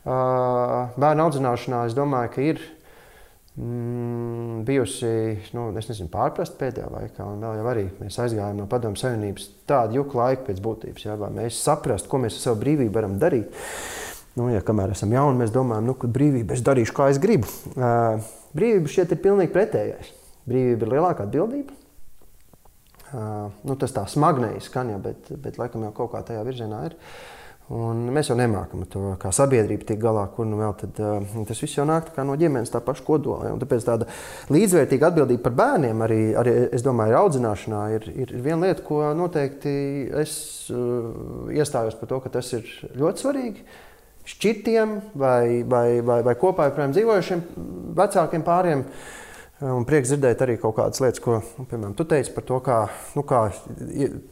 bērnu 0.07 1.27
audzināšanā, 1.27 1.85
es 1.91 2.01
domāju, 2.01 2.33
ka 2.33 2.49
ir 2.49 2.65
mm, 3.61 4.63
bijusi 4.65 5.13
nu, 5.53 5.69
nezinu, 5.77 6.09
pārprasta 6.13 6.57
pēdējā 6.65 6.89
laikā, 6.95 7.27
vēl 7.45 7.61
jau 7.61 7.71
arī 7.75 7.87
mēs 8.01 8.17
aizgājām 8.25 8.63
no 8.63 8.69
Padomu 8.73 8.97
Savienības 8.97 9.51
tādu 9.69 10.01
juku 10.01 10.25
laiku 10.25 10.49
pēc 10.49 10.65
būtības, 10.65 11.11
lai 11.21 11.35
mēs 11.43 11.61
saprastu, 11.61 12.09
ko 12.09 12.25
mēs 12.25 12.41
ar 12.41 12.49
savu 12.49 12.65
brīvību 12.65 12.97
varam 12.97 13.21
darīt. 13.21 13.53
Nu, 14.39 14.47
ja 14.53 14.63
kamēr 14.63 14.93
esam 14.95 15.11
jauni, 15.15 15.41
mēs 15.43 15.51
domājam, 15.55 15.89
nu, 15.91 15.97
ka 15.99 16.11
brīvība 16.11 16.55
es 16.55 16.63
darīšu, 16.67 16.95
kā 16.95 17.09
es 17.11 17.19
gribu. 17.23 17.51
Uh, 17.75 18.23
brīvība 18.55 18.93
šeit 18.93 19.11
ir 19.11 19.19
pilnīgi 19.25 19.51
pretējais. 19.57 20.13
Brīvība 20.47 20.87
ir 20.87 20.95
lielākā 20.95 21.27
atbildība. 21.27 21.75
Uh, 23.11 23.51
nu, 23.67 23.75
tas 23.75 23.91
tā 23.97 24.07
smagnēji 24.07 24.63
skan, 24.69 24.95
ja, 24.95 25.03
bet, 25.03 25.33
bet 25.43 25.59
laikam 25.59 25.83
jau 25.89 25.93
kaut 25.97 26.15
kā 26.15 26.23
tajā 26.29 26.45
virzienā 26.47 26.85
ir. 26.87 26.95
Un 27.75 28.07
mēs 28.15 28.31
jau 28.31 28.37
nemākam 28.39 28.87
to 28.91 29.13
kā 29.23 29.31
sabiedrība 29.35 29.87
tikt 29.87 30.01
galā, 30.03 30.25
kur 30.35 30.47
nu 30.47 30.59
vēl 30.63 30.73
tad, 30.79 31.03
uh, 31.03 31.35
tas 31.51 31.67
viss 31.67 31.81
jau 31.81 31.89
nāk 31.91 32.15
no 32.23 32.39
ģimenes, 32.39 32.71
tā 32.71 32.79
paša 32.87 33.03
kodola. 33.07 33.51
Ja? 33.51 33.59
Tāpēc 33.59 33.91
tāda 33.91 34.11
līdzvērtīga 34.55 35.11
atbildība 35.11 35.49
par 35.49 35.59
bērniem, 35.59 36.07
arī, 36.07 36.23
arī 36.39 36.57
es 36.71 36.87
domāju, 36.87 37.17
ir 37.17 37.21
audzināšanā, 37.25 37.85
ir, 37.99 38.11
ir 38.15 38.35
viena 38.39 38.71
lieta, 38.71 38.87
ko 38.87 39.03
noteikti 39.19 39.77
es 40.23 40.33
uh, 40.71 41.51
iestājos 41.51 41.99
par 41.99 42.15
to, 42.15 42.23
ka 42.23 42.37
tas 42.39 42.55
ir 42.55 42.75
ļoti 42.95 43.27
svarīgi. 43.27 43.67
Uh, 43.67 43.87
šķirtiem 44.31 44.99
vai, 45.19 45.63
vai, 45.69 45.87
vai, 46.05 46.21
vai 46.27 46.37
kopā 46.39 46.69
joprojām 46.69 46.95
dzīvojušiem 46.95 47.43
vecākiem 47.99 48.45
pāriem. 48.47 48.85
Un 49.61 49.85
prieks 49.85 50.09
dzirdēt 50.09 50.41
arī 50.41 50.55
kaut 50.57 50.79
kādas 50.79 51.03
lietas, 51.05 51.21
ko, 51.21 51.35
nu, 51.59 51.67
piemēram, 51.69 51.93
tu 51.93 52.07
teici 52.09 52.33
par 52.33 52.47
to, 52.49 52.63
kā, 52.65 52.79
nu, 53.13 53.25
kā, 53.29 53.43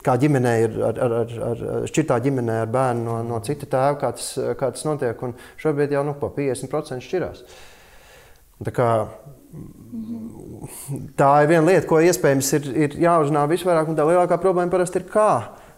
kā 0.07 0.15
ģimenē 0.23 0.53
ir 0.63 0.79
ar, 0.89 1.01
ar, 1.05 1.15
ar, 1.19 1.35
ar 1.51 1.89
šķirtā 1.91 2.17
ģimenē 2.25 2.63
ar 2.63 2.71
bērnu 2.73 3.05
no, 3.05 3.19
no 3.35 3.41
cita 3.45 3.69
tēva, 3.69 3.99
kā 4.01 4.15
tas, 4.17 4.31
kā 4.57 4.71
tas 4.73 4.87
notiek. 4.89 5.21
Un 5.27 5.37
šobrīd 5.61 5.93
jau 5.93 6.07
nu, 6.09 6.17
pa 6.17 6.33
50% 6.33 7.05
šķirās. 7.05 7.45
Tā, 8.65 8.73
kā, 8.73 8.89
tā 11.21 11.31
ir 11.45 11.53
viena 11.53 11.67
lieta, 11.67 11.85
ko 11.93 12.01
iespējams 12.09 12.53
ir, 12.57 12.73
ir 12.87 12.97
jāuzzinā 13.05 13.45
visvairāk, 13.53 13.93
un 13.93 14.01
tā 14.01 14.09
lielākā 14.09 14.41
problēma 14.41 14.73
parasti 14.73 15.03
ir 15.03 15.11
kā 15.13 15.31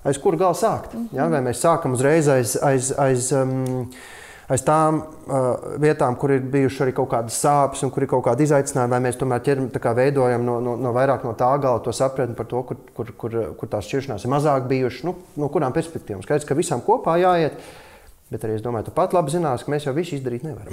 aiz 0.05 0.21
kura 0.21 0.37
gala 0.37 0.55
sākt. 0.55 0.95
Mm 0.95 1.01
-hmm. 1.01 1.17
ja? 1.17 1.29
Vai 1.29 1.41
mēs 1.41 1.61
sākam 1.65 1.93
uzreiz 1.93 2.29
aiz, 2.29 2.57
aiz, 2.63 2.93
aiz, 2.99 3.33
um, 3.33 3.89
aiz 4.49 4.63
tām 4.63 5.03
uh, 5.03 5.81
vietām, 5.81 6.17
kur 6.17 6.31
ir 6.31 6.41
bijušas 6.41 6.87
arī 6.87 6.93
kaut 6.93 7.11
kādas 7.11 7.37
sāpes 7.45 7.85
un 7.85 7.91
kur 7.91 8.03
ir 8.03 8.09
kaut 8.09 8.25
kāda 8.25 8.43
izaicinājuma, 8.43 8.91
vai 8.91 9.01
mēs 9.01 9.19
tomēr 9.19 9.41
ķeram, 9.41 9.95
veidojam 9.95 10.45
no, 10.45 10.61
no, 10.61 10.77
no 10.77 10.93
vairāk 10.93 11.25
no 11.25 11.33
tā 11.33 11.59
gala 11.61 11.79
to 11.79 11.93
sapratni 11.93 12.35
par 12.35 12.47
to, 12.47 12.63
kur, 12.63 12.77
kur, 12.95 13.13
kur, 13.17 13.55
kur 13.57 13.69
tās 13.69 13.85
šķiršanās 13.85 14.25
ir 14.25 14.31
mazāk 14.31 14.67
bijušas, 14.69 15.05
nu, 15.05 15.15
no 15.37 15.49
kurām 15.49 15.73
perspektīvām. 15.73 16.23
Skaidrs, 16.23 16.49
ka 16.49 16.55
visām 16.55 16.81
kopā 16.81 17.19
jāiet. 17.21 17.53
Bet 18.31 18.45
arī 18.47 18.55
es 18.55 18.63
domāju, 18.63 18.87
tu 18.87 18.93
pat 18.95 19.11
labi 19.11 19.33
zinās, 19.35 19.65
ka 19.67 19.73
mēs 19.73 19.89
jau 19.89 19.93
visu 19.97 20.15
izdarīt 20.15 20.45
nevaram. 20.47 20.71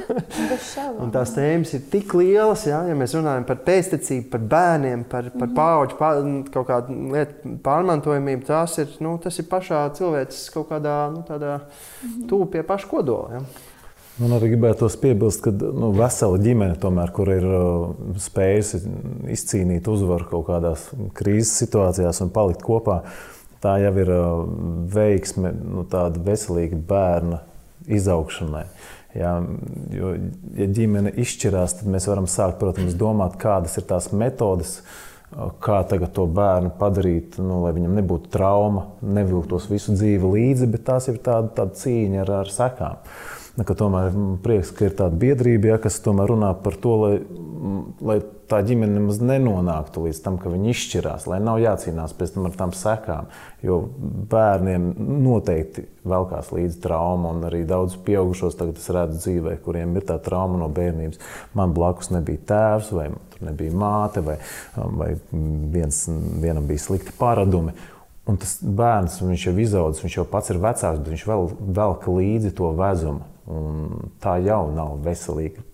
un 1.04 1.10
tās 1.12 1.34
tēmas 1.34 1.74
ir 1.76 1.82
tik 1.92 2.14
lielas, 2.16 2.62
ja, 2.70 2.78
ja 2.88 2.94
mēs 2.96 3.12
runājam 3.18 3.44
par 3.48 3.58
pēstniecību, 3.66 4.30
par 4.32 4.46
bērniem, 4.54 5.02
par, 5.04 5.28
par 5.28 5.34
mm 5.34 5.50
-hmm. 5.50 5.58
pauģu 5.58 5.98
pār, 5.98 6.22
kaut 6.54 6.70
kādu 6.70 6.96
lietu 7.12 7.52
pārmantojamību. 7.66 8.46
Tas 8.48 8.78
ir, 8.80 8.94
nu, 9.04 9.18
tas 9.20 9.36
ir 9.38 9.48
pašā 9.50 9.82
cilvēks 9.98 10.46
kaut 10.54 10.70
kādā 10.70 10.96
nu, 11.12 11.20
tādā 11.28 11.58
mm 11.58 12.08
-hmm. 12.08 12.28
tuvu 12.28 12.46
pie 12.46 12.62
paša 12.62 12.88
kodola. 12.88 13.28
Ja. 13.32 13.42
Man 14.20 14.32
arī 14.36 14.50
gribētos 14.54 14.96
piebilst, 15.00 15.40
ka 15.44 15.50
nu, 15.50 15.92
vesela 15.92 16.38
ģimene, 16.38 16.74
tomēr, 16.80 17.12
kur 17.12 17.28
ir 17.28 17.44
uh, 17.44 17.92
spējusi 18.16 18.80
izcīnīt 19.36 19.88
uzvaru 19.88 20.24
kaut 20.24 20.46
kādās 20.46 20.88
krīzes 21.16 21.54
situācijās 21.62 22.20
un 22.20 22.30
palikt 22.30 22.62
kopā, 22.62 23.02
tā 23.62 23.76
jau 23.82 23.92
ir 24.02 24.14
uh, 24.14 24.46
veiksme, 24.94 25.52
nu, 25.52 25.84
tāda 25.90 26.22
veselīga 26.24 26.78
bērna 26.88 27.42
izaugšanai. 27.90 28.64
Jā, 29.16 29.34
jo, 29.90 30.14
ja 30.54 30.66
ģimene 30.70 31.10
izšķirās, 31.18 31.80
tad 31.80 31.90
mēs 31.90 32.06
varam 32.06 32.28
sākt, 32.30 32.60
protams, 32.60 32.94
domāt, 32.98 33.40
kādas 33.42 33.74
ir 33.80 33.88
tās 33.88 34.12
metodes, 34.14 34.78
uh, 34.78 34.98
kā 35.62 35.80
tagad 35.86 36.12
to 36.16 36.26
bērnu 36.26 36.72
padarīt, 36.78 37.38
nu, 37.42 37.60
lai 37.64 37.74
viņam 37.76 37.94
nebūtu 38.00 38.32
trauma, 38.34 38.86
nevilktos 39.02 39.68
visu 39.70 39.94
dzīvi 39.94 40.32
līdzi, 40.34 40.70
bet 40.72 40.86
tās 40.88 41.06
ir 41.12 41.20
tāda, 41.22 41.52
tāda 41.60 41.78
cīņa 41.78 42.24
ar, 42.24 42.34
ar 42.42 42.50
sekām. 42.54 42.98
Ka 43.66 43.76
tomēr 43.76 44.14
prieks, 44.44 44.70
ka 44.74 44.88
ir 44.88 44.94
tāda 44.98 45.18
biedrība, 45.20 45.74
ja, 45.74 45.78
kas 45.82 46.00
tomēr 46.02 46.32
runā 46.32 46.50
par 46.64 46.78
to, 46.80 46.94
lai, 47.02 47.12
lai 48.00 48.18
tā 48.50 48.60
ģimene 48.66 48.96
nemaz 48.98 49.20
nenonāktu 49.22 50.04
līdz 50.06 50.20
tam, 50.24 50.36
ka 50.40 50.50
viņi 50.52 50.72
izšķirās, 50.72 51.26
lai 51.30 51.38
nav 51.44 51.60
jācīnās 51.62 52.14
pēc 52.18 52.34
tam 52.34 52.48
ar 52.48 52.56
tām 52.58 52.74
sekām. 52.76 53.30
Jo 53.64 53.78
bērniem 54.32 54.90
noteikti 55.24 55.86
velkās 56.08 56.50
līdzi 56.54 56.80
trauma, 56.82 57.34
un 57.34 57.46
arī 57.46 57.62
daudz 57.68 57.96
pieaugušos 58.06 58.58
tagad 58.58 58.80
es 58.80 58.90
redzu 58.94 59.20
dzīvē, 59.20 59.56
kuriem 59.64 59.94
ir 59.98 60.06
tā 60.08 60.18
trauma 60.24 60.58
no 60.60 60.70
bērnības. 60.74 61.20
Man 61.58 61.74
blakus 61.76 62.10
nebija 62.14 62.42
tēvs, 62.50 62.92
vai 62.96 63.08
nebija 63.40 63.76
māte, 63.76 64.24
vai, 64.24 64.36
vai 64.74 65.14
viens, 65.30 66.04
vienam 66.42 66.68
bija 66.68 66.86
slikti 66.88 67.14
paradumi. 67.18 67.76
Un 68.28 68.38
tas 68.38 68.58
bērns, 68.62 69.18
viņš 69.24 69.48
jau 69.48 69.56
izaudzis, 69.58 70.04
viņš 70.04 70.16
jau 70.20 70.26
pats 70.28 70.52
ir 70.52 70.60
vecāks, 70.62 71.00
bet 71.00 71.14
viņš 71.14 71.26
vēl 71.26 71.48
velk 71.80 72.06
līdzi 72.10 72.54
to 72.58 72.70
vezumu. 72.78 73.26
Un 73.50 74.10
tā 74.22 74.36
jau 74.44 74.68
nav 74.70 75.00
veselīga 75.02 75.64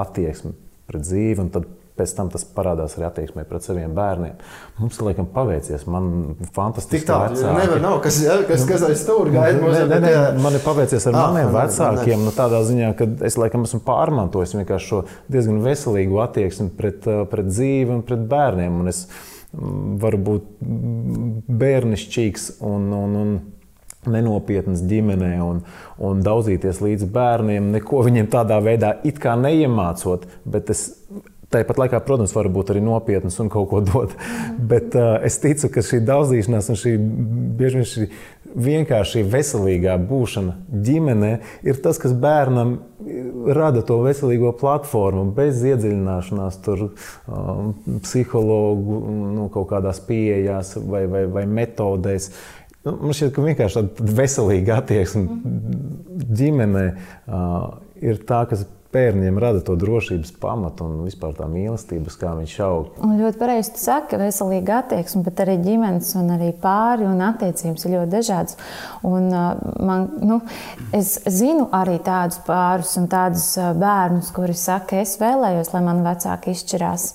attieksme 0.00 0.54
pret 0.88 1.04
dzīvi. 1.04 1.48
Tad 1.52 1.66
pēc 1.98 2.14
tam 2.16 2.30
tas 2.32 2.44
parādās 2.56 2.96
arī 2.96 3.06
attieksmē 3.08 3.44
pret 3.48 3.66
saviem 3.66 3.92
bērniem. 3.96 4.38
Mums 4.80 5.00
laikam 5.04 5.28
paveicies. 5.34 5.84
Man 5.90 6.36
fantastiski. 6.56 7.02
Tik 7.02 7.08
tālu 7.10 7.56
nevar 7.58 7.82
nav, 7.82 7.98
kas, 8.04 8.20
kas, 8.48 8.66
kas 8.68 8.86
aiz 8.88 9.02
stūra 9.04 9.34
gaida. 9.34 9.60
Nē, 9.60 9.82
nē, 9.90 10.00
nē, 10.04 10.14
man 10.42 10.56
ir 10.56 10.64
paveicies 10.64 11.08
ar 11.10 11.18
ah, 11.18 11.28
maniem 11.32 11.52
vecākiem. 11.54 12.24
Nu, 12.26 12.32
tādā 12.36 12.62
ziņā, 12.68 12.92
ka 12.98 13.08
es 13.28 13.38
laikam 13.40 13.68
esmu 13.68 13.82
pārmantojis 13.86 14.56
šo 14.82 15.04
diezgan 15.32 15.60
veselīgu 15.64 16.22
attieksmi 16.24 16.72
pret, 16.78 17.06
pret 17.30 17.52
dzīvi 17.52 17.98
un 17.98 18.06
pret 18.06 18.24
bērniem. 18.30 18.80
Un 18.82 18.92
es, 18.92 19.04
varbūt 19.52 20.46
bērnišķīgs 21.62 22.54
un, 22.64 22.86
un, 22.96 23.16
un 23.22 23.34
nenopietnas 24.10 24.82
ģimenē 24.88 25.34
un, 25.44 25.60
un 26.02 26.22
daudzīties 26.24 26.80
līdz 26.82 27.06
bērniem, 27.14 27.70
neko 27.76 28.02
viņiem 28.06 28.30
tādā 28.32 28.58
veidā 28.64 28.96
it 29.06 29.20
kā 29.22 29.36
neiemācot, 29.38 30.26
bet 30.48 30.72
es 30.74 30.88
Tāpat 31.52 31.80
laikā, 31.82 32.02
protams, 32.06 32.34
var 32.36 32.48
būt 32.52 32.72
arī 32.72 32.82
nopietnas 32.84 33.38
un 33.42 33.50
kaut 33.52 33.68
ko 33.70 33.82
dot. 33.84 34.14
Bet 34.58 34.96
uh, 34.98 35.18
es 35.26 35.36
ticu, 35.42 35.68
ka 35.72 35.84
šī 35.84 36.02
daudzīšanās 36.08 36.70
un 36.72 36.80
šī 36.80 36.94
bieži 37.58 37.82
vien 37.82 37.88
šī 37.88 38.08
vienkārši 38.52 39.22
veselīgā 39.32 39.96
būšana 40.08 40.56
ģimenē 40.86 41.32
ir 41.66 41.78
tas, 41.84 41.98
kas 42.00 42.14
bērnam 42.16 42.78
rada 43.56 43.82
to 43.86 43.98
veselīgo 44.04 44.52
platformu, 44.58 45.30
bez 45.36 45.62
iedziļināšanās 45.66 46.58
tur 46.64 46.84
um, 46.90 47.72
psihologu 48.04 49.00
nu, 49.36 49.48
kaut 49.54 49.70
kādās 49.72 50.02
pieejās 50.06 50.76
vai, 50.78 51.04
vai, 51.10 51.24
vai 51.32 51.46
metodēs. 51.50 52.30
Nu, 52.82 52.96
man 52.98 53.16
šķiet, 53.16 53.32
ka 53.34 53.46
vienkārši 53.46 53.78
tāda 53.78 54.12
veselīga 54.20 54.78
attieksme 54.82 55.40
ģimenē 56.42 56.86
uh, 56.92 57.66
ir 58.02 58.22
tā, 58.28 58.44
kas 58.50 58.66
bērniem 58.92 59.38
rada 59.40 59.62
to 59.64 59.74
drošības 59.78 60.34
pamatu 60.42 60.86
un 60.86 61.02
vispār 61.06 61.34
tā 61.36 61.46
mīlestības, 61.50 62.16
kā 62.20 62.34
viņš 62.38 62.56
aug. 62.66 62.90
Un 63.04 63.16
ļoti 63.20 63.40
pareizi 63.40 63.72
saka, 63.80 64.12
ka 64.12 64.20
veselīga 64.20 64.82
attieksme, 64.82 65.22
bet 65.26 65.42
arī 65.44 65.56
ģimenes 65.64 66.12
un 66.20 66.34
arī 66.36 66.50
pāri 66.62 67.06
un 67.08 67.22
attiecības 67.24 67.86
ir 67.86 67.94
ļoti 67.96 68.12
dažādas. 68.12 68.58
Un, 69.08 69.30
man, 69.88 70.06
nu, 70.22 70.40
es 70.96 71.14
zinu 71.26 71.68
arī 71.74 71.98
tādus 72.04 72.42
pārus 72.46 72.94
un 73.00 73.08
tādus 73.12 73.48
bērnus, 73.80 74.32
kuri 74.36 74.56
saka, 74.58 75.02
es 75.02 75.16
vēlējos, 75.22 75.72
lai 75.74 75.84
mani 75.88 76.06
vecāki 76.06 76.54
izšķirās. 76.56 77.08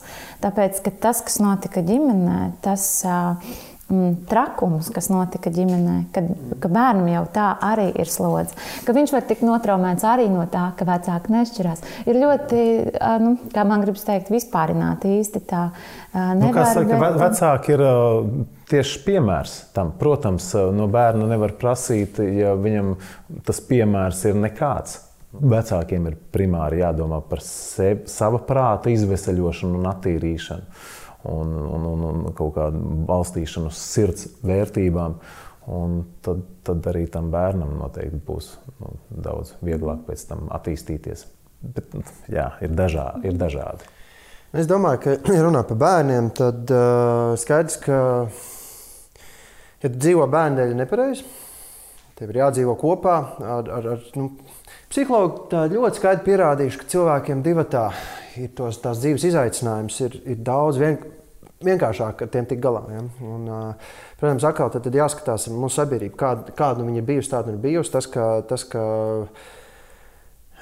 Tāpēc, 0.43 0.83
ka 0.85 0.93
tas, 1.07 1.23
kas 1.25 1.39
notika 1.41 1.81
ģimenē, 1.85 2.41
tas 2.65 2.89
uh, 3.05 3.55
mm, 3.89 4.25
trakumus, 4.29 4.89
kas 4.93 5.09
notika 5.11 5.51
ģimenē, 5.53 5.95
kad, 6.15 6.27
ka 6.61 6.71
bērnam 6.71 7.07
jau 7.11 7.23
tā 7.33 7.47
arī 7.63 7.87
ir 7.99 8.11
slodze, 8.11 8.55
ka 8.85 8.95
viņš 8.95 9.13
var 9.15 9.25
tikt 9.29 9.45
notraumēts 9.47 10.05
arī 10.07 10.27
no 10.31 10.45
tā, 10.51 10.69
ka 10.77 10.87
vecāki 10.87 11.33
nešķirās. 11.33 11.83
Ir 12.09 12.19
ļoti, 12.21 12.61
nu, 13.23 13.33
kā 13.53 13.65
man 13.67 13.85
gribas 13.85 14.05
teikt, 14.07 14.31
vispārināt 14.33 15.07
īsti 15.07 15.43
tā. 15.47 15.63
Nevar, 16.13 16.61
nu, 16.63 16.69
saka, 16.73 17.01
bet... 17.01 17.17
Vecāki 17.21 17.75
ir 17.75 17.83
tieši 18.71 19.01
piemērs 19.05 19.57
tam. 19.75 19.93
Protams, 19.99 20.51
no 20.75 20.87
bērna 20.91 21.27
nevar 21.29 21.55
prasīt, 21.59 22.21
ja 22.23 22.55
viņam 22.57 22.95
tas 23.47 23.61
piemērs 23.63 24.23
ir 24.31 24.39
nekāds. 24.39 25.03
Vecākiem 25.37 26.07
ir 26.09 26.15
primāri 26.33 26.79
jādomā 26.79 27.19
par 27.29 27.43
sevi, 27.45 28.07
sava 28.09 28.39
prāta 28.47 28.89
izveseļošanu 28.89 29.77
un 29.77 29.89
attīrīšanu 29.91 30.95
un, 31.27 31.53
un, 31.75 31.85
un, 31.91 32.05
un 32.07 32.35
kaut 32.37 32.55
kādu 32.55 32.81
balstīšanu 33.07 33.71
uz 33.71 33.81
sirds 33.81 34.29
vērtībām. 34.47 35.17
Un 35.77 35.97
tad, 36.23 36.45
tad 36.63 36.85
arī 36.87 37.03
tam 37.11 37.27
bērnam 37.33 37.73
noteikti 37.81 38.21
būs 38.23 38.53
nu, 38.79 38.93
daudz 39.11 39.51
vieglāk 39.59 40.05
pēc 40.07 40.23
tam 40.29 40.45
attīstīties. 40.55 41.25
Bet, 41.59 41.91
jā, 42.31 42.51
ir, 42.63 42.71
dažā, 42.77 43.09
ir 43.27 43.35
dažādi. 43.35 43.89
Es 44.55 44.69
domāju, 44.69 45.01
ka, 45.03 45.15
ja 45.35 45.41
runā 45.43 45.65
par 45.67 45.79
bērniem, 45.81 46.29
tad 46.37 46.71
uh, 46.71 47.33
skaidrs, 47.39 47.75
ka, 47.83 47.97
ja 49.83 49.91
dzīvo 49.91 50.29
bērnu 50.31 50.61
dēļ 50.61 50.71
nepareizi, 50.79 51.27
tev 52.15 52.31
ir 52.31 52.39
jādzīvo 52.45 52.77
kopā 52.79 53.17
ar, 53.43 53.67
ar, 53.67 53.91
ar 53.97 54.07
nu, 54.15 54.29
psihologu. 54.87 55.49
ļoti 55.75 55.99
skaidri 55.99 56.29
pierādījuši, 56.29 56.79
ka 56.79 56.89
cilvēkiem 56.95 57.43
divi 57.43 57.67
tā 57.67 57.89
ir 58.39 58.55
tos, 58.55 58.79
tās 58.79 59.03
dzīves 59.03 59.27
izaicinājums, 59.33 59.99
ir, 60.07 60.19
ir 60.31 60.41
daudz 60.47 60.79
vienkāršāk 60.79 61.16
vienkāršāk 61.65 62.23
ar 62.23 62.31
tiem 62.33 62.47
tikt 62.49 62.63
galā. 62.63 62.83
Ja? 62.93 63.03
Un, 63.25 63.45
protams, 64.19 64.45
atkal 64.47 64.71
tad, 64.73 64.85
tad 64.85 64.97
jāskatās 64.97 65.47
mūsu 65.53 65.79
sabiedrība, 65.79 66.17
kāda, 66.19 66.57
kāda 66.57 66.83
nu 66.83 66.91
viņa 66.91 67.01
ir 67.01 67.07
bijusi, 67.07 67.31
tāda 67.33 67.53
ir 67.53 67.61
bijusi. 67.61 67.93
Tas, 67.93 68.09
ka, 68.13 68.25
tas, 68.49 68.65
ka 68.69 68.83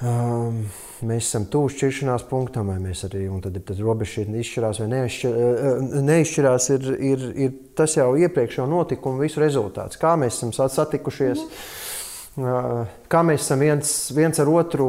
um, 0.01 0.61
mēs 1.07 1.27
esam 1.27 1.47
tuvu 1.51 1.71
šķiršanās 1.75 2.27
punktam, 2.29 2.71
vai 2.71 2.77
mēs 2.83 3.03
arī 3.09 3.25
tad 3.43 3.59
ir 3.59 3.65
tas 3.67 3.81
robežs 3.83 4.21
izšķirās 4.23 4.83
vai 4.83 4.91
neizšķirās, 4.93 5.97
neizšķirās 6.11 6.69
ir, 6.77 6.93
ir, 7.13 7.25
ir 7.47 7.57
tas 7.77 7.97
jau 7.99 8.13
iepriekšējo 8.19 8.67
notikumu 8.71 9.25
visu 9.25 9.43
rezultāts. 9.43 9.99
Kā 9.99 10.15
mēs 10.19 10.39
esam 10.39 10.53
satikušies, 10.55 11.43
mm. 12.39 12.95
kā 13.11 13.25
mēs 13.27 13.43
esam 13.43 13.67
viens, 13.67 13.97
viens 14.15 14.39
ar 14.39 14.53
otru 14.53 14.87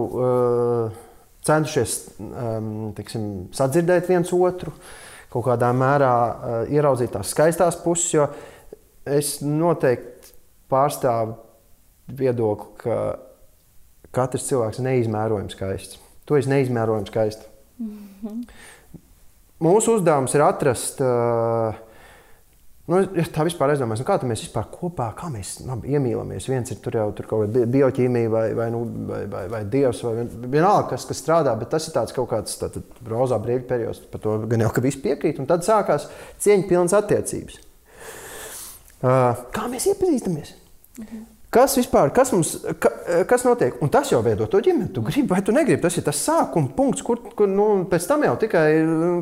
centušies 1.47 1.99
um, 2.19 2.71
tiksim, 2.95 3.27
sadzirdēt 3.55 4.09
viens 4.11 4.33
otru. 4.35 4.73
Uh, 4.75 5.03
kaut 5.33 5.47
kādā 5.49 5.73
mērā 5.77 6.13
uh, 6.13 6.59
ieraudzīt 6.73 7.13
tās 7.15 7.33
skaistās 7.35 7.79
puses, 7.83 8.13
jo 8.15 8.29
es 9.07 9.39
noteikti 9.43 10.35
pārstāvu 10.71 11.37
viedokli, 12.19 12.73
ka 12.83 12.97
katrs 14.15 14.47
cilvēks 14.49 14.81
ir 14.81 14.89
neizmērojami 14.89 15.53
skaists. 15.53 16.01
To 16.27 16.39
es 16.39 16.49
neizmērojami 16.51 17.11
skaisti. 17.11 17.47
Mm 17.79 18.09
-hmm. 18.23 18.47
Mūsu 19.63 19.97
uzdevums 19.97 20.35
ir 20.35 20.43
atrast 20.43 21.01
uh, 21.01 21.75
Nu, 22.87 23.01
tā 23.35 23.43
vispār 23.43 23.73
aizdomājas, 23.73 24.05
nu, 24.05 24.07
kā 24.07 24.17
mēs 24.31 24.45
vispār 24.45 24.69
kopā, 24.71 25.09
kā 25.19 25.27
mēs 25.33 25.57
labi, 25.67 25.91
iemīlamies. 25.97 26.47
Viens 26.47 26.71
ir 26.71 26.79
tur 26.85 26.95
jau 26.95 27.09
tur 27.19 27.27
kaut 27.27 27.49
kāda 27.49 27.67
bioķīmija 27.75 28.31
vai, 28.31 28.45
vai, 28.55 28.69
nu, 28.71 28.85
vai, 29.09 29.25
vai, 29.33 29.43
vai 29.51 29.63
dievs, 29.73 30.05
vai 30.07 30.23
vienalga, 30.23 30.93
kas, 30.93 31.09
kas 31.11 31.23
strādā, 31.25 31.57
bet 31.59 31.73
tas 31.75 31.89
ir 31.91 31.97
tāds 31.97 32.15
kaut 32.15 32.31
kāds 32.31 32.55
tā, 32.61 32.71
rozā 33.11 33.41
brīvības 33.43 33.71
periods. 33.73 34.03
Par 34.13 34.23
to 34.23 34.39
gan 34.47 34.63
jau 34.63 34.71
ka 34.77 34.87
viss 34.87 35.03
piekrīt, 35.03 35.43
un 35.43 35.51
tad 35.51 35.67
sākās 35.67 36.07
cieņa 36.47 36.69
pilnas 36.71 36.95
attiecības. 37.01 37.63
Uh, 38.97 39.47
kā 39.55 39.67
mēs 39.73 39.91
iepazīstamies? 39.91 40.55
Mhm. 41.03 41.25
Kas 41.55 41.77
vispār, 41.79 42.11
kas 42.13 42.33
mums, 42.35 42.53
ka, 42.83 42.91
kas 43.31 43.45
notiek? 43.47 43.77
Un 43.85 43.91
tas 43.93 44.11
jau 44.11 44.19
veido 44.25 44.49
to 44.51 44.59
ģimeni. 44.65 44.91
Tu 44.93 45.03
gribi 45.07 45.31
vai 45.31 45.43
tu 45.47 45.55
negribi. 45.55 45.81
Tas 45.85 45.95
ir 45.97 46.05
tas 46.05 46.19
sākuma 46.21 46.73
punkts, 46.77 47.05
kur, 47.07 47.21
kur 47.39 47.49
nu, 47.49 47.69
pēc 47.91 48.09
tam 48.11 48.27
jau 48.27 48.35
tikai, 48.43 48.67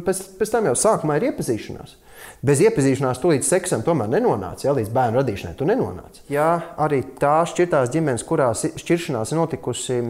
pēc, 0.06 0.22
pēc 0.40 0.54
tam 0.54 0.70
jau 0.70 0.74
sākumā 0.78 1.18
ir 1.20 1.28
iepazīšanās. 1.30 1.98
Bez 2.44 2.62
iepazīšanās 2.64 3.20
tu 3.20 3.30
līdz 3.30 3.48
seksam 3.48 3.84
tomēr 3.84 4.08
nenonāci, 4.16 4.66
ja 4.66 4.74
līdz 4.76 4.90
bērnu 4.94 5.20
radīšanai 5.20 5.56
tu 5.58 5.68
nenonāci. 5.68 6.24
Jā, 6.32 6.48
arī 6.80 7.02
tās 7.20 7.52
šķirtās 7.52 7.92
ģimenes, 7.92 8.24
kurās 8.26 8.64
šķiršanās 8.80 9.32
ir 9.32 9.40
notikusi 9.40 10.00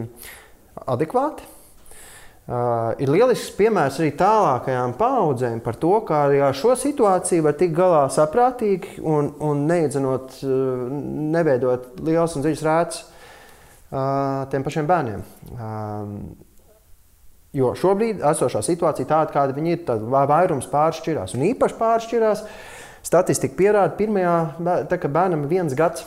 adekvāti. 0.95 1.54
Uh, 2.45 2.91
ir 3.01 3.09
lielisks 3.09 3.55
piemērs 3.57 3.95
arī 3.97 4.11
tālākajām 4.19 4.91
paudzēm 4.99 5.63
par 5.65 5.79
to, 5.81 5.95
kā 6.05 6.27
arī 6.27 6.43
ar 6.45 6.53
šo 6.53 6.75
situāciju 6.77 7.47
var 7.47 7.55
tikt 7.57 7.73
galā 7.73 8.03
saprātīgi 8.13 8.99
un, 9.01 9.31
un 9.41 9.63
neiedzenot, 9.65 10.35
uh, 10.45 10.83
neveidot 11.33 11.95
liels 12.05 12.37
un 12.37 12.45
dziļs 12.45 12.65
rēts 12.67 13.01
uh, 13.01 14.45
tiem 14.51 14.67
pašiem 14.67 14.91
bērniem. 14.91 15.25
Uh, 15.55 16.45
Jo 17.55 17.71
šobrīd 17.79 18.19
esošā 18.33 18.59
situācija 18.65 19.07
tāda, 19.07 19.31
kāda 19.31 19.55
viņi 19.55 19.77
ir, 19.77 19.83
tad 19.87 20.01
vairums 20.11 20.67
pāršķirās. 20.67 21.37
Un 21.37 21.45
īpaši 21.53 21.77
pāršķirās, 21.79 22.41
statistika 23.05 23.55
pierāda, 23.55 23.93
pirmajā, 23.95 24.33
tā, 24.91 24.97
kad 24.99 25.13
bērnam 25.15 25.45
ir 25.45 25.53
viens 25.53 25.75
gads. 25.77 26.03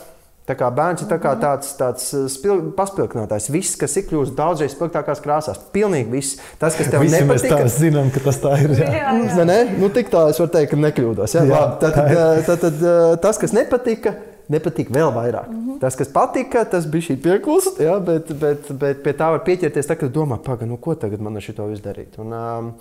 Tā 0.49 0.55
kā 0.57 0.71
bērns 0.73 1.03
ir 1.03 1.09
tā 1.11 1.19
kā 1.21 1.35
tāds, 1.37 1.75
tāds 1.77 2.07
spil, 2.33 2.71
paspilgtinātājs. 2.73 3.51
Viss, 3.53 3.75
kas 3.77 3.93
ir 3.99 4.07
kļuvis 4.09 4.31
daudzreiz 4.37 4.73
spilgtākās 4.73 5.21
krāsās, 5.21 5.59
pilnīgi 5.75 6.09
viss. 6.09 6.39
Tas, 6.57 6.73
kas 6.77 6.89
tev 6.89 7.03
Visi 7.05 7.19
nepatīk, 7.19 7.53
mēs 7.53 7.75
zinām, 7.77 8.09
ka 8.15 8.23
tas 8.25 8.41
tā 8.41 8.55
ir. 8.63 8.73
Jā, 8.79 8.87
jā, 8.95 9.11
jā. 9.27 9.45
Ne? 9.45 9.59
Nu, 9.77 9.91
tik 9.93 10.09
tā 10.09 10.23
es 10.31 10.41
varu 10.41 10.49
teikt, 10.55 10.71
ka 10.71 10.79
nekļūdos. 10.81 11.37
Jā? 11.37 11.45
Jā, 11.45 11.53
Labi, 11.53 11.77
tad, 11.83 11.99
tad, 11.99 12.49
tad, 12.49 12.65
tad, 12.65 13.21
tas, 13.27 13.41
kas 13.43 13.53
nepatika, 13.53 14.15
nepatīk 14.49 14.89
vēl 14.95 15.13
vairāk. 15.13 15.51
Mm 15.51 15.61
-hmm. 15.61 15.77
Tas, 15.83 15.99
kas 15.99 16.09
patika, 16.17 16.65
tas 16.65 16.89
bija 16.89 17.11
šī 17.11 17.19
pieklust, 17.21 17.77
ja, 17.85 17.99
bet, 17.99 18.33
bet, 18.41 18.73
bet 18.73 19.05
pie 19.05 19.13
tā 19.13 19.29
var 19.35 19.45
pieķerties, 19.45 19.85
tā, 19.85 19.99
kad 20.01 20.09
domā, 20.09 20.41
pagaidi, 20.41 20.71
nu, 20.71 20.81
ko 20.81 20.95
tagad 20.95 21.21
man 21.21 21.37
ar 21.37 21.45
šo 21.45 21.69
izdarīt. 21.69 22.17
Un, 22.17 22.33
um, 22.33 22.73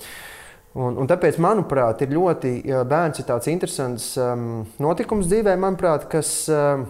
Un, 0.79 0.95
un 1.01 1.09
tāpēc, 1.09 1.39
manuprāt, 1.43 2.03
ir 2.05 2.13
ļoti 2.13 2.51
bērns 2.87 3.19
ir 3.19 3.27
tāds 3.27 3.49
interesants 3.51 4.17
um, 4.21 4.67
notikums 4.79 5.27
dzīvē, 5.27 5.57
manuprāt, 5.57 6.05
kas 6.13 6.47
um, 6.53 6.85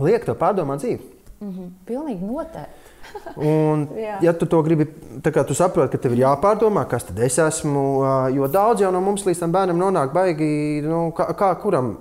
liek 0.00 0.24
to 0.26 0.34
pārdomāt 0.38 0.84
dzīvi. 0.84 1.00
Mm 1.40 1.50
-hmm. 1.50 1.70
Pilnīgi 1.86 2.26
noteikti. 2.26 2.88
Un, 3.36 3.88
ja 4.20 4.32
tu 4.32 4.46
to 4.46 4.62
gribi, 4.62 4.86
tad 5.22 5.46
tu 5.46 5.54
saproti, 5.54 5.90
ka 5.92 6.02
tev 6.02 6.12
ir 6.12 6.24
jāpārdomā, 6.24 6.84
kas 6.88 7.04
tad 7.04 7.18
es 7.18 7.38
esmu. 7.38 8.04
Jo 8.34 8.48
daudz 8.48 8.80
jau 8.80 8.90
no 8.92 9.00
mums 9.00 9.24
līdz 9.26 9.40
tam 9.40 9.52
bērnam 9.52 9.78
nonāk 9.78 10.12
baigi, 10.12 10.82
nu, 10.84 11.12
kā, 11.16 11.28
kā, 11.38 11.54
kuram, 11.62 11.96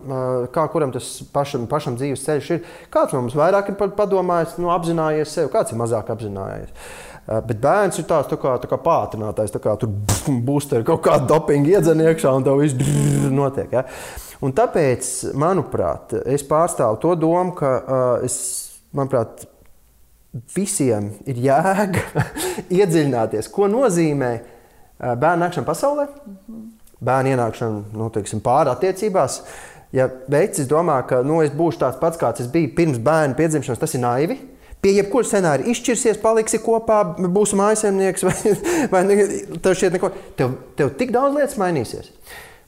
kā 0.52 0.68
kuram 0.74 0.92
tas 0.92 1.24
pašam, 1.34 1.68
pašam 1.68 1.96
dzīves 1.96 2.26
ceļš 2.26 2.50
ir. 2.56 2.64
Kāds 2.94 3.14
no 3.14 3.22
mums 3.22 3.36
vairāk 3.36 3.70
ir 3.70 3.76
padomājis, 3.76 4.58
nu, 4.58 4.72
apzinājies 4.74 5.38
sevi, 5.38 5.52
kāds 5.54 5.72
ir 5.72 5.78
mazāk 5.78 6.10
apzinājies. 6.10 6.70
Bet 7.28 7.60
bērns 7.64 8.00
ir 8.00 8.08
tāds 8.08 8.30
tā 8.32 8.38
kā, 8.40 8.54
tā 8.64 8.70
kā 8.72 8.80
pātrinātājs, 8.80 9.52
tā 9.52 9.60
kā 9.64 9.74
tur 9.80 9.92
būs 10.48 10.70
kaut 10.88 11.04
kāda 11.04 11.28
dopinga 11.28 11.74
iedzena 11.76 12.08
iekšā 12.12 12.32
un 12.38 12.46
tev 12.46 12.62
viss 12.62 12.78
notiek. 13.34 13.74
Ja? 13.76 13.84
Un 14.44 14.54
tāpēc, 14.56 15.10
manuprāt, 15.36 16.16
es 16.30 16.46
pārstāvu 16.48 17.02
to 17.04 17.16
domu, 17.20 17.52
ka 17.58 17.74
uh, 17.82 18.26
es, 18.26 18.38
manuprāt, 18.96 19.44
visiem 20.56 21.12
ir 21.28 21.44
jēga 21.50 22.24
iedziļināties, 22.80 23.52
ko 23.52 23.68
nozīmē 23.72 24.32
bērnu 24.98 25.44
nākšana 25.44 25.68
pasaulē. 25.68 26.10
Mm 26.48 26.66
bērnu 27.04 27.34
ienākšanu 27.36 27.98
nu, 27.98 28.10
teiksim, 28.14 28.42
pāri 28.44 28.72
attiecībās. 28.74 29.42
Ja 29.96 30.10
veids 30.30 30.66
domā, 30.70 31.00
ka 31.08 31.22
nu, 31.26 31.40
es 31.46 31.54
būšu 31.56 31.82
tāds 31.84 32.00
pats, 32.02 32.20
kāds 32.20 32.44
es 32.44 32.52
biju 32.52 32.74
pirms 32.76 33.00
bērna 33.04 33.38
piedzimšanas, 33.38 33.82
tas 33.82 33.96
ir 33.96 34.04
naivi. 34.04 34.40
Pie 34.88 34.94
jebkura 34.96 35.28
scenārija 35.28 35.68
izšķirsies, 35.74 36.20
paliksi 36.22 36.62
kopā, 36.64 37.02
būsi 37.20 37.58
mājasemnieks, 37.60 38.24
vai, 38.24 38.58
vai 38.94 39.02
ne, 39.10 39.18
tev 39.60 39.76
šķiet, 39.76 39.98
neko. 39.98 40.12
Tev, 40.40 40.54
tev 40.80 40.94
tik 40.96 41.12
daudz 41.12 41.36
lietas 41.36 41.58
mainīsies. 41.60 42.14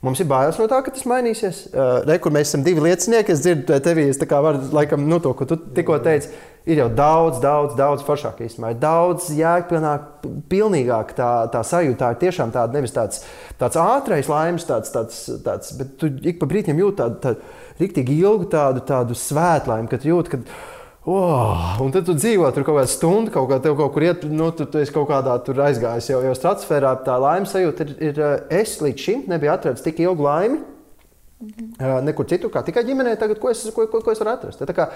Mums 0.04 0.20
ir 0.20 0.28
bailes 0.28 0.60
no 0.60 0.66
tā, 0.72 0.82
ka 0.84 0.92
tas 0.96 1.08
mainīsies. 1.08 1.62
Uh, 1.72 2.02
Re, 2.08 2.18
kur 2.24 2.36
mēs 2.36 2.52
esam 2.52 2.64
divi 2.64 2.84
liecinieki, 2.84 3.32
es 3.36 3.44
dzirdu 3.44 3.80
tevi, 3.84 4.10
es 4.12 4.20
varu, 4.20 4.62
laikam, 4.76 5.08
nu, 5.08 5.20
to, 5.24 5.32
ko 5.36 5.48
tu 5.48 5.56
tikko 5.76 6.02
teici, 6.04 6.32
ir 6.68 6.80
jau 6.84 6.90
daudz, 6.92 7.40
daudz, 7.44 7.76
daudz 7.80 8.04
foršāk 8.08 8.40
īstenībā. 8.46 8.74
Ir 8.76 8.82
daudz 8.84 9.30
jēgpilnāk, 9.36 10.28
pilnīgāk 10.52 11.16
tā, 11.16 11.30
tā 11.52 11.64
sajūta. 11.68 12.00
Tā 12.02 12.12
ir 12.16 12.22
tiešām 12.26 12.52
tāda 12.56 12.76
nevis 12.76 12.96
tāds, 12.96 13.24
tāds 13.60 13.80
ātrais 13.80 14.32
laimes, 14.32 14.68
tāds, 14.68 14.92
tāds, 14.96 15.24
tāds, 15.46 15.72
bet 15.80 15.96
tu 16.00 16.12
ik 16.32 16.40
pa 16.40 16.52
brīdim 16.52 16.84
jūti 16.84 17.00
tādu, 17.00 17.20
tādu 17.24 17.84
riktīgi 17.84 18.20
ilgu 18.24 18.52
tādu, 18.52 18.84
tādu 18.88 19.16
svētlaimi, 19.16 19.92
kad 19.92 20.08
jūti, 20.08 20.36
ka 20.36 20.44
Oh, 21.08 21.78
un 21.80 21.94
tad 21.96 22.04
tu 22.04 22.14
dzīvo 22.18 22.50
tur 22.52 22.66
kaut 22.68 22.82
kādu 22.82 22.92
stundu, 22.92 23.32
kaut 23.32 23.48
kā 23.48 23.60
kaut 23.64 23.94
kur 23.96 24.04
iet, 24.04 24.26
nu, 24.28 24.50
tu, 24.52 24.66
tu 24.68 24.82
esi 24.82 24.92
kaut 24.92 25.08
kādā 25.08 25.38
tur 25.46 25.62
aizgājis 25.64 26.10
jau, 26.12 26.20
jau 26.26 26.34
stratosfērā. 26.36 26.92
Tā 27.06 27.16
laimes 27.24 27.54
sajūta 27.56 27.86
ir, 27.86 27.94
ir, 28.10 28.20
es 28.60 28.76
līdz 28.84 29.06
šim 29.06 29.24
nebiju 29.32 29.54
atradzis 29.54 29.86
tik 29.86 30.02
ilgu 30.04 30.28
laimi. 30.28 30.60
Mm 31.40 31.54
-hmm. 31.56 32.04
Nekur 32.04 32.28
citur, 32.28 32.52
kā 32.52 32.64
tikai 32.66 32.84
ģimenē, 32.84 33.16
tagad, 33.18 33.40
ko, 33.40 33.50
es, 33.50 33.64
ko, 33.76 33.88
ko, 33.88 34.02
ko 34.02 34.12
es 34.12 34.20
varu 34.20 34.32
atrast. 34.32 34.62
Tā 34.62 34.76
kā, 34.76 34.90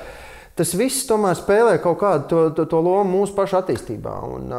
tas 0.56 0.74
viss 0.74 1.08
tomēr 1.08 1.40
spēlē 1.40 1.80
kaut 1.82 1.98
kādu 2.00 2.28
to, 2.28 2.50
to, 2.50 2.66
to 2.66 2.82
lomu 2.82 3.24
mūsu 3.24 3.36
pašu 3.36 3.58
attīstībā. 3.58 4.20
Un, 4.28 4.52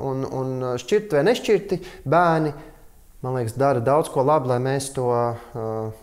un, 0.00 0.26
un 0.32 0.78
šķirti 0.78 1.14
vai 1.14 1.22
nešķirti 1.22 1.80
bērni, 2.04 2.52
man 3.22 3.34
liekas, 3.34 3.54
dara 3.54 3.80
daudz 3.80 4.08
ko 4.08 4.22
labu, 4.22 4.48
lai 4.48 4.58
mēs 4.58 4.92
to 4.92 5.06
uh, 5.06 5.36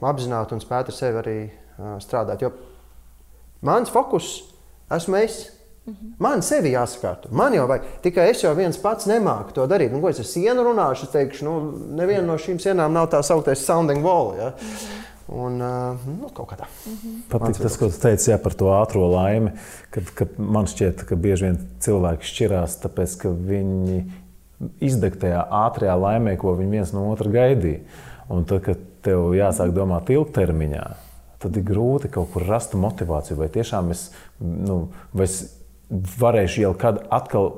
apzinātu 0.01 0.55
un 0.55 0.62
spētu 0.62 0.88
ar 0.88 0.95
sevi 0.95 1.17
arī 1.17 1.39
uh, 1.49 1.99
strādāt. 1.99 2.41
Jo 2.41 2.51
mans 3.62 3.89
fokus 3.89 4.54
esmu 4.93 5.21
es. 5.21 5.43
Man 6.17 6.41
sevi 6.41 6.71
jāsakārto. 6.74 7.30
Man 7.36 7.54
jau 7.54 7.67
vajag. 7.69 7.86
Tikai 8.02 8.32
es 8.32 8.39
jau 8.41 8.56
viens 8.58 8.78
pats 8.82 9.06
nemāku 9.06 9.54
to 9.54 9.67
darīt. 9.69 9.91
Nu, 9.93 10.00
ko 10.02 10.10
es 10.10 10.21
ar 10.21 10.26
sienu 10.26 10.63
runāšu? 10.65 11.06
Es 11.06 11.13
teikšu, 11.13 11.45
nu, 11.45 11.56
neviena 12.00 12.26
no 12.26 12.39
šīm 12.41 12.58
sienām 12.63 12.95
nav 12.95 13.12
tā 13.13 13.21
sauktais 13.26 13.62
sounding 13.62 14.02
wall. 14.06 14.34
Ja? 14.39 14.50
Un, 15.30 15.62
nu, 15.62 16.32
kaut 16.34 16.50
kā 16.52 16.58
tā. 16.58 16.67
Patīk 17.30 17.62
tas, 17.62 17.78
ko 17.78 17.91
tu 17.93 18.02
teici 18.02 18.32
jā, 18.32 18.39
par 18.41 18.58
to 18.58 18.71
ātrā 18.74 19.06
laimi. 19.13 19.54
Kad, 19.93 20.10
kad 20.17 20.36
man 20.41 20.65
šķiet, 20.69 21.06
ka 21.06 21.17
bieži 21.21 21.52
vien 21.52 21.62
cilvēki 21.86 22.34
šķirās, 22.34 22.80
tāpēc 22.82 23.15
ka 23.21 23.34
viņi 23.34 24.02
izdeg 24.86 25.17
tajā 25.21 25.45
ātrajā 25.65 25.95
laimē, 26.02 26.36
ko 26.41 26.54
viņi 26.58 26.80
viens 26.80 26.93
no 26.98 27.08
otra 27.12 27.30
gaidīja. 27.34 27.84
Un 28.34 28.45
tad, 28.50 28.63
kad 28.65 28.82
tev 29.06 29.34
jāsāk 29.38 29.74
domāt 29.76 30.10
ilgtermiņā, 30.13 30.86
tad 31.41 31.58
ir 31.60 31.65
grūti 31.67 32.10
kaut 32.13 32.32
kur 32.34 32.45
rast 32.48 32.74
motivāciju. 32.78 33.38
Vai 33.41 33.50
tiešām 33.54 33.91
es, 33.93 34.08
nu, 34.43 34.80
vai 35.15 35.28
es 35.30 35.38
varēšu 36.19 36.63
jau 36.63 36.71
kad 36.82 37.04
atkal 37.13 37.52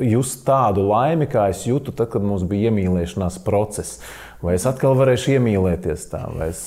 just 0.00 0.46
tādu 0.46 0.86
laimi, 0.88 1.28
kā 1.28 1.50
es 1.52 1.66
jūtu, 1.68 1.92
tad, 1.96 2.08
kad 2.14 2.24
mums 2.24 2.46
bija 2.48 2.70
iemīlēšanās 2.70 3.38
process. 3.44 4.00
Vai 4.44 4.56
es 4.56 4.66
atkal 4.68 4.96
varēšu 4.96 5.36
iemīlēties 5.36 6.08
tā, 6.12 6.22
vai 6.36 6.50
es. 6.52 6.62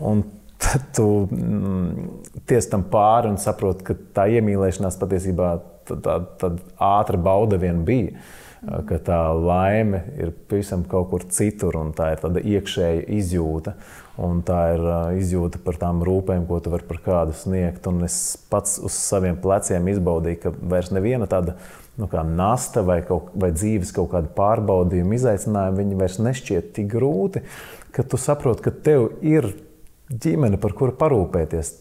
Un 0.00 0.24
tad 0.58 0.88
tu 0.96 1.06
mm, 1.30 2.08
ties 2.48 2.68
tam 2.72 2.84
pāri 2.90 3.30
un 3.32 3.38
saproti, 3.40 3.86
ka 3.90 3.96
tā 4.16 4.26
iemīlēšanās 4.38 4.98
patiesībā 5.00 5.52
tāda 5.88 6.18
tā, 6.36 6.50
tā 6.50 6.50
ātra 6.88 7.20
bauda 7.20 7.58
vien 7.60 7.84
bija. 7.86 8.16
Ka 8.58 8.96
tā 9.06 9.18
laime 9.38 10.00
ir 10.18 10.32
pavisam 10.50 10.82
kaut 10.90 11.12
kur 11.12 11.24
citur, 11.30 11.76
un 11.78 11.92
tā 11.94 12.10
ir 12.14 12.22
tāda 12.24 12.42
iekšēja 12.42 13.04
izjūta. 13.18 13.76
Un 14.18 14.40
tā 14.42 14.58
ir 14.74 14.82
izjūta 15.20 15.60
par 15.62 15.78
tām 15.78 16.00
rūpēm, 16.02 16.42
ko 16.48 16.58
tu 16.58 16.72
vari 16.72 16.86
par 16.88 16.98
kādu 17.04 17.36
sniegt. 17.38 17.86
Un 17.86 18.02
es 18.06 18.16
pats 18.50 18.80
uz 18.82 18.96
saviem 18.98 19.38
pleciem 19.38 19.86
izbaudīju, 19.94 20.40
ka 20.42 20.54
vairs 20.58 20.90
neviena 20.90 21.30
tāda 21.30 21.54
nu, 21.98 22.10
nasta 22.34 22.82
vai, 22.82 23.00
kaut, 23.06 23.30
vai 23.38 23.52
dzīves 23.54 23.94
kaut 23.94 24.10
kāda 24.14 24.30
pārbaudījuma, 24.34 25.14
izaicinājuma, 25.18 25.78
viņi 25.78 25.98
vairs 26.02 26.18
nešķiet 26.22 26.72
tik 26.74 26.90
grūti, 26.94 27.42
ka 27.94 28.02
tu 28.06 28.18
saproti, 28.18 28.66
ka 28.66 28.74
tev 28.74 29.10
ir 29.22 29.52
ģimene, 30.10 30.58
par 30.62 30.74
kuru 30.78 30.94
parūpēties 30.98 31.74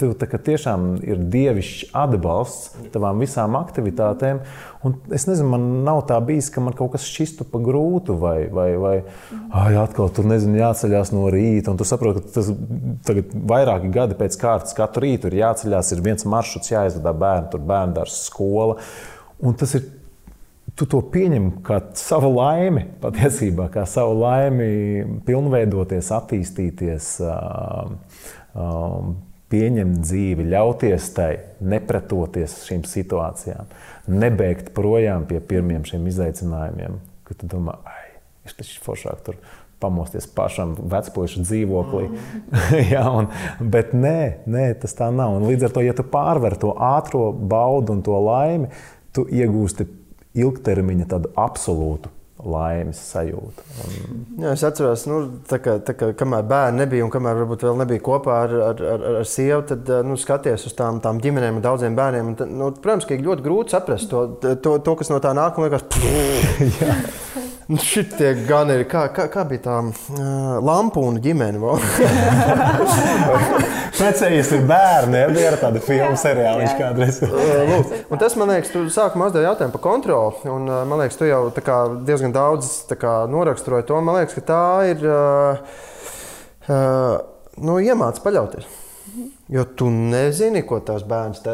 Tev 0.00 0.14
tiešām 0.16 0.86
ir 1.04 1.20
dievišķs 1.32 1.92
atbalsts 1.96 2.88
tavām 2.94 3.20
visām 3.20 3.58
aktivitātēm. 3.58 4.40
Un 4.86 4.96
es 5.12 5.26
nezinu, 5.28 5.50
man 5.52 5.66
nav 5.84 6.02
tā 6.08 6.16
bijis, 6.24 6.48
ka 6.52 6.62
man 6.64 6.76
kaut 6.76 6.94
kas 6.94 7.04
šķistu 7.04 7.44
pa 7.52 7.60
grūtu, 7.60 8.16
vai, 8.20 8.46
vai, 8.48 8.70
vai 8.80 8.94
ai, 9.52 9.74
atkal 9.82 10.08
tur 10.16 10.28
nezinu, 10.30 10.56
jāceļās 10.62 11.12
no 11.12 11.28
rīta. 11.32 11.74
Un 11.74 11.80
tu 11.80 11.86
saproti, 11.88 12.24
ka 12.24 12.34
tas 12.38 12.50
tagad 13.06 13.36
vairāki 13.52 13.92
gadi 13.92 14.16
pēc 14.18 14.40
kārtas, 14.40 14.76
katru 14.78 15.04
rītu 15.04 15.28
ir 15.28 15.40
jāceļās, 15.42 15.92
ir 15.94 16.04
viens 16.08 16.24
maršruts, 16.24 16.72
jāizvada 16.72 17.12
bērnu, 17.20 17.52
tur 17.52 17.64
bērnu 17.68 17.98
dārza 18.00 18.20
skola. 18.24 18.80
Un 19.44 19.56
tas 19.60 19.76
ir 19.76 19.84
tu 20.80 20.86
to 20.88 21.00
pieņem 21.12 21.50
kā 21.66 21.80
savu 21.98 22.30
laimi, 22.38 22.86
patiesībā 23.02 23.68
kā 23.74 23.84
savu 23.88 24.16
laimi, 24.22 24.70
pilnveidoties, 25.26 26.08
attīstīties. 26.16 27.16
Uh, 27.24 27.98
uh, 28.54 29.10
pieņemt 29.50 30.02
dzīvi, 30.04 30.46
ļauties 30.52 31.08
tai, 31.16 31.30
nepretoties 31.60 32.60
šīm 32.68 32.84
situācijām, 32.88 33.70
nebeigt 34.10 34.70
projām 34.76 35.26
pie 35.28 35.40
pirmiem 35.42 35.86
šiem 35.88 36.06
izaicinājumiem. 36.10 37.00
Kad 37.26 37.42
tu 37.42 37.50
domā, 37.50 37.76
ai, 37.86 38.20
es 38.46 38.54
taču 38.58 38.78
foršāk 38.84 39.24
tur 39.26 39.40
pamosties 39.80 40.26
pašam 40.36 40.74
vecpuļu 40.92 41.44
dzīvoklī. 41.46 42.06
Mm. 42.10 42.54
Jā, 42.92 43.04
un, 43.16 43.30
bet 43.72 43.94
nē, 43.96 44.44
nē, 44.50 44.66
tas 44.82 44.94
tā 44.98 45.08
nav. 45.14 45.38
Un 45.38 45.48
līdz 45.48 45.68
ar 45.68 45.76
to, 45.76 45.84
ja 45.86 45.96
tu 45.96 46.04
pārver 46.06 46.58
to 46.60 46.74
ātrā 46.76 47.30
baudu 47.32 47.96
un 47.96 48.04
to 48.06 48.18
laimi, 48.20 48.70
tu 49.16 49.24
iegūsti 49.24 49.88
ilgtermiņa 50.40 51.08
tādu 51.10 51.32
absolūtu 51.40 52.12
laimes 52.44 53.00
sajūta. 53.10 53.64
Un... 53.84 54.24
Jā, 54.40 54.54
es 54.54 54.64
atceros, 54.66 55.04
nu, 55.10 55.20
tā 55.50 55.60
kā, 55.62 55.76
tā 55.84 55.94
kā, 55.98 56.10
kamēr 56.16 56.46
bērni 56.50 56.84
nebija 56.84 57.06
un 57.06 57.12
kamēr 57.12 57.42
varbūt 57.42 57.66
vēl 57.68 57.80
nebija 57.82 58.04
kopā 58.06 58.40
ar, 58.46 58.56
ar, 58.70 58.84
ar, 58.94 59.06
ar 59.20 59.28
sievu, 59.28 59.62
tad 59.70 59.92
nu, 60.06 60.18
skaties 60.20 60.66
uz 60.70 60.76
tām, 60.78 61.02
tām 61.04 61.20
ģimenēm 61.22 61.60
un 61.60 61.66
daudziem 61.66 61.98
bērniem. 61.98 62.32
Un, 62.32 62.38
tad, 62.40 62.52
nu, 62.52 62.72
protams, 62.76 63.08
ka 63.08 63.16
ir 63.16 63.26
ļoti 63.26 63.46
grūti 63.46 63.76
saprast 63.76 64.10
to, 64.12 64.26
to, 64.40 64.78
to 64.84 64.96
kas 65.00 65.12
no 65.12 65.20
tā 65.22 65.34
nāk 65.36 65.58
un 65.60 65.68
liekas, 65.68 65.88
Nu, 66.00 67.46
šitie 67.78 68.32
gan 68.48 68.70
ir. 68.74 68.80
Kā, 68.90 69.02
kā, 69.14 69.28
kā 69.30 69.44
bija 69.48 69.62
tā 69.66 69.76
uh, 69.84 69.92
lampūna 70.64 71.18
ģimene? 71.22 71.58
Precējies 74.00 74.50
ir 74.56 74.62
bērni, 74.68 75.16
ja 75.20 75.28
bija 75.30 75.50
tāda 75.60 75.80
filmu 75.84 76.16
seriāla, 76.18 76.60
viņš 76.64 76.74
kādreiz. 76.78 77.16
uh, 77.26 77.30
un 78.10 78.16
tas, 78.22 78.36
man 78.40 78.48
liekas, 78.54 78.72
tu 78.74 78.78
sākumā 78.90 79.24
uzdevi 79.30 79.46
jautājumu 79.46 79.74
par 79.76 79.84
kontroli. 79.84 80.34
Un, 80.50 80.62
man 80.90 80.96
liekas, 81.02 81.18
tu 81.20 81.24
jau 81.28 81.42
kā, 81.62 81.78
diezgan 82.08 82.32
daudz 82.34 82.64
kā, 82.90 83.12
noraksturoji 83.30 83.84
to. 83.90 83.96
Man 84.04 84.14
liekas, 84.20 84.34
ka 84.40 84.44
tā 84.50 84.64
ir 84.90 84.98
uh, 85.06 85.12
uh, 86.66 87.14
nu, 87.60 87.72
iemācīts 87.82 88.24
paļauties. 88.24 88.64
Jo 89.50 89.62
tu 89.76 89.86
nezini, 89.90 90.62
ko 90.66 90.76
tās 90.86 91.02
bērns. 91.06 91.42
Tā, 91.44 91.52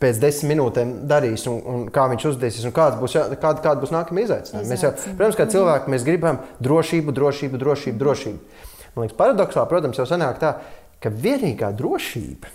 pēc 0.00 0.20
desmit 0.22 0.54
minūtēm 0.54 0.94
darīs, 1.10 1.44
un, 1.50 1.60
un 1.60 1.84
kā 1.92 2.06
viņš 2.12 2.26
uzvedīsies, 2.32 2.66
un 2.68 2.74
kāda 2.76 2.98
būs, 3.00 3.16
kāda, 3.40 3.60
kāda 3.60 3.82
būs 3.82 3.92
nākamā 3.94 4.24
izaicinājuma. 4.24 4.70
Mēs 4.72 4.84
jau, 4.86 4.92
protams, 5.18 5.38
kā 5.38 5.46
cilvēki, 5.52 5.92
mēs 5.92 6.06
gribam 6.06 6.40
drošību, 6.64 7.14
drošību, 7.16 7.60
drošību. 7.60 8.00
drošību. 8.00 8.66
Man 8.96 9.06
liekas, 9.06 9.18
paradoxāli, 9.20 9.70
protams, 9.70 10.00
jau 10.00 10.08
sanāk 10.08 10.40
tā, 10.42 10.54
ka 11.00 11.12
vienīgā 11.12 11.70
drošība 11.76 12.50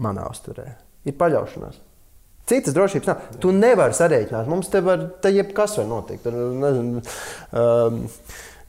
manā 0.00 0.26
uzturē 0.30 0.66
ir 1.08 1.16
paļaušanās. 1.18 1.80
Citas 2.50 2.74
drošības 2.74 3.06
nav. 3.06 3.26
Tu 3.42 3.52
nevari 3.54 3.94
sarēķināt. 3.94 4.48
Mums 4.50 4.70
te 4.72 4.80
var, 4.82 5.04
te 5.22 5.30
jebkas 5.30 5.76
var 5.78 5.86
notikt. 5.86 6.26
Nezinu, 6.26 7.02
um, 7.54 8.00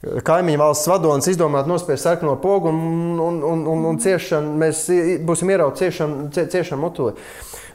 kaimiņu 0.02 0.58
valsts 0.58 0.90
vadonis 0.90 1.30
izdomāt 1.30 1.68
nospiest 1.70 2.08
sarkano 2.08 2.34
pogu 2.42 2.72
un, 2.72 3.18
un, 3.22 3.40
un, 3.46 3.64
un, 3.70 3.84
un 3.92 3.98
ciešanu, 4.02 4.56
mēs 4.58 4.84
būsim 5.22 5.52
ieraudzījumi 5.54 5.78
ciešanu, 5.82 6.46
ciešanu 6.50 6.82
mutuli. 6.82 7.14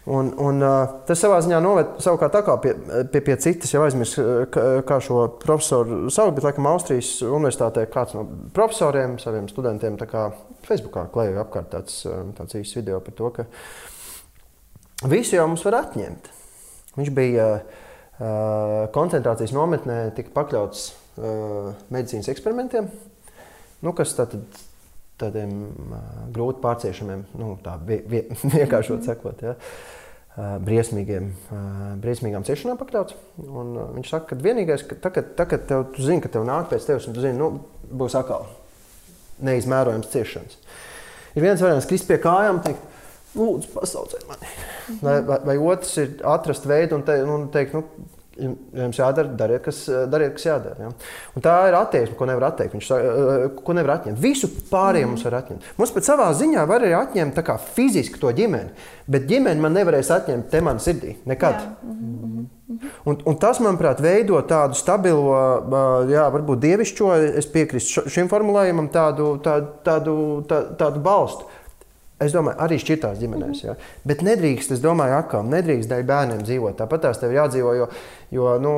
Un, 0.07 0.29
un, 0.39 0.63
tas 1.07 1.19
savā 1.19 1.41
ziņā 1.43 1.57
noved 1.59 1.97
savukārt 2.03 2.31
tā 2.31 2.41
kā 2.47 2.53
pie, 2.63 2.71
pie, 3.11 3.21
pie 3.25 3.33
citas, 3.43 3.73
jau 3.73 3.81
aizmirsu, 3.83 4.23
kā 4.87 4.99
šo 5.03 5.25
profesoru 5.41 6.11
sauc, 6.13 6.31
bet 6.35 6.47
laikam 6.47 6.69
Austrijas 6.71 7.09
universitātē 7.27 7.83
kāds 7.91 8.15
no 8.15 8.23
profesoriem 8.55 9.17
saviem 9.19 9.49
studentiem 9.51 9.99
Facebookā 10.67 11.09
klēja 11.11 11.43
apkārt 11.43 11.73
tāds, 11.75 11.99
tāds 12.39 12.59
īsts 12.59 12.79
video 12.79 13.01
par 13.03 13.17
to, 13.19 13.33
ka 13.35 13.47
visu 15.11 15.35
jau 15.35 15.49
mums 15.51 15.67
var 15.67 15.81
atņemt. 15.81 16.31
Viņš 16.95 17.11
bija 17.15 17.49
koncentrācijas 18.95 19.51
nometnē, 19.55 19.99
tika 20.15 20.31
pakļauts 20.39 20.87
medicīnas 21.17 22.29
eksperimentiem, 22.31 22.89
nu, 23.85 23.93
kas 23.97 24.15
tad, 24.17 24.35
tādiem 25.21 25.53
uh, 25.57 26.01
grūti 26.33 26.61
pārciešamiem, 26.63 27.23
nu, 27.39 27.55
tā 27.65 27.77
vienkāršot 28.57 29.07
sakot. 29.07 29.41
Ja. 29.45 29.55
briesmīgiem, 30.61 31.31
briesmīgām 31.97 32.43
ciešanām 32.45 32.77
pakļauts. 32.77 33.15
Un 33.41 33.71
viņš 33.95 34.11
saka, 34.11 34.35
ka 34.35 34.43
vienīgais, 34.43 34.83
ka 34.85 34.97
tagad, 35.01 35.31
tagad 35.39 35.63
tev, 35.65 35.87
tu 35.95 36.03
zini, 36.05 36.21
ka 36.21 36.29
tev 36.29 36.45
nāk 36.45 36.69
pēc 36.69 36.85
tevis, 36.85 37.07
un 37.09 37.15
tu 37.15 37.23
zini, 37.23 37.39
nu, 37.39 37.63
būs 37.89 38.13
atkal 38.19 38.45
neizmērojams 39.41 40.11
ciešanas. 40.13 40.59
Ir 41.37 41.45
viens 41.45 41.61
variants, 41.61 41.87
krist 41.89 42.07
pie 42.09 42.19
kājām, 42.21 42.61
teikt, 42.65 42.85
lūdzu, 43.37 43.71
pasauciet 43.75 44.25
mani. 44.29 44.51
Vai, 45.01 45.17
vai, 45.27 45.39
vai 45.51 45.57
otrs 45.73 45.97
ir 46.01 46.13
atrast 46.25 46.65
veidu 46.69 46.97
un, 46.97 47.03
te, 47.07 47.17
un 47.25 47.49
teikt, 47.53 47.75
nu, 47.77 47.83
jums 48.37 48.99
jādara, 48.99 49.31
dariet, 49.39 49.63
kas, 49.65 49.83
dariet, 50.11 50.35
kas 50.37 50.47
jādara. 50.47 50.87
Ja? 50.87 50.91
Un 51.37 51.45
tā 51.45 51.55
ir 51.69 51.77
attieksme, 51.79 52.17
ko 52.19 52.27
nevar 52.29 52.49
atteikt. 52.51 52.75
Viņš 52.77 52.89
saka, 52.91 53.47
ko 53.63 53.77
nevar 53.77 53.97
atņemt. 53.97 54.21
Visu 54.21 54.51
pārējo 54.71 55.11
mums 55.13 55.25
var 55.27 55.39
atņemt. 55.41 55.71
Mums 55.79 55.95
pēc 55.95 56.11
savā 56.11 56.29
ziņā 56.37 56.67
var 56.69 56.85
arī 56.85 56.95
atņemt 56.97 57.41
fiziski 57.75 58.21
to 58.21 58.31
ģimeni, 58.35 58.73
bet 59.07 59.27
ģimeni 59.29 59.63
man 59.63 59.75
nevarēs 59.77 60.13
atņemt 60.13 60.51
te 60.51 60.61
man 60.65 60.81
sirdī. 60.83 61.17
Nekad. 61.29 61.63
Jā. 61.63 62.47
Un, 63.07 63.15
un 63.23 63.37
tas, 63.39 63.61
manuprāt, 63.63 64.01
veido 64.03 64.39
tādu 64.47 64.75
stabilu, 64.77 65.29
jā, 66.11 66.25
varbūt 66.33 66.59
dievišķo, 66.65 67.11
es 67.39 67.47
piekrītu 67.53 68.03
šim 68.11 68.27
formulējumam, 68.31 68.89
tādu, 68.91 69.29
tādu, 69.43 69.71
tādu, 69.87 70.15
tādu, 70.49 70.75
tādu 70.81 71.03
balstu. 71.05 71.47
Es 72.17 72.33
domāju, 72.33 72.57
arī 72.65 72.79
šķirtās 72.81 73.19
ģimenēs. 73.21 73.59
Ja? 73.61 73.75
Bet 74.07 74.23
nedrīkst, 74.25 74.71
es 74.73 74.79
domāju, 74.81 75.19
atkal, 75.19 75.43
nedrīkst 75.45 75.91
dēļ 75.91 76.05
bērniem 76.09 76.39
dzīvot. 76.47 76.73
Tāpat 76.79 77.03
tās 77.03 77.19
tev 77.21 77.35
jādzīvo, 77.35 77.73
jo, 77.77 77.85
jo 78.33 78.55
nu, 78.63 78.71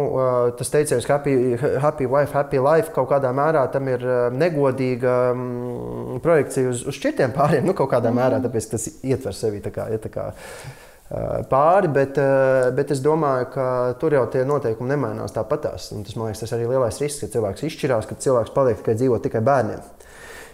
tas 0.59 0.73
teiciens, 0.73 1.07
happy, 1.07 1.37
happy 1.79 2.09
wife, 2.11 2.35
happy 2.35 2.59
life, 2.59 2.91
kaut 2.95 3.07
kādā 3.13 3.31
mērā 3.35 3.63
tam 3.71 3.87
ir 3.87 4.03
negodīga 4.35 5.15
mm, 5.31 6.19
projekcija 6.25 6.73
uz, 6.73 6.83
uz 6.91 6.99
šķirtiem 6.99 7.31
pāriem. 7.37 7.63
Nu, 7.63 7.77
kaut 7.77 7.93
kādā 7.93 8.11
mērā, 8.11 8.41
tāpēc 8.43 8.69
tas 8.75 8.89
ietver 9.07 9.37
sevi 9.37 9.63
tā 9.63 9.71
kā, 9.71 9.87
ja, 9.93 10.01
tā 10.03 10.11
kā 10.11 10.27
pāri, 11.49 11.89
bet, 11.95 12.19
bet 12.75 12.91
es 12.91 12.99
domāju, 13.01 13.47
ka 13.55 13.69
tur 14.01 14.13
jau 14.13 14.25
tie 14.29 14.43
noteikumi 14.45 14.91
nemainās 14.91 15.33
tāpatās. 15.33 15.89
Tas, 15.95 16.19
man 16.19 16.27
liekas, 16.27 16.43
tas 16.43 16.53
arī 16.57 16.67
lielais 16.69 16.99
risks, 17.01 17.23
ka 17.23 17.31
cilvēks 17.37 17.65
izšķirās, 17.65 18.09
ka 18.09 18.19
cilvēks 18.19 18.53
paliek 18.53 18.83
tikai 18.83 18.99
dzīvot 18.99 19.25
tikai 19.25 19.41
bērniem. 19.47 19.81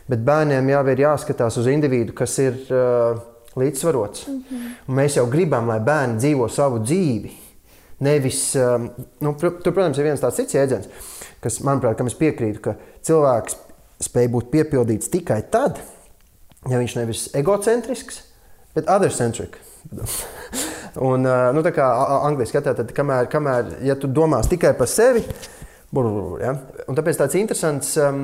Bet 0.10 0.22
bērniem 0.26 0.68
jau 0.70 0.84
ir 0.92 1.02
jāskatās 1.02 1.58
uz 1.58 1.70
individu, 1.72 2.14
kas 2.18 2.36
ir 2.44 2.60
uh, 2.70 3.18
līdzsvarots. 3.58 4.28
Mm 4.28 4.44
-hmm. 4.50 4.96
Mēs 5.00 5.18
jau 5.18 5.26
gribam, 5.30 5.68
lai 5.68 5.80
bērni 5.80 6.20
dzīvo 6.22 6.50
savu 6.50 6.80
dzīvi. 6.80 7.32
Nevis, 8.00 8.56
um, 8.56 8.90
nu, 9.20 9.34
tur, 9.40 9.74
protams, 9.74 9.98
ir 9.98 10.04
viens 10.04 10.22
tāds 10.22 10.36
cits 10.36 10.54
jēdziens, 10.54 10.88
kas, 11.40 11.60
manuprāt, 11.64 11.96
kam 11.96 12.08
es 12.08 12.18
piekrītu, 12.20 12.60
ka 12.60 12.76
cilvēks 13.02 13.56
spēj 14.04 14.28
būt 14.34 14.50
piepildīts 14.52 15.10
tikai 15.10 15.42
tad, 15.50 15.80
ja 16.70 16.78
viņš 16.78 16.96
nevis 16.96 17.30
egocentrisks, 17.34 18.24
bet 18.76 18.90
other-centric. 18.92 19.56
Un, 21.10 21.26
uh, 21.26 21.54
nu, 21.56 21.64
tā 21.64 21.72
kā 21.76 21.88
angļuiski 22.28 22.56
skatā, 22.56 22.76
tad 22.76 22.92
kamēr, 22.96 23.28
kamēr 23.32 23.78
ja 23.84 23.96
tu 23.96 24.08
domās 24.08 24.48
tikai 24.52 24.74
par 24.78 24.88
sevi, 24.88 25.24
Brr, 25.94 26.42
ja? 26.42 26.52
Un 26.90 26.98
tāpēc 26.98 27.20
tāds 27.20 27.38
interesants, 27.38 27.94
um, 28.02 28.20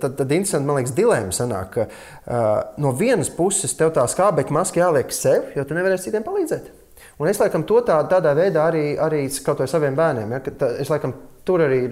tad, 0.00 0.16
tad 0.18 0.32
interesants 0.32 0.66
man 0.66 0.78
liekas, 0.78 0.94
dilemma 0.96 1.34
sanāk, 1.34 1.76
ka 1.76 1.86
uh, 1.86 2.80
no 2.82 2.94
vienas 2.96 3.30
puses 3.34 3.74
tev 3.76 3.92
tā 3.96 4.06
skābekļa 4.08 4.56
maska 4.56 4.80
jāliek 4.80 5.12
sev, 5.14 5.52
jo 5.56 5.66
tu 5.68 5.76
nevarēsi 5.76 6.08
citiem 6.08 6.26
palīdzēt. 6.26 6.72
Un 7.18 7.30
es 7.30 7.40
laikam 7.42 7.64
to 7.68 7.82
tā, 7.86 7.98
tādā 8.10 8.32
veidā 8.38 8.64
arī, 8.70 8.84
arī 9.02 9.24
vai 9.28 9.68
saviem 9.70 9.96
bērniem, 9.98 10.34
ja, 10.34 10.42
tā, 10.48 10.72
es 10.82 10.90
laikam 10.90 11.14
tur 11.46 11.62
arī 11.66 11.82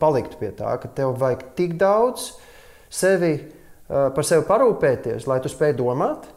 paliktu 0.00 0.38
pie 0.40 0.52
tā, 0.56 0.76
ka 0.82 0.90
tev 0.96 1.16
vajag 1.20 1.44
tik 1.58 1.76
daudz 1.80 2.32
sevi, 2.92 3.34
uh, 3.40 4.10
par 4.14 4.28
sevi 4.28 4.46
parūpēties, 4.50 5.28
lai 5.30 5.40
tu 5.42 5.52
spēj 5.52 5.76
domāt, 5.80 6.28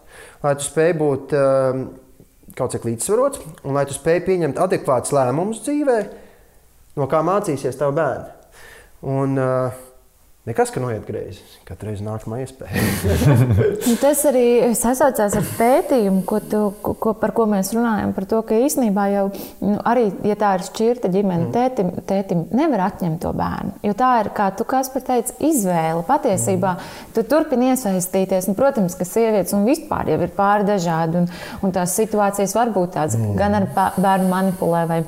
lai 0.45 0.55
tu 0.57 0.65
spēj 0.65 0.95
būt 1.01 1.35
uh, 1.37 1.83
kaut 2.57 2.73
cik 2.73 2.87
līdzsvarots 2.87 3.43
un 3.67 3.75
lai 3.77 3.83
tu 3.85 3.93
spēj 3.97 4.23
pieņemt 4.25 4.63
adekvātus 4.63 5.13
lēmumus 5.13 5.61
dzīvēm 5.67 6.25
no 6.97 7.09
kā 7.09 7.23
mācīsies 7.25 7.79
tavi 7.79 7.97
bērni. 7.99 8.33
Un, 9.07 9.37
uh, 9.37 9.83
Nekas, 10.47 10.69
ka 10.71 10.79
noiet 10.79 11.03
greizi. 11.03 11.41
Katru 11.67 11.89
reizi 11.89 12.05
nākamā 12.05 12.37
iespēja. 12.45 12.79
Nu, 13.87 13.95
tas 13.99 14.21
arī 14.29 14.69
sasaucās 14.79 15.33
ar 15.35 15.47
pētījumu, 15.57 16.21
ko 16.27 16.39
tu, 16.39 16.61
ko, 16.79 17.11
par 17.19 17.33
ko 17.35 17.43
mēs 17.51 17.73
runājam. 17.75 18.13
Par 18.15 18.27
to, 18.31 18.39
ka 18.47 18.55
īsnībā 18.55 19.09
jau 19.11 19.25
nu, 19.59 19.75
arī, 19.87 20.05
ja 20.27 20.37
tā 20.39 20.53
ir 20.55 20.63
šķirta 20.69 21.11
ģimene, 21.11 21.49
mm. 21.49 21.51
tētim, 21.55 21.91
tētim 22.07 22.45
nevar 22.55 22.85
atņemt 22.85 23.19
to 23.25 23.33
bērnu. 23.35 23.75
Jo 23.89 23.95
tā 23.99 24.13
ir, 24.21 24.31
kā 24.37 24.47
tu 24.55 24.67
Kaspar 24.67 25.03
teici, 25.09 25.35
izvēle. 25.49 26.05
Patiesībā 26.07 26.77
mm. 26.77 27.11
tu 27.17 27.25
turpini 27.27 27.73
iesaistīties. 27.73 28.47
Un, 28.47 28.59
protams, 28.59 28.95
ka 28.95 29.07
sievietes 29.07 29.55
un 29.57 29.67
vispār 29.67 30.13
jau 30.13 30.21
ir 30.23 30.35
pāri 30.37 30.67
dažādi. 30.71 31.25
Un, 31.25 31.31
un 31.59 31.75
tās 31.75 31.99
situācijas 31.99 32.55
var 32.55 32.71
būt 32.75 32.95
tādas, 32.95 33.19
mm. 33.19 33.35
gan 33.39 33.59
ar 33.59 33.67
bērnu 33.99 34.31
manipulē 34.31 34.87
vai 34.87 35.03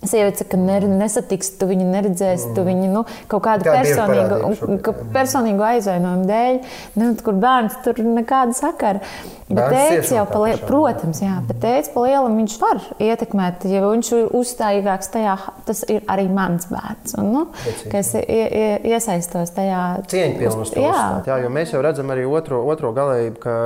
Sieviete 0.00 0.46
ka 0.48 0.56
nesatiks, 0.56 1.50
tu 1.60 1.66
viņu 1.68 1.84
neredzēsi, 1.90 2.46
mm. 2.48 2.54
tu 2.56 2.62
viņu 2.64 2.86
nu, 2.88 3.02
kaut 3.28 3.42
kādu 3.44 3.66
Kā 3.66 3.74
personīgu, 3.76 4.78
ka 4.86 4.94
personīgu 5.12 5.66
aizvainojumu 5.66 6.24
dēļ, 6.30 6.56
nu, 6.96 7.08
kur 7.20 7.36
bērns 7.42 7.76
tur 7.84 8.00
nekāda 8.00 8.56
sakara. 8.56 9.02
Bet 9.50 9.74
tēvs 9.74 10.12
jau, 10.14 10.22
palie, 10.30 10.54
protams, 10.62 11.20
jā, 11.20 11.34
bet 11.44 11.60
tēvs 11.60 11.90
pa 11.92 12.04
lielam 12.06 12.38
viņš 12.38 12.56
var 12.62 12.80
ietekmēt, 13.02 13.66
ja 13.68 13.82
viņš 13.84 14.12
ir 14.16 14.32
uzstājīgāks 14.40 15.12
tajā, 15.12 15.36
tas 15.68 15.84
ir 15.92 16.06
arī 16.08 16.28
mans 16.32 16.70
bērns. 16.70 17.18
Un, 17.20 17.32
nu, 17.34 17.44
kas 17.92 18.14
ie, 18.16 18.24
ie, 18.24 18.68
iesaistos 18.94 19.52
tajā. 19.58 19.82
Cieņpilnus 20.14 20.72
to 20.72 20.86
uzstāt, 20.86 21.28
jā, 21.28 21.40
jo 21.44 21.52
mēs 21.52 21.74
jau 21.74 21.84
redzam 21.84 22.14
arī 22.14 22.24
otro, 22.30 22.62
otro 22.72 22.94
galējību, 22.96 23.42
ka, 23.42 23.58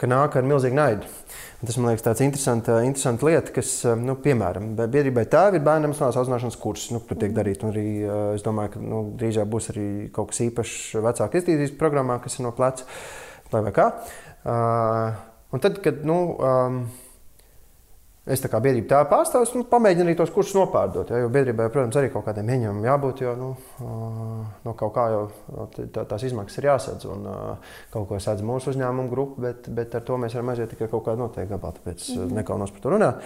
ka 0.00 0.10
nāk 0.10 0.40
ar 0.40 0.50
milzīgu 0.50 0.82
naidu. 0.82 1.14
Tas 1.60 1.76
man 1.76 1.90
liekas, 1.90 2.06
tāds 2.06 2.22
interesants 2.24 2.70
interesant 2.72 3.22
lieta, 3.26 3.52
kas, 3.52 3.70
nu, 4.00 4.14
piemēram, 4.24 4.70
biedrībai 4.80 5.26
tēvi 5.28 5.58
ir 5.60 5.64
bērnu 5.66 5.90
emocionālās 5.90 6.16
audzināšanas 6.16 6.56
kurs. 6.62 6.86
Nu, 6.94 7.02
tur 7.04 7.18
tiek 7.20 7.34
darīts. 7.36 7.66
Arī, 7.68 7.84
es 8.38 8.44
domāju, 8.46 8.72
ka 8.76 8.80
nu, 8.80 9.02
drīzāk 9.20 9.50
būs 9.52 9.68
arī 9.74 9.88
kaut 10.14 10.30
kas 10.30 10.40
īpašs 10.46 10.78
vecāku 11.04 11.36
izglītības 11.36 11.74
programmā, 11.82 12.16
kas 12.24 12.38
ir 12.38 12.46
no 12.46 12.54
pleca 12.56 12.88
vai, 13.52 13.60
vai 13.66 13.74
kā. 13.76 13.90
Uh, 14.40 15.20
un 15.52 15.60
tad, 15.60 15.82
kad 15.84 16.00
nu, 16.08 16.16
um, 16.40 16.80
Es 18.28 18.42
tā 18.42 18.50
kā 18.52 18.58
biedrība 18.60 18.90
tā 18.90 18.98
pārstāvis, 19.08 19.54
nu, 19.56 19.64
pamēģinu 19.70 20.10
arī 20.10 20.16
tos 20.18 20.30
kursus 20.34 20.52
nopārdot. 20.58 21.08
Ja, 21.08 21.22
jo 21.22 21.30
biedrībai, 21.32 21.70
protams, 21.72 21.96
arī 21.96 22.10
kaut 22.12 22.26
kādiem 22.26 22.50
ieņēmumiem 22.52 22.84
jābūt, 22.90 23.22
jo 23.24 23.32
nu, 23.38 23.48
no 24.66 24.74
kaut 24.76 24.92
kā 24.92 25.06
jau 25.14 25.22
tā, 25.72 26.04
tās 26.04 26.26
izmaksas 26.28 26.60
ir 26.60 26.68
jāsadz. 26.68 27.08
Un 27.08 27.24
kaut 27.94 28.06
ko 28.10 28.20
sadz 28.20 28.44
mūsu 28.44 28.74
uzņēmumu 28.74 29.08
grupa, 29.10 29.46
bet, 29.46 29.72
bet 29.72 29.96
ar 29.96 30.04
to 30.04 30.20
mēs 30.20 30.36
varam 30.36 30.52
aiziet 30.52 30.74
tikai 30.74 30.90
kaut 30.92 31.06
kādu 31.08 31.24
noteiktu 31.24 31.54
gabalu. 31.54 31.80
Tāpēc 31.80 32.06
mm 32.10 32.20
-hmm. 32.20 32.36
nekaunos 32.42 32.76
par 32.76 32.84
to 32.84 32.94
runāt. 32.94 33.24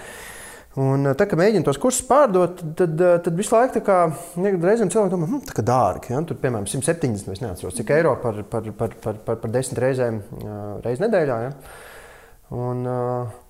Un, 0.74 1.06
tā 1.14 1.26
kā 1.30 1.36
mēģinu 1.38 1.66
tos 1.66 1.78
kursus 1.78 2.06
pārdot, 2.06 2.62
tad, 2.78 2.98
tad 2.98 3.36
visu 3.38 3.54
laiku 3.54 3.80
reizēm 4.66 4.90
cilvēki 4.90 5.12
domā, 5.12 5.26
hm, 5.26 5.44
tā 5.46 5.54
kā 5.54 5.62
dārgi. 5.62 6.10
Ja? 6.10 6.22
Tur, 6.22 6.36
piemēram, 6.36 6.66
170, 6.66 7.32
es 7.32 7.40
neatceros, 7.40 7.74
cik 7.74 7.90
eiro 7.90 8.16
par, 8.22 8.42
par, 8.42 8.62
par, 8.78 8.94
par, 9.02 9.14
par, 9.26 9.36
par 9.36 9.50
desmit 9.50 9.78
reizēm 9.78 10.22
reiz 10.82 10.98
nedēļā. 10.98 11.36
Ja? 11.42 11.52
Un, 12.50 12.82
uh, 12.86 13.43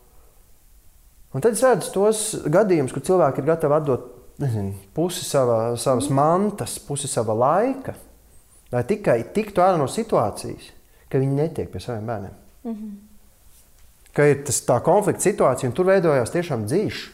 Un 1.35 1.43
tad 1.43 1.57
es 1.57 1.63
redzu 1.67 1.91
tos 1.95 2.21
gadījumus, 2.47 2.93
kur 2.95 3.03
cilvēki 3.03 3.43
ir 3.43 3.49
gatavi 3.49 3.75
atdot 3.75 4.11
nezinu, 4.43 4.75
pusi 4.95 5.25
sava, 5.27 5.75
savas 5.79 6.09
mantas, 6.11 6.77
pusi 6.83 7.11
sava 7.11 7.35
laika, 7.39 7.97
lai 8.73 8.85
tikai 8.87 9.19
tiktu 9.35 9.63
ārā 9.63 9.79
no 9.79 9.89
situācijas, 9.91 10.71
ka 11.11 11.19
viņi 11.23 11.39
netiek 11.39 11.71
pie 11.73 11.83
saviem 11.83 12.07
bērniem. 12.07 12.39
Mm 12.65 12.75
-hmm. 12.75 12.95
Ka 14.15 14.27
ir 14.31 14.45
tas, 14.47 14.63
tā 14.67 14.81
konflikta 14.83 15.23
situācija, 15.23 15.69
un 15.69 15.75
tur 15.75 15.87
veidojās 15.87 16.31
tiešām 16.31 16.67
dzīves. 16.67 17.11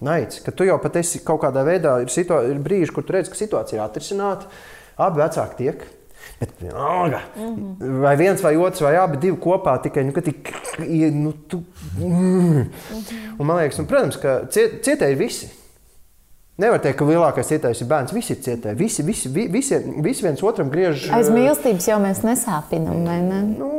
Naids, 0.00 0.40
ka 0.40 0.50
tu 0.50 0.64
jau 0.64 0.78
pat 0.78 0.96
esi 0.96 1.18
kaut 1.24 1.42
kādā 1.42 1.64
veidā, 1.64 2.00
ir, 2.02 2.08
situā, 2.08 2.42
ir 2.50 2.58
brīži, 2.58 2.92
kur 2.92 3.04
tu 3.04 3.12
redz, 3.12 3.28
ka 3.28 3.34
situācija 3.34 3.78
ir 3.78 3.84
atrisināta, 3.84 4.46
abi 4.96 5.20
vecāki 5.20 5.56
tiek. 5.56 5.99
Bet, 6.40 6.52
vienalga, 6.60 7.20
mm 7.36 7.56
-hmm. 7.56 8.00
Vai 8.00 8.16
viens 8.16 8.42
vai 8.42 8.56
otrs, 8.56 8.80
vai 8.80 8.96
abi 8.96 9.16
divi 9.16 9.36
kopā 9.36 9.80
tikai 9.82 10.04
nu, 10.04 10.12
tik, 10.12 10.52
nu, 11.12 11.32
tu, 11.32 11.62
mm. 11.98 12.66
Un, 13.38 13.46
man 13.46 13.56
liekas, 13.56 13.78
un, 13.78 13.86
protams, 13.86 14.16
ka 14.16 14.40
ciet, 14.48 14.80
cietēji 14.84 15.16
visi. 15.16 15.50
Nevar 16.60 16.80
teikt, 16.82 16.98
ka 16.98 17.06
lielākais 17.08 17.48
cietējs 17.48 17.80
ir 17.80 17.88
bērns. 17.88 18.12
Visi 18.12 18.34
ir 18.34 18.40
cietēji. 18.44 18.76
Visi, 18.76 19.04
visi, 19.06 19.30
visi, 19.32 19.78
visi 20.04 20.24
viens 20.26 20.42
otram 20.44 20.68
griež. 20.72 21.06
Aiz 21.16 21.30
mīlestības 21.32 21.88
jau 21.88 21.96
mēs 22.02 22.20
nesāpinām. 22.26 23.00
Ne? 23.06 23.38
Nu, 23.54 23.70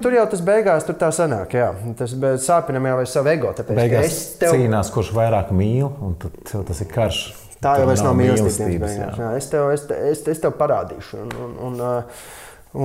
tur 0.00 0.16
jau 0.16 0.24
tas 0.30 0.40
beigās 0.46 0.86
tur 0.88 0.96
tā 1.00 1.10
sanāk. 1.12 1.52
Jā. 1.58 1.74
Tas 1.98 2.14
sāpinam 2.46 2.88
jau 2.88 2.96
ar 3.02 3.10
savu 3.12 3.32
ego. 3.34 3.52
Tāpēc, 3.58 3.76
beigās 3.82 4.16
tev... 4.40 4.56
cīnās, 4.56 4.92
kurš 4.94 5.12
vairāk 5.18 5.52
mīl, 5.52 5.90
un 6.00 6.16
tad 6.22 6.64
tas 6.70 6.80
ir 6.80 6.88
karš. 6.94 7.20
Tā 7.60 7.74
jau 7.76 7.86
nav, 7.90 8.00
nav 8.06 8.16
mīlestības. 8.16 8.96
Jā. 8.96 9.08
Jā, 9.18 9.30
es, 9.36 9.48
tev, 9.52 9.68
es, 9.74 9.84
es, 9.92 10.22
es 10.32 10.40
tev 10.40 10.54
parādīšu. 10.56 11.20
Un, 11.26 11.32
un, 11.44 11.56
un, 11.68 11.80
uh, 11.84 12.28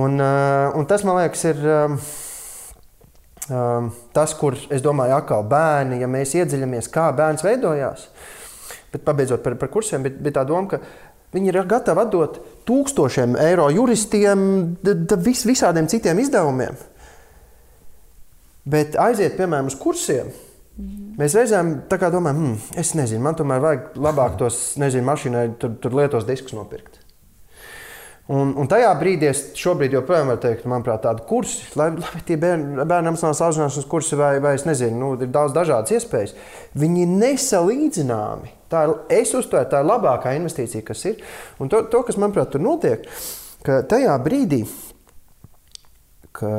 un, 0.04 0.18
uh, 0.20 0.76
un 0.76 0.88
tas, 0.88 1.04
man 1.08 1.16
liekas, 1.22 1.44
ir 1.48 1.62
um, 1.64 1.96
um, 3.48 3.90
tas, 4.16 4.34
kur 4.36 4.58
es 4.68 4.84
domāju, 4.84 5.16
atkal 5.16 5.46
bērni, 5.48 6.02
ja 6.02 6.10
mēs 6.10 6.36
iedziļamies, 6.36 6.90
kā 6.92 7.08
bērns 7.16 7.46
veidojās. 7.46 8.08
Bet 8.92 9.04
pabeidzot 9.06 9.44
par, 9.44 9.56
par 9.60 9.72
kursiem, 9.72 10.04
bija, 10.04 10.20
bija 10.28 10.38
tā 10.40 10.44
doma, 10.48 10.68
ka 10.74 10.82
viņi 11.36 11.52
ir 11.52 11.62
gatavi 11.68 12.04
atdot 12.04 12.40
tūkstošiem 12.68 13.36
eiro 13.40 13.70
juristiem, 13.72 14.44
vis, 15.24 15.46
visādiem 15.48 15.88
citiem 15.90 16.20
izdevumiem. 16.20 16.76
Bet 18.66 18.96
aiziet, 18.98 19.36
piemēram, 19.38 19.70
uz 19.70 19.76
kursiem. 19.78 20.32
Mēs 20.76 21.32
reizēm 21.38 21.72
domājam, 21.88 22.36
hmm, 22.36 22.56
es 22.76 22.92
nezinu, 22.98 23.22
man 23.24 23.36
tomēr 23.38 23.62
vajag 23.64 23.94
labāk 23.96 24.36
tos, 24.40 24.74
nezinu, 24.80 25.06
mašīnai 25.08 25.48
tur, 25.60 25.78
tur 25.80 25.96
lietos 25.96 26.26
diskus 26.28 26.52
nopirkt. 26.56 27.00
Un, 28.26 28.50
un 28.58 28.66
tajā 28.66 28.90
brīdī 28.98 29.28
es 29.30 29.40
šobrīd 29.56 29.92
joprojām 29.94 30.32
varu 30.32 30.40
teikt, 30.42 30.66
manuprāt, 30.68 31.04
tādu 31.04 31.22
kursu, 31.28 31.62
lai, 31.78 31.92
lai 31.94 32.22
tie 32.26 32.36
bērni, 32.42 32.82
bērnu 32.82 33.12
emocionālās 33.12 33.42
audzināšanas 33.46 33.86
kursi 33.88 34.18
vai, 34.18 34.32
vai 34.42 34.56
es 34.58 34.66
nezinu, 34.66 34.98
nu, 34.98 35.10
ir 35.22 35.30
daudz 35.32 35.54
dažādas 35.54 35.94
iespējas. 35.94 36.34
Viņi 36.76 37.04
ir 37.04 37.12
nesalīdzināmi. 37.22 38.50
Tā 38.72 38.82
ir, 38.88 38.96
es 39.20 39.30
uztveru, 39.38 39.70
tā 39.70 39.80
ir 39.80 39.88
labākā 39.92 40.34
investīcija, 40.36 40.84
kas 40.88 41.06
ir. 41.06 41.22
Un 41.62 41.70
to, 41.70 41.84
to 41.92 42.02
kas, 42.08 42.18
manuprāt, 42.18 42.50
tur 42.50 42.66
notiek, 42.66 43.06
ka 43.64 43.78
tajā 43.86 44.18
brīdī, 44.26 44.64
ka 46.34 46.50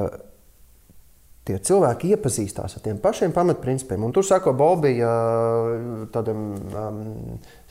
tie 1.48 1.58
cilvēki 1.70 2.12
iepazīstās 2.16 2.78
ar 2.78 2.84
tiem 2.84 3.00
pašiem 3.02 3.34
pamatprincipiem. 3.36 4.04
Un 4.04 4.14
tur 4.16 4.26
sako 4.28 4.54
Bobija 4.58 5.12
tādam 6.14 6.43
um, 6.54 7.02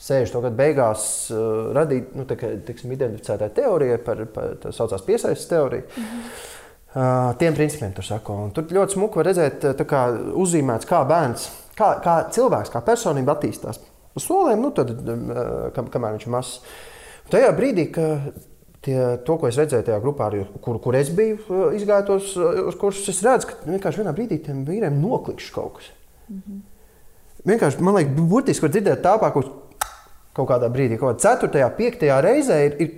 60. 0.01 0.41
gadu 0.47 0.57
beigās 0.59 1.07
uh, 1.35 1.73
radīt, 1.77 2.15
nu, 2.17 2.27
tā 2.29 2.39
identificētai 2.39 3.51
teorijai 3.57 3.99
par, 4.05 4.25
par 4.33 4.57
tā 4.63 4.73
saucās 4.75 5.05
piesaistes 5.07 5.51
teoriju. 5.53 5.89
Mm 5.89 6.05
-hmm. 6.05 6.55
Uh, 6.97 7.35
tiem 7.37 7.55
principiem 7.55 7.93
tur 7.93 8.05
sako. 8.05 8.35
Un 8.47 8.51
tur 8.57 8.65
ļoti 8.65 8.95
smuki 8.95 9.19
var 9.21 9.27
redzēt, 9.27 9.65
kā 9.85 10.03
uzzīmēts, 10.33 10.87
kā 10.89 11.03
bērns, 11.05 11.51
kā, 11.77 11.91
kā 12.01 12.15
cilvēks, 12.33 12.71
kā 12.73 12.81
personība 12.81 13.35
attīstās. 13.35 13.81
Uz 14.17 14.25
soliem, 14.25 14.63
nu, 14.63 14.71
tad, 14.71 14.91
uh, 14.91 15.73
kam, 15.75 15.91
kamēr 15.93 16.17
viņš 16.17 16.25
ir 16.27 16.33
mazs. 16.33 16.61
Tajā 17.29 17.51
brīdī, 17.53 17.91
kad 17.93 18.33
tie, 18.87 18.99
to, 19.27 19.37
ko 19.41 19.51
es 19.51 19.59
redzēju 19.59 19.87
tajā 19.89 19.99
grupā, 20.03 20.31
arī, 20.31 20.45
kur, 20.63 20.79
kur 20.83 20.97
es 20.99 21.11
biju 21.15 21.39
uh, 21.43 21.67
izgājis 21.77 22.33
uh, 22.39 22.63
uz 22.71 22.79
kursus, 22.81 23.11
es 23.13 23.23
redzu, 23.27 23.51
ka 23.51 23.59
vienkārši 23.67 24.03
vienā 24.03 24.15
brīdī 24.17 24.39
tiem 24.45 24.63
vīriem 24.69 25.01
noklikšķis 25.03 25.55
kaut 25.55 25.79
kas. 25.79 25.89
Mm 26.29 26.43
-hmm. 26.43 26.61
Vienkārši 27.47 27.83
man 27.87 27.95
liekas, 27.95 28.29
burtiski 28.31 28.67
var 28.67 28.75
dzirdēt 28.75 29.03
tāpāk, 29.03 29.33
kaut, 29.33 29.51
kaut 30.35 30.49
kādā 30.51 30.71
brīdī, 30.71 30.99
kaut 30.99 31.17
kādā 31.17 31.37
4. 31.49 31.65
un 31.65 31.77
5. 31.79 32.23
reizē 32.29 32.63
ir. 32.67 32.81
ir 32.81 32.95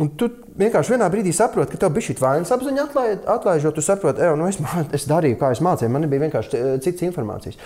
Un 0.00 0.08
tu 0.16 0.30
vienkārši 0.56 0.94
vienā 0.94 1.10
brīdī 1.12 1.32
saproti, 1.32 1.72
ka 1.72 1.78
tev 1.78 1.90
bija 1.92 2.06
šī 2.06 2.14
vainas 2.20 2.50
apziņa 2.54 2.86
atlaižot. 3.26 3.74
Tu 3.74 3.82
saproti, 3.82 4.20
ka 4.20 4.36
nu 4.38 4.46
es, 4.48 4.56
es 4.96 5.04
darīju, 5.10 5.36
kā 5.36 5.50
es 5.52 5.60
mācīju, 5.60 5.90
man 5.92 6.08
bija 6.08 6.22
vienkārši 6.22 6.56
uh, 6.56 6.78
cits 6.80 7.02
informācijas. 7.02 7.58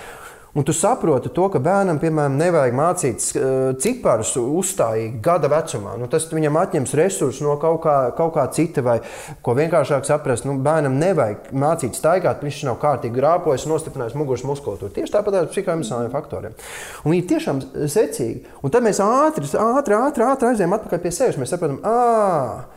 Un 0.55 0.63
tu 0.63 0.73
saproti 0.73 1.33
to, 1.35 1.49
ka 1.51 1.59
bērnam, 1.59 1.99
piemēram, 1.99 2.37
nevajag 2.39 2.75
mācīt 2.79 3.25
uh, 3.35 3.47
ciparus 3.83 4.37
uzstājīgi 4.39 5.19
gada 5.25 5.49
vecumā. 5.51 5.97
Nu, 5.99 6.07
tas 6.11 6.29
viņam 6.31 6.61
atņems 6.61 6.93
resursus 7.01 7.43
no 7.43 7.57
kaut 7.63 7.81
kā, 7.83 7.97
kaut 8.15 8.37
kā 8.37 8.45
cita, 8.55 8.85
vai 8.87 9.01
ko 9.43 9.57
vienkāršāk 9.59 10.07
saprast. 10.07 10.47
Nu, 10.47 10.55
bērnam 10.63 10.95
nevajag 11.01 11.51
mācīt 11.59 11.99
staigāt, 11.99 12.45
viņš 12.47 12.61
nav 12.69 12.79
kārtīgi 12.83 13.19
grāpojis, 13.19 13.67
nostiprinājis 13.71 14.15
muguras 14.21 14.47
muskultūru. 14.47 14.95
Tieši 14.95 15.17
tāpat 15.17 15.41
ar 15.41 15.51
psihoemocionāliem 15.51 16.15
faktoriem. 16.15 16.55
Un 17.03 17.17
viņi 17.17 17.27
tiešām 17.35 17.65
secīgi. 17.91 18.47
Un 18.63 18.75
tad 18.75 18.87
mēs 18.87 19.03
ātri, 19.03 19.51
ātri, 19.51 19.99
ātri, 19.99 20.29
ātri 20.29 20.53
aizējām 20.53 20.79
atpakaļ 20.79 21.03
pie 21.03 21.15
sevis. 21.19 21.41
Mēs 21.41 21.51
saprotam, 21.57 21.83
ah! 21.83 22.71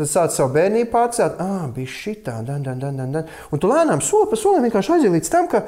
Tad 0.00 0.08
sāc 0.08 0.34
savu 0.34 0.54
bērnību 0.54 0.88
pārcelt, 0.92 1.40
ah, 1.42 1.64
bija 1.74 1.90
šī 1.90 2.12
tā, 2.24 2.38
dan, 2.46 2.62
dan, 2.64 2.78
dan, 2.80 3.00
dan. 3.02 3.26
Un 3.52 3.60
tu 3.60 3.68
lēnām 3.68 4.00
soli 4.02 4.30
pa 4.30 4.38
solim 4.38 4.64
vienkārši 4.64 4.94
aiziet 4.94 5.12
līdz 5.12 5.32
tam, 5.32 5.48
ka 5.50 5.64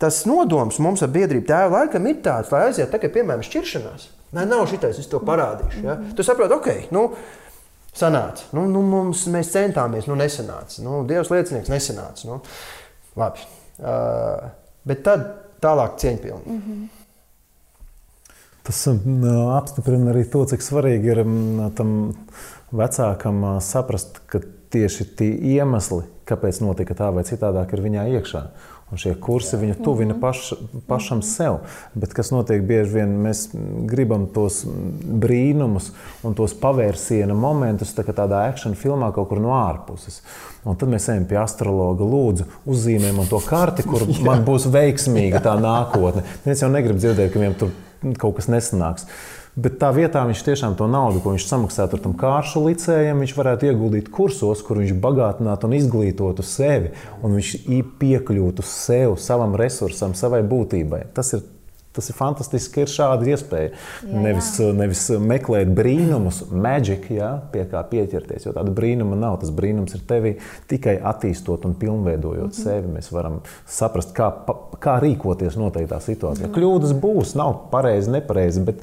tas 0.00 0.22
nodoms 0.28 0.80
mums 0.82 1.04
ar 1.04 1.12
biedrību 1.12 1.46
tēva 1.48 1.82
laikam 1.82 2.08
ir 2.08 2.22
tāds, 2.24 2.50
lai 2.54 2.66
aiziet 2.68 2.90
tagad, 2.92 3.12
piemēram, 3.14 3.44
šķiršanās. 3.46 4.08
Nē, 4.36 4.46
nav 4.46 4.66
šitais, 4.70 5.00
es 5.02 5.10
to 5.10 5.20
parādīšu. 5.26 5.82
Ja? 5.84 5.96
Tu 6.16 6.24
saproti, 6.26 6.54
ok, 6.56 6.68
nu, 6.94 7.08
sanāca. 7.96 8.46
Nu, 8.56 8.66
nu, 8.70 8.82
mums, 8.86 9.26
mēs 9.32 9.50
centāmies, 9.52 10.06
nu, 10.10 10.16
nesanāca. 10.18 10.78
Nu, 10.84 11.02
Dievs 11.08 11.32
liecinieks 11.32 11.72
nesanāca. 11.72 12.28
Nu, 12.28 12.38
labi. 13.18 13.44
Uh, 13.80 14.46
bet 14.86 15.02
tad 15.06 15.26
tālāk 15.64 15.98
cieņpilni. 16.00 16.46
Mm 16.46 16.62
-hmm. 16.62 16.88
Tas 18.62 18.86
apstiprina 18.86 20.12
arī 20.12 20.24
to, 20.30 20.44
cik 20.44 20.62
svarīgi 20.62 21.10
ir 21.10 21.22
tam 21.76 22.14
vecākam 22.70 23.60
saprast, 23.60 24.20
ka 24.26 24.40
tieši 24.70 25.04
tie 25.16 25.30
iemesli, 25.56 26.04
kāpēc 26.28 26.60
notika 26.60 26.94
tā 26.94 27.08
vai 27.14 27.24
citādāk, 27.26 27.72
ir 27.72 27.82
viņā 27.82 28.04
iekšā. 28.18 28.42
Un 28.90 28.98
šie 28.98 29.12
kursi 29.22 29.58
viņu 29.58 29.76
tuvina 29.84 30.16
mhm. 30.16 30.20
paš, 30.22 30.52
pašam 30.90 31.22
sev. 31.22 31.60
Bet 31.94 32.14
kas 32.16 32.32
notiek 32.34 32.64
bieži 32.66 32.96
vien, 32.98 33.12
mēs 33.22 33.46
gribam 33.90 34.26
tos 34.34 34.64
brīnumus 34.66 35.92
un 36.26 36.34
tos 36.38 36.56
pavērsiena 36.58 37.36
momentus 37.38 37.94
tā 37.94 38.04
tādā 38.10 38.44
akciju 38.50 38.74
filmā 38.78 39.12
kaut 39.14 39.30
kur 39.30 39.42
no 39.42 39.54
ārpuses. 39.54 40.20
Un 40.66 40.76
tad 40.76 40.90
mēs 40.92 41.06
ejam 41.08 41.24
pie 41.30 41.38
astrologa, 41.40 42.04
lūdzu, 42.04 42.48
uzzīmējam 42.68 43.22
man 43.22 43.30
to 43.30 43.38
karti, 43.46 43.86
kur 43.86 44.04
man 44.26 44.42
būs 44.48 44.66
veiksmīga 44.72 45.42
tā 45.44 45.54
nākotne. 45.60 46.26
Mēs 46.48 46.64
jau 46.64 46.72
negribam 46.72 47.00
dzirdēt, 47.00 47.30
ka 47.30 47.40
viņiem 47.40 47.60
tur 47.62 47.72
kaut 48.18 48.40
kas 48.40 48.50
nesanāks. 48.50 49.06
Bet 49.58 49.80
tā 49.82 49.90
vietā 49.94 50.22
viņš 50.28 50.42
tiešām 50.46 50.76
to 50.78 50.86
naudu, 50.90 51.18
ko 51.22 51.34
viņš 51.34 51.46
samaksātu 51.48 51.98
tam 52.02 52.14
kāršu 52.18 52.62
licējam, 52.68 53.22
viņš 53.24 53.32
varētu 53.34 53.70
ieguldīt 53.70 54.10
kursos, 54.14 54.62
kur 54.62 54.78
viņš 54.78 54.94
bagātinātu 55.02 55.66
un 55.66 55.74
izglītotu 55.78 56.46
sevi, 56.46 56.92
un 57.20 57.34
viņš 57.38 57.54
piekļūtu 57.98 58.66
sev, 58.66 59.16
savam 59.18 59.56
resursam, 59.58 60.14
savai 60.14 60.44
būtībai. 60.46 61.08
Tas 61.16 61.34
ir 61.34 61.42
Tas 61.96 62.06
ir 62.10 62.14
fantastiski, 62.14 62.72
ka 62.74 62.84
ir 62.84 62.92
šāda 62.92 63.26
iespēja. 63.32 63.70
Jā, 63.70 64.10
jā. 64.10 64.20
Nevis, 64.22 64.50
nevis 64.78 65.02
meklēt 65.18 65.72
brīnumus, 65.74 66.44
maģiku, 66.50 67.16
ja, 67.16 67.30
pie 67.50 67.64
kā 67.70 67.82
pieķerties. 67.90 68.46
Jo 68.46 68.54
tāda 68.54 68.70
brīnuma 68.74 69.18
nav. 69.18 69.40
Tas 69.42 69.50
brīnums 69.54 69.96
ir 69.98 70.04
tevī 70.06 70.36
tikai 70.70 70.96
attīstot 71.10 71.66
un 71.66 71.74
pilnveidojot 71.80 72.46
mm 72.46 72.52
-hmm. 72.52 72.62
sevi. 72.62 72.92
Mēs 72.94 73.10
varam 73.12 73.40
saprast, 73.66 74.14
kā, 74.14 74.30
kā 74.78 75.00
rīkoties 75.02 75.58
noteiktā 75.58 75.98
situācijā. 75.98 76.46
Mm 76.46 76.52
-hmm. 76.52 76.58
Kļūdas 76.58 76.94
būs, 77.00 77.36
nav 77.36 77.56
pareizi, 77.70 78.10
nepareizi, 78.10 78.60
bet, 78.60 78.82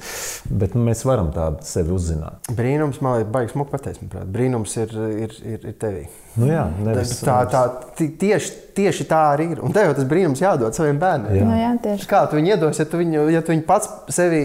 bet 0.50 0.74
mēs 0.74 1.04
varam 1.04 1.32
tādu 1.32 1.56
sevi 1.62 1.92
uzzināt. 1.92 2.52
Brīnums 2.52 3.00
man 3.00 3.20
ir 3.20 3.26
baigs 3.26 3.54
muka 3.54 3.70
pateikt, 3.70 4.02
manuprāt. 4.02 4.32
Brīnums 4.32 4.76
ir, 4.76 4.92
ir, 5.24 5.34
ir, 5.44 5.66
ir 5.66 5.74
tevī. 5.80 6.06
Nu 6.38 6.48
jā, 6.50 6.64
nevis, 6.84 7.16
tā, 7.26 7.40
tā, 7.50 7.62
tieši, 7.98 8.52
tieši 8.78 9.06
tā 9.10 9.20
arī 9.32 9.48
ir. 9.56 9.62
Un 9.64 9.74
tev 9.74 9.90
tas 9.96 10.06
brīnums 10.08 10.42
jādod 10.42 10.76
saviem 10.76 11.00
bērniem. 11.02 11.34
Jā. 11.40 11.46
Nu 11.48 11.56
jā, 11.58 11.70
tieši. 11.82 12.08
Kā 12.10 12.22
tu 12.30 12.38
viņu 12.38 12.52
iedos, 12.54 12.78
ja 12.78 12.86
tu 12.88 13.00
viņu, 13.00 13.24
ja 13.34 13.42
tu 13.42 13.54
viņu 13.54 13.64
pats 13.66 13.90
sevi 14.14 14.42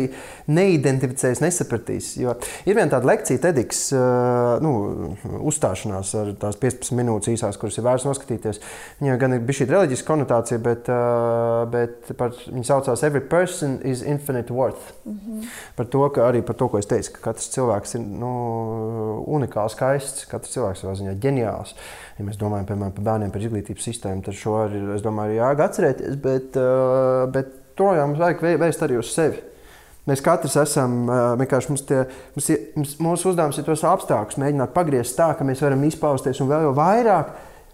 neidentificēs, 0.48 1.42
nesapratīs? 1.44 2.14
Jo 2.20 2.36
ir 2.66 2.78
viena 2.78 2.90
tāda 2.92 3.10
lekcija, 3.10 3.42
TEDx 3.44 3.84
nu, 4.64 4.74
uzstāšanās 5.50 6.14
ar 6.20 6.32
tās 6.42 6.60
15 6.62 6.98
minūtes 6.98 7.34
īsās, 7.34 7.60
kuras 7.62 7.78
ir 7.80 7.88
vērts 7.88 8.08
noskatīties. 8.08 8.62
Viņai 9.02 9.18
gan 9.22 9.38
ir 9.38 9.46
bijusi 9.46 9.64
šī 9.64 9.70
reliģiska 9.72 10.10
konotācija, 10.10 10.60
bet, 10.64 10.90
bet 11.74 12.14
par, 12.20 12.36
viņa 12.48 12.70
saucās 12.70 13.04
Every 13.04 13.24
person 13.30 13.80
is 13.84 14.02
infinite 14.02 14.54
worth. 14.54 14.94
Mm 15.06 15.20
-hmm. 15.20 15.48
Par 15.76 15.86
to, 15.86 16.10
ka 16.10 16.22
arī 16.32 16.42
par 16.42 16.56
to, 16.56 16.68
ko 16.68 16.78
es 16.78 16.86
teicu, 16.86 17.14
ka 17.14 17.20
katrs 17.32 17.50
cilvēks 17.56 17.96
ir 17.96 18.02
nu, 18.02 18.34
unikāls, 19.28 19.76
skaists, 19.78 20.26
katrs 20.26 20.54
cilvēks 20.54 20.84
savā 20.84 20.96
ziņā 20.96 21.16
ģeniāls. 21.20 21.76
Ja 22.20 22.26
mēs 22.26 22.38
domājam 22.38 22.66
piemēram, 22.66 22.92
par 22.92 23.04
bērniem, 23.04 23.32
par 23.32 23.42
izglītības 23.42 23.84
sistēmu, 23.84 24.22
tad 24.24 24.34
šo 24.34 24.58
arī, 24.66 25.02
domāju, 25.02 25.40
jāga 25.40 25.66
atcerēties, 25.70 26.16
bet, 26.16 26.60
bet 27.34 27.48
to 27.76 27.90
jau 27.98 28.08
mums 28.08 28.20
vajag 28.20 28.42
vēst 28.62 28.86
arī 28.86 29.00
uz 29.02 29.14
sevi. 29.14 29.53
Mēs 30.10 30.20
katrs 30.20 30.58
esam 30.60 31.06
vienkārši 31.40 31.72
mums 31.72 31.86
tie, 31.88 32.02
mums, 32.36 32.52
mums, 32.76 32.94
mūsu 33.06 33.32
uzdevums 33.32 33.60
ir 33.60 33.68
tos 33.68 33.86
apstākļus 33.88 34.42
mēģināt 34.42 34.76
pagriezt 34.76 35.16
tā, 35.16 35.30
ka 35.38 35.48
mēs 35.48 35.64
varam 35.64 35.86
izpausties 35.88 36.42
un 36.44 36.52
vēl 36.52 36.74
vairāk 36.76 37.32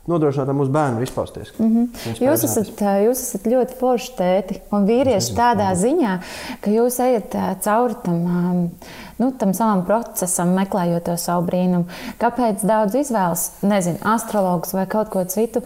nodrošināt 0.10 0.56
mūsu 0.56 0.74
bērnu 0.74 1.04
izpausties. 1.06 1.52
Mm 1.58 1.70
-hmm. 1.76 2.22
jūs, 2.24 2.46
esat, 2.46 2.82
jūs 3.06 3.22
esat 3.26 3.46
ļoti 3.52 3.78
forši 3.80 4.16
tēti 4.18 4.60
un 4.74 4.88
vīrieši 4.88 5.36
tādā 5.38 5.70
ziņā, 5.78 6.16
ka 6.62 6.74
jūs 6.74 7.00
ejat 7.04 7.36
cauri 7.66 7.98
tam, 8.04 8.72
nu, 9.18 9.32
tam 9.32 9.54
savam 9.54 9.86
procesam, 9.86 10.56
meklējot 10.58 11.06
to 11.10 11.18
savu 11.18 11.46
brīnumu. 11.50 11.86
Kāpēc 12.22 12.66
daudz 12.66 12.96
izvēlas, 12.96 13.52
nezinu, 13.62 13.98
astrologus 14.04 14.74
vai 14.74 14.86
kaut 14.88 15.10
ko 15.10 15.24
citu, 15.24 15.62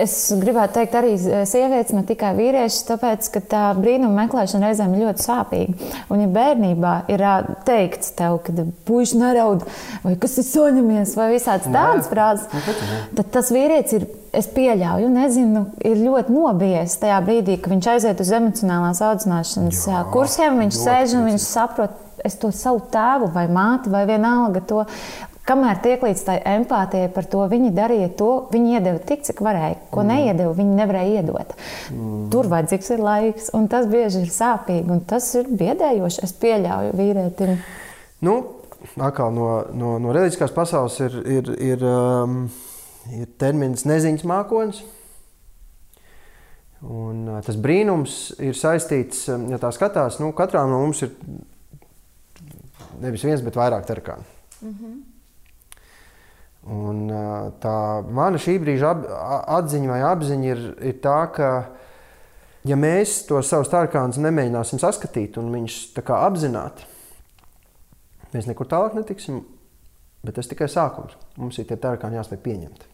Es 0.00 0.14
gribētu 0.40 0.78
teikt, 0.78 0.94
arī 0.96 1.10
sievietes, 1.20 1.92
ne 1.92 2.00
tikai 2.08 2.32
vīrieši, 2.38 2.78
tāpēc, 2.88 3.26
ka 3.34 3.42
tā 3.52 3.64
brīnuma 3.76 4.24
meklēšana 4.24 4.70
reizēm 4.70 4.94
ir 4.96 5.04
ļoti 5.04 5.24
sāpīga. 5.26 5.90
Un, 6.08 6.22
ja 6.24 6.30
bērnībā 6.32 6.94
ir 7.12 7.22
teikts 7.68 8.14
tev, 8.16 8.38
ka 8.46 8.64
puiši 8.88 9.20
neraud, 9.20 9.66
vai 10.02 10.14
kas 10.22 10.38
ir 10.40 10.48
soņamies, 10.48 11.12
vai 11.18 11.28
visāds 11.34 11.68
tādas 11.68 12.08
frāzes, 12.10 12.48
nu, 12.56 12.76
tad 13.20 13.30
tas 13.36 13.52
vīrietis 13.54 14.00
ir. 14.00 14.10
Es 14.32 14.46
pieļauju, 14.48 15.10
nezinu, 15.12 15.60
ir 15.84 15.98
ļoti 16.00 16.32
nobijies 16.32 16.94
tajā 17.02 17.18
brīdī, 17.20 17.58
kad 17.60 17.74
viņš 17.74 17.88
aiziet 17.92 18.22
uz 18.24 18.30
emocionālās 18.32 19.02
audzināšanas 19.04 19.82
Jā, 19.90 19.98
kursiem. 20.08 20.56
Viņš 20.62 20.78
sēž 20.78 21.12
un 21.18 21.26
viņš 21.28 21.44
saprot, 21.44 21.98
es 22.24 22.38
to 22.40 22.48
savu 22.56 22.80
tēvu 22.94 23.28
vai 23.34 23.44
māti 23.52 23.92
vai 23.92 24.06
vienalga 24.08 24.64
to 24.64 24.86
Kamēr 25.42 25.80
tiek 25.82 26.02
līdz 26.06 26.20
tai 26.22 26.36
empātijai 26.46 27.08
par 27.10 27.26
to, 27.26 27.40
viņi 27.50 27.72
darīja 27.74 28.12
to, 28.14 28.30
viņi 28.52 28.76
iedeva 28.76 29.00
tik, 29.02 29.24
cik 29.26 29.40
varēja. 29.42 29.80
Ko 29.90 30.04
mm. 30.04 30.12
neiedeva, 30.12 30.52
viņi 30.54 30.76
nevarēja 30.78 31.18
iedot. 31.18 31.54
Mm. 31.90 32.20
Tur 32.30 32.50
vajadzīgs 32.52 32.90
ir 32.94 33.02
laiks, 33.02 33.48
un 33.58 33.66
tas 33.72 33.88
bieži 33.90 34.22
ir 34.22 34.30
sāpīgi, 34.30 34.86
un 34.94 35.02
tas 35.10 35.26
ir 35.40 35.50
biedējoši. 35.50 36.22
Es 36.22 36.36
pieļauju 36.38 36.94
vīrietim. 37.00 37.56
Nu, 38.22 38.36
atkal 39.02 39.34
no, 39.34 39.50
no, 39.74 39.96
no 40.02 40.14
reliģiskās 40.14 40.54
pasaules 40.54 41.00
ir, 41.02 41.20
ir, 41.26 41.52
ir, 41.72 41.86
um, 41.90 42.44
ir 43.10 43.30
termins 43.42 43.82
neziņas 43.90 44.26
mākonis. 44.30 44.84
Un, 46.86 47.26
uh, 47.26 47.42
tas 47.42 47.58
brīnums 47.58 48.36
ir 48.42 48.54
saistīts, 48.58 49.26
ja 49.26 49.58
tā 49.62 49.74
skatās, 49.74 50.22
nu, 50.22 50.30
katrā 50.38 50.62
no 50.70 50.84
mums 50.86 51.02
ir 51.02 51.16
nevis 53.02 53.26
viens, 53.26 53.42
bet 53.42 53.58
vairāk 53.58 53.90
terakāni. 53.90 54.22
Mm 54.62 54.76
-hmm. 54.78 55.00
Un, 56.62 57.08
tā 57.58 57.76
mana 58.14 58.38
šī 58.38 58.58
brīža 58.62 58.92
atziņa 59.56 59.88
vai 59.90 60.02
apziņa 60.12 60.50
ir, 60.52 60.60
ir 60.92 61.00
tā, 61.02 61.16
ka, 61.34 61.48
ja 62.68 62.78
mēs 62.78 63.24
to 63.26 63.40
savus 63.42 63.72
terakānus 63.72 64.20
nemēģināsim 64.22 64.78
saskatīt 64.78 65.40
un 65.42 65.50
viņus 65.56 65.80
apzināti, 65.98 66.86
mēs 68.36 68.46
nekur 68.46 68.70
tālāk 68.70 68.94
netiksim. 68.98 69.42
Bet 70.22 70.36
tas 70.38 70.46
tikai 70.46 70.68
sākums. 70.70 71.16
Mums 71.34 71.56
ir 71.58 71.66
tie 71.66 71.74
terakāni 71.74 72.14
jāspēj 72.14 72.38
pieņemt. 72.44 72.84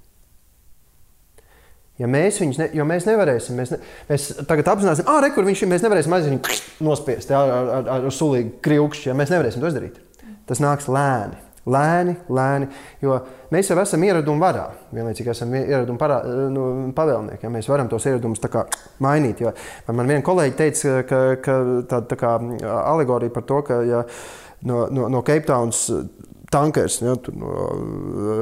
Ja 1.99 2.07
mēs 2.09 2.39
viņus, 2.39 2.61
ne, 2.61 2.85
mēs 2.87 3.09
nevarēsim, 3.09 3.59
mēs, 3.59 3.73
ne, 3.75 3.81
mēs 4.09 4.29
tagad 4.49 4.71
apzināsim, 4.71 5.09
ah, 5.11 5.19
re, 5.21 5.33
kur 5.35 5.45
viņš 5.45 5.65
ir, 5.65 5.71
mēs 5.73 5.83
nevarēsim 5.83 6.15
aiz 6.15 6.29
viņu 6.29 6.59
nospiest 6.87 7.33
jā, 7.35 7.41
ar, 7.43 7.71
ar, 7.81 7.91
ar 7.97 8.07
sulīgu 8.15 8.61
krīkšķi, 8.65 9.11
ja 9.11 9.17
mēs 9.19 9.33
nevarēsim 9.35 9.65
to 9.65 9.69
izdarīt. 9.69 9.99
Tas 10.47 10.63
nāks 10.63 10.87
lēni, 10.89 11.41
lēni, 11.67 12.15
lēni, 12.33 12.69
jo 13.03 13.19
mēs 13.55 13.71
jau 13.71 13.79
esam 13.83 14.05
ieradumu 14.07 14.43
varā, 14.43 14.67
vienlaicīgi 14.95 15.33
esam 15.33 15.55
ieradumu 15.59 15.99
parā, 16.01 16.21
nu, 16.55 16.67
pavēlnieki, 16.97 17.45
ja 17.47 17.53
mēs 17.53 17.69
varam 17.71 17.91
tos 17.91 18.07
ieradumus 18.09 18.43
mainīt, 19.05 19.43
jo 19.43 19.53
man 19.93 20.07
viena 20.07 20.25
kolēģi 20.27 20.57
teica, 20.59 21.03
ka, 21.09 21.23
ka 21.45 21.59
tā, 21.91 22.03
tā 22.13 22.21
kā 22.21 22.37
alegorija 22.85 23.35
par 23.35 23.45
to, 23.49 23.63
ka 23.67 23.83
ja 23.87 24.05
no, 24.63 24.87
no, 24.91 25.09
no 25.09 25.23
Cape 25.23 25.47
Towns 25.47 25.89
tankers 26.51 27.03
ja, 27.03 27.15
tur, 27.21 27.35
no, 27.37 27.49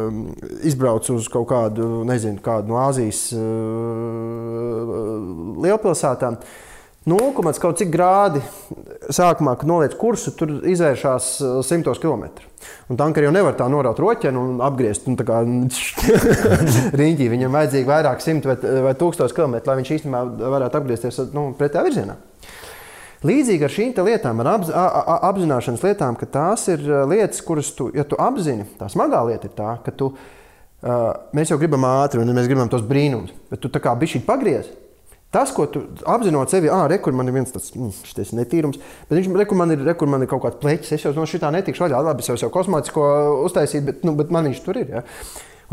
um, 0.06 0.34
izbrauc 0.66 1.10
uz 1.10 1.28
kaut 1.32 1.48
kādu, 1.50 2.04
nezinu, 2.06 2.38
kādu 2.44 2.70
no 2.70 2.78
Āzijas 2.84 3.32
uh, 3.34 3.40
lielpilsētām. 7.06 7.06
0, 7.06 7.58
kaut 7.62 7.78
cik 7.78 7.90
grādi 7.92 8.40
sākumā, 9.14 9.54
kad 9.58 9.68
noliec 9.68 9.94
kursu, 9.94 10.32
tur 10.34 10.50
izvēršas 10.66 11.28
simtos 11.66 12.00
kilometru. 12.02 12.48
Un 12.90 12.98
tankeri 12.98 13.28
jau 13.28 13.34
nevar 13.34 13.54
tā 13.54 13.68
noraut 13.70 13.98
roķeni 14.02 14.40
un 14.40 14.62
apgriezt 14.64 15.06
un 15.06 15.14
kā 15.18 15.42
riņķī. 17.00 17.28
Viņam 17.30 17.54
vajadzīgi 17.54 17.86
vairāk 17.86 18.24
simt 18.24 18.48
vai, 18.48 18.56
vai 18.58 18.94
tūkstoši 18.98 19.36
kilometru, 19.36 19.70
lai 19.70 19.76
viņš 19.80 19.92
īstenībā 19.98 20.22
varētu 20.56 20.80
apgriezties 20.80 21.20
nu, 21.34 21.52
pretējā 21.58 21.84
virzienā. 21.86 22.16
Līdzīgi 23.26 23.64
ar 23.64 23.72
šīm 23.72 23.92
lietām, 24.06 24.42
ar 24.42 24.50
apz, 24.56 24.72
apzināšanas 25.30 25.84
lietām, 25.86 26.18
ka 26.18 26.26
tās 26.30 26.66
ir 26.74 26.82
lietas, 27.08 27.38
kuras 27.42 27.70
tu, 27.74 27.88
ja 27.94 28.04
tu 28.06 28.18
apzini, 28.20 28.66
tā 28.78 28.90
smagā 28.92 29.22
lieta 29.30 29.48
ir 29.48 29.54
tā, 29.56 29.70
ka 29.82 29.94
tu, 29.94 30.10
uh, 30.12 31.06
mēs 31.34 31.50
jau 31.50 31.58
gribam 31.58 31.86
ātri 31.88 32.20
un 32.20 32.34
mēs 32.36 32.50
gribam 32.50 32.68
tos 32.70 32.84
brīnumus, 32.86 33.32
bet 33.50 33.62
tu 33.62 33.70
tā 33.72 33.80
kā 33.82 33.94
bišķi 33.98 34.22
pagriez. 34.26 34.68
Tas, 35.34 35.50
ko 35.52 35.66
tu 35.68 35.82
apzinot 36.06 36.52
sevi, 36.52 36.70
ah, 36.72 36.84
re, 36.88 37.00
kur 37.02 37.12
man 37.16 37.28
ir 37.28 37.34
viens 37.34 37.50
tāds 37.52 37.72
mm, 37.74 38.36
netīrums, 38.38 38.78
bet 39.08 39.18
viņš 39.18 39.28
re, 39.36 39.46
kur 39.50 39.58
man 39.58 39.74
ir, 39.74 39.82
re, 39.84 39.94
kur 39.98 40.08
man 40.08 40.22
ir 40.22 40.30
kaut 40.30 40.44
kāds 40.44 40.60
pleķis, 40.62 40.94
es 40.96 41.04
jau 41.04 41.12
no 41.16 41.26
šitā 41.28 41.50
netikšu 41.52 41.84
vaļā, 41.84 42.00
labi, 42.06 42.22
es 42.22 42.30
jau 42.30 42.38
esmu 42.38 42.52
kosmētisko 42.54 43.08
uztaisīt, 43.42 43.84
bet, 43.88 44.06
nu, 44.06 44.14
bet 44.16 44.30
man 44.32 44.46
viņš 44.48 44.62
tur 44.64 44.78
ir. 44.80 44.94
Ja? 44.96 45.02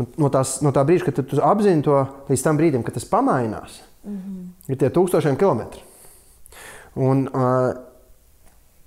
Un 0.02 0.10
no, 0.18 0.28
tās, 0.34 0.56
no 0.66 0.74
tā 0.74 0.82
brīža, 0.86 1.06
kad 1.06 1.22
tu 1.30 1.38
apzini 1.38 1.86
to 1.86 2.02
līdz 2.28 2.44
tam 2.44 2.58
brīdim, 2.58 2.82
kad 2.84 2.98
tas 2.98 3.06
pamainās, 3.08 3.78
mm 4.02 4.16
-hmm. 4.16 4.46
ir 4.74 4.80
tie 4.80 4.90
tūkstošiem 4.90 5.38
kilometru. 5.38 5.80
Un 6.94 7.28
uh, 7.30 7.70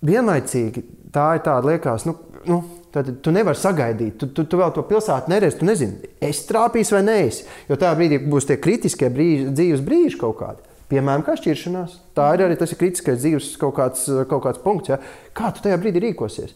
vienlaicīgi 0.03 0.83
tā 1.15 1.29
ir 1.37 1.43
tāda 1.47 1.71
liekas, 1.71 2.05
nu, 2.05 2.15
nu, 2.45 2.61
tad 3.05 3.19
tu 3.25 3.33
nevari 3.35 3.59
sagaidīt. 3.59 4.15
Tu, 4.21 4.29
tu, 4.33 4.45
tu 4.49 4.59
vēl 4.59 4.71
to 4.75 4.83
pilsētu 4.87 5.31
neredzi, 5.31 5.59
tu 5.59 5.67
nezini, 5.67 6.09
es 6.23 6.45
trāpīšu 6.49 6.97
vai 6.97 7.03
nē. 7.05 7.19
Jo 7.69 7.77
tajā 7.79 7.93
brīdī 7.99 8.21
būs 8.23 8.47
tie 8.49 8.57
kritiskie 8.61 9.09
brīži, 9.13 9.51
dzīves 9.51 9.83
brīži 9.85 10.19
kaut 10.21 10.39
kādi. 10.41 10.63
Piemēram, 10.87 11.25
kā 11.27 11.35
šķiršanās. 11.35 11.97
Tā 12.15 12.29
ir 12.35 12.45
arī 12.45 12.55
tas 12.59 12.71
ir 12.71 12.79
kritiskais 12.79 13.19
dzīves 13.19 13.49
kaut 13.59 13.75
kāds, 13.75 14.05
kaut 14.29 14.45
kāds 14.45 14.61
punkts. 14.63 14.93
Ja? 14.93 15.01
Kā 15.35 15.51
tu 15.51 15.65
tajā 15.65 15.75
brīdī 15.81 16.05
rīkosies? 16.05 16.55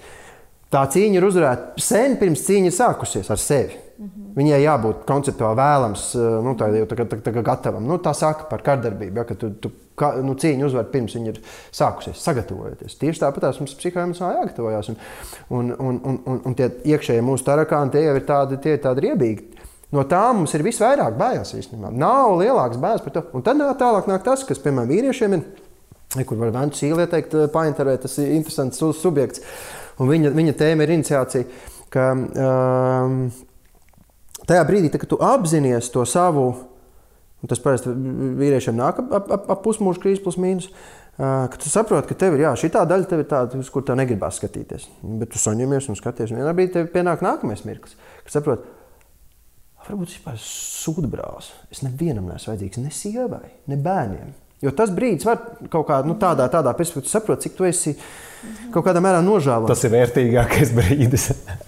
Tā 0.72 0.86
cīņa 0.88 1.20
ir 1.20 1.28
uzvarēta 1.28 1.84
sen 1.84 2.16
pirms 2.20 2.46
cīņa 2.48 2.72
sākusies 2.72 3.30
ar 3.34 3.40
sevi. 3.40 3.76
Mm 3.76 4.08
-hmm. 4.08 4.34
Viņai 4.38 4.60
jābūt 4.64 5.02
konceptuāli 5.06 5.58
vēlams, 5.60 6.04
nu, 6.46 6.56
tā 6.58 6.70
jau 6.74 6.86
tā, 6.88 7.06
tā, 7.06 7.18
tā, 7.22 7.42
gatavam. 7.44 7.84
Nu, 7.88 7.98
tā 7.98 8.14
saka 8.16 8.48
par 8.50 8.64
kārdarbību, 8.66 9.18
ja, 9.18 9.24
ka 9.28 9.36
tu, 9.36 9.50
tu 9.62 9.72
ka, 9.96 10.14
nu, 10.24 10.34
cīņu 10.34 10.66
uzvar 10.66 10.88
pirms 10.94 11.16
viņa 11.16 11.34
ir 11.34 11.42
sākusies, 11.72 12.24
sagatavojoties. 12.24 12.98
Tieši 12.98 13.22
tāpat 13.22 13.60
mums 13.60 13.76
psihoemocionāli 13.76 14.40
jāgatavojas. 14.40 14.90
Un, 14.90 14.98
un, 15.50 15.74
un, 15.80 16.00
un, 16.04 16.20
un, 16.26 16.40
un 16.46 16.56
tie 16.56 16.70
iekšējie 16.94 17.22
mūsu 17.22 17.46
tarakāni, 17.46 17.92
tie 17.92 18.06
jau 18.06 18.16
ir 18.16 18.26
tādi, 18.26 18.62
tie 18.64 18.78
ir 18.78 18.82
tādi 18.86 19.06
riebīgi. 19.08 19.68
No 19.92 20.06
tā 20.08 20.22
mums 20.32 20.54
ir 20.56 20.64
visvairāk 20.64 21.18
bailes 21.20 21.52
īstenībā. 21.52 21.92
Nav 21.92 22.38
lielākas 22.40 22.80
bailes 22.80 23.04
par 23.04 23.18
to. 23.18 23.26
Un 23.36 23.44
tad 23.44 23.60
tālāk 23.60 24.08
nāk 24.08 24.24
tas, 24.24 24.46
kas, 24.48 24.62
piemēram, 24.64 24.88
vīriešiem 24.88 25.36
ir, 25.36 25.44
kur 26.30 26.40
var 26.40 26.54
vēnt 26.56 26.80
sīli 26.80 27.04
ieteikt, 27.04 27.36
painterēt, 27.52 28.06
tas 28.06 28.16
ir 28.24 28.32
interesants 28.38 28.80
subjekts. 28.80 29.44
Un 30.02 30.10
viņa, 30.10 30.34
viņa 30.34 30.58
tēma 30.58 30.86
ir 30.86 30.96
iniciācija, 30.98 31.62
ka 31.94 32.10
um, 32.18 33.24
tajā 34.50 34.66
brīdī, 34.68 34.90
tā, 34.90 35.02
kad 35.02 35.12
tu 35.12 35.20
apzinājies 35.22 35.92
to 35.94 36.06
savu 36.10 36.50
Un 37.42 37.50
tas 37.50 37.62
parasti 37.62 37.90
vīriešiem 37.90 38.76
nāk 38.78 39.00
ap, 39.02 39.14
ap, 39.18 39.32
ap, 39.34 39.48
ap 39.56 39.64
pusmūža 39.66 40.02
krīzes, 40.04 40.22
plus 40.22 40.38
mīnus. 40.42 40.68
Uh, 41.22 41.50
tu 41.60 41.70
saproti, 41.70 42.12
ka 42.12 42.18
tev 42.18 42.38
ir 42.38 42.46
jā, 42.46 42.52
šī 42.58 42.70
daļa, 42.74 43.08
tev 43.10 43.24
ir 43.24 43.28
tāda, 43.30 43.58
uz 43.62 43.70
kur 43.74 43.84
tev 43.86 43.98
negribās 43.98 44.38
skatīties. 44.40 44.86
Bet 45.22 45.34
tu 45.34 45.42
saņemies 45.42 45.90
un 45.92 45.98
skaties. 45.98 46.32
Un 46.32 46.42
vienā 46.42 46.54
brīdī 46.58 46.76
tev 46.78 46.92
pienāk 46.94 47.24
nākamais 47.26 47.66
mirklis, 47.66 47.98
kad 48.26 48.36
saproti, 48.38 48.70
varbūt 49.88 50.14
tas 50.22 50.38
ir 50.38 50.46
sūdbrālis. 50.46 51.50
Es 51.74 51.82
nevienam 51.86 52.30
neesmu 52.30 52.54
vajadzīgs, 52.54 52.82
ne 52.86 52.94
sievai, 52.96 53.50
ne 53.70 53.78
bērniem. 53.90 54.34
Jo 54.62 54.74
tas 54.78 54.94
brīdis 54.94 55.26
var 55.26 55.42
kaut 55.74 55.88
kādā 55.90 56.06
nu, 56.06 56.16
tādā, 56.22 56.46
tādā 56.54 56.74
perspektīvā 56.78 57.10
saprast, 57.10 57.48
cik 57.48 57.58
tu 57.58 57.66
esi 57.66 57.96
kaut 58.74 58.86
kādā 58.88 59.02
mērā 59.04 59.20
nožēlots. 59.26 59.72
Tas 59.74 59.86
ir 59.88 59.94
vērtīgākais 59.96 60.74
brīdis. 60.78 61.28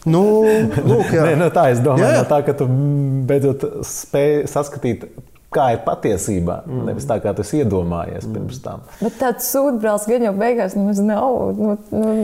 nu, 0.10 0.24
lūk, 0.90 1.14
jā. 1.14 1.28
Nē, 1.30 1.36
no 1.42 1.52
tā 1.54 1.70
es 1.74 1.84
domāju, 1.84 2.08
jā, 2.08 2.16
jā. 2.18 2.24
No 2.24 2.32
tā, 2.32 2.42
ka 2.48 2.58
tu 2.58 2.70
beidzot 3.30 3.68
spēj 3.88 4.44
saskatīt 4.52 5.08
kā 5.54 5.68
ir 5.76 5.84
patiesībā. 5.86 6.64
Mm. 6.66 6.88
Nevis 6.90 7.06
tā, 7.10 7.20
kā 7.24 7.34
tas 7.38 7.52
iedomājies 7.56 8.26
mm. 8.26 8.34
pirms 8.36 8.64
tam. 8.64 8.88
Bet 9.02 9.20
tāds 9.22 9.50
sūdbrālis 9.54 10.08
gan 10.10 10.26
jau 10.28 10.34
beigās 10.38 10.78
nemaz 10.78 11.02
nav. 11.04 11.38
Nu, 11.60 11.78
nu. 11.94 12.16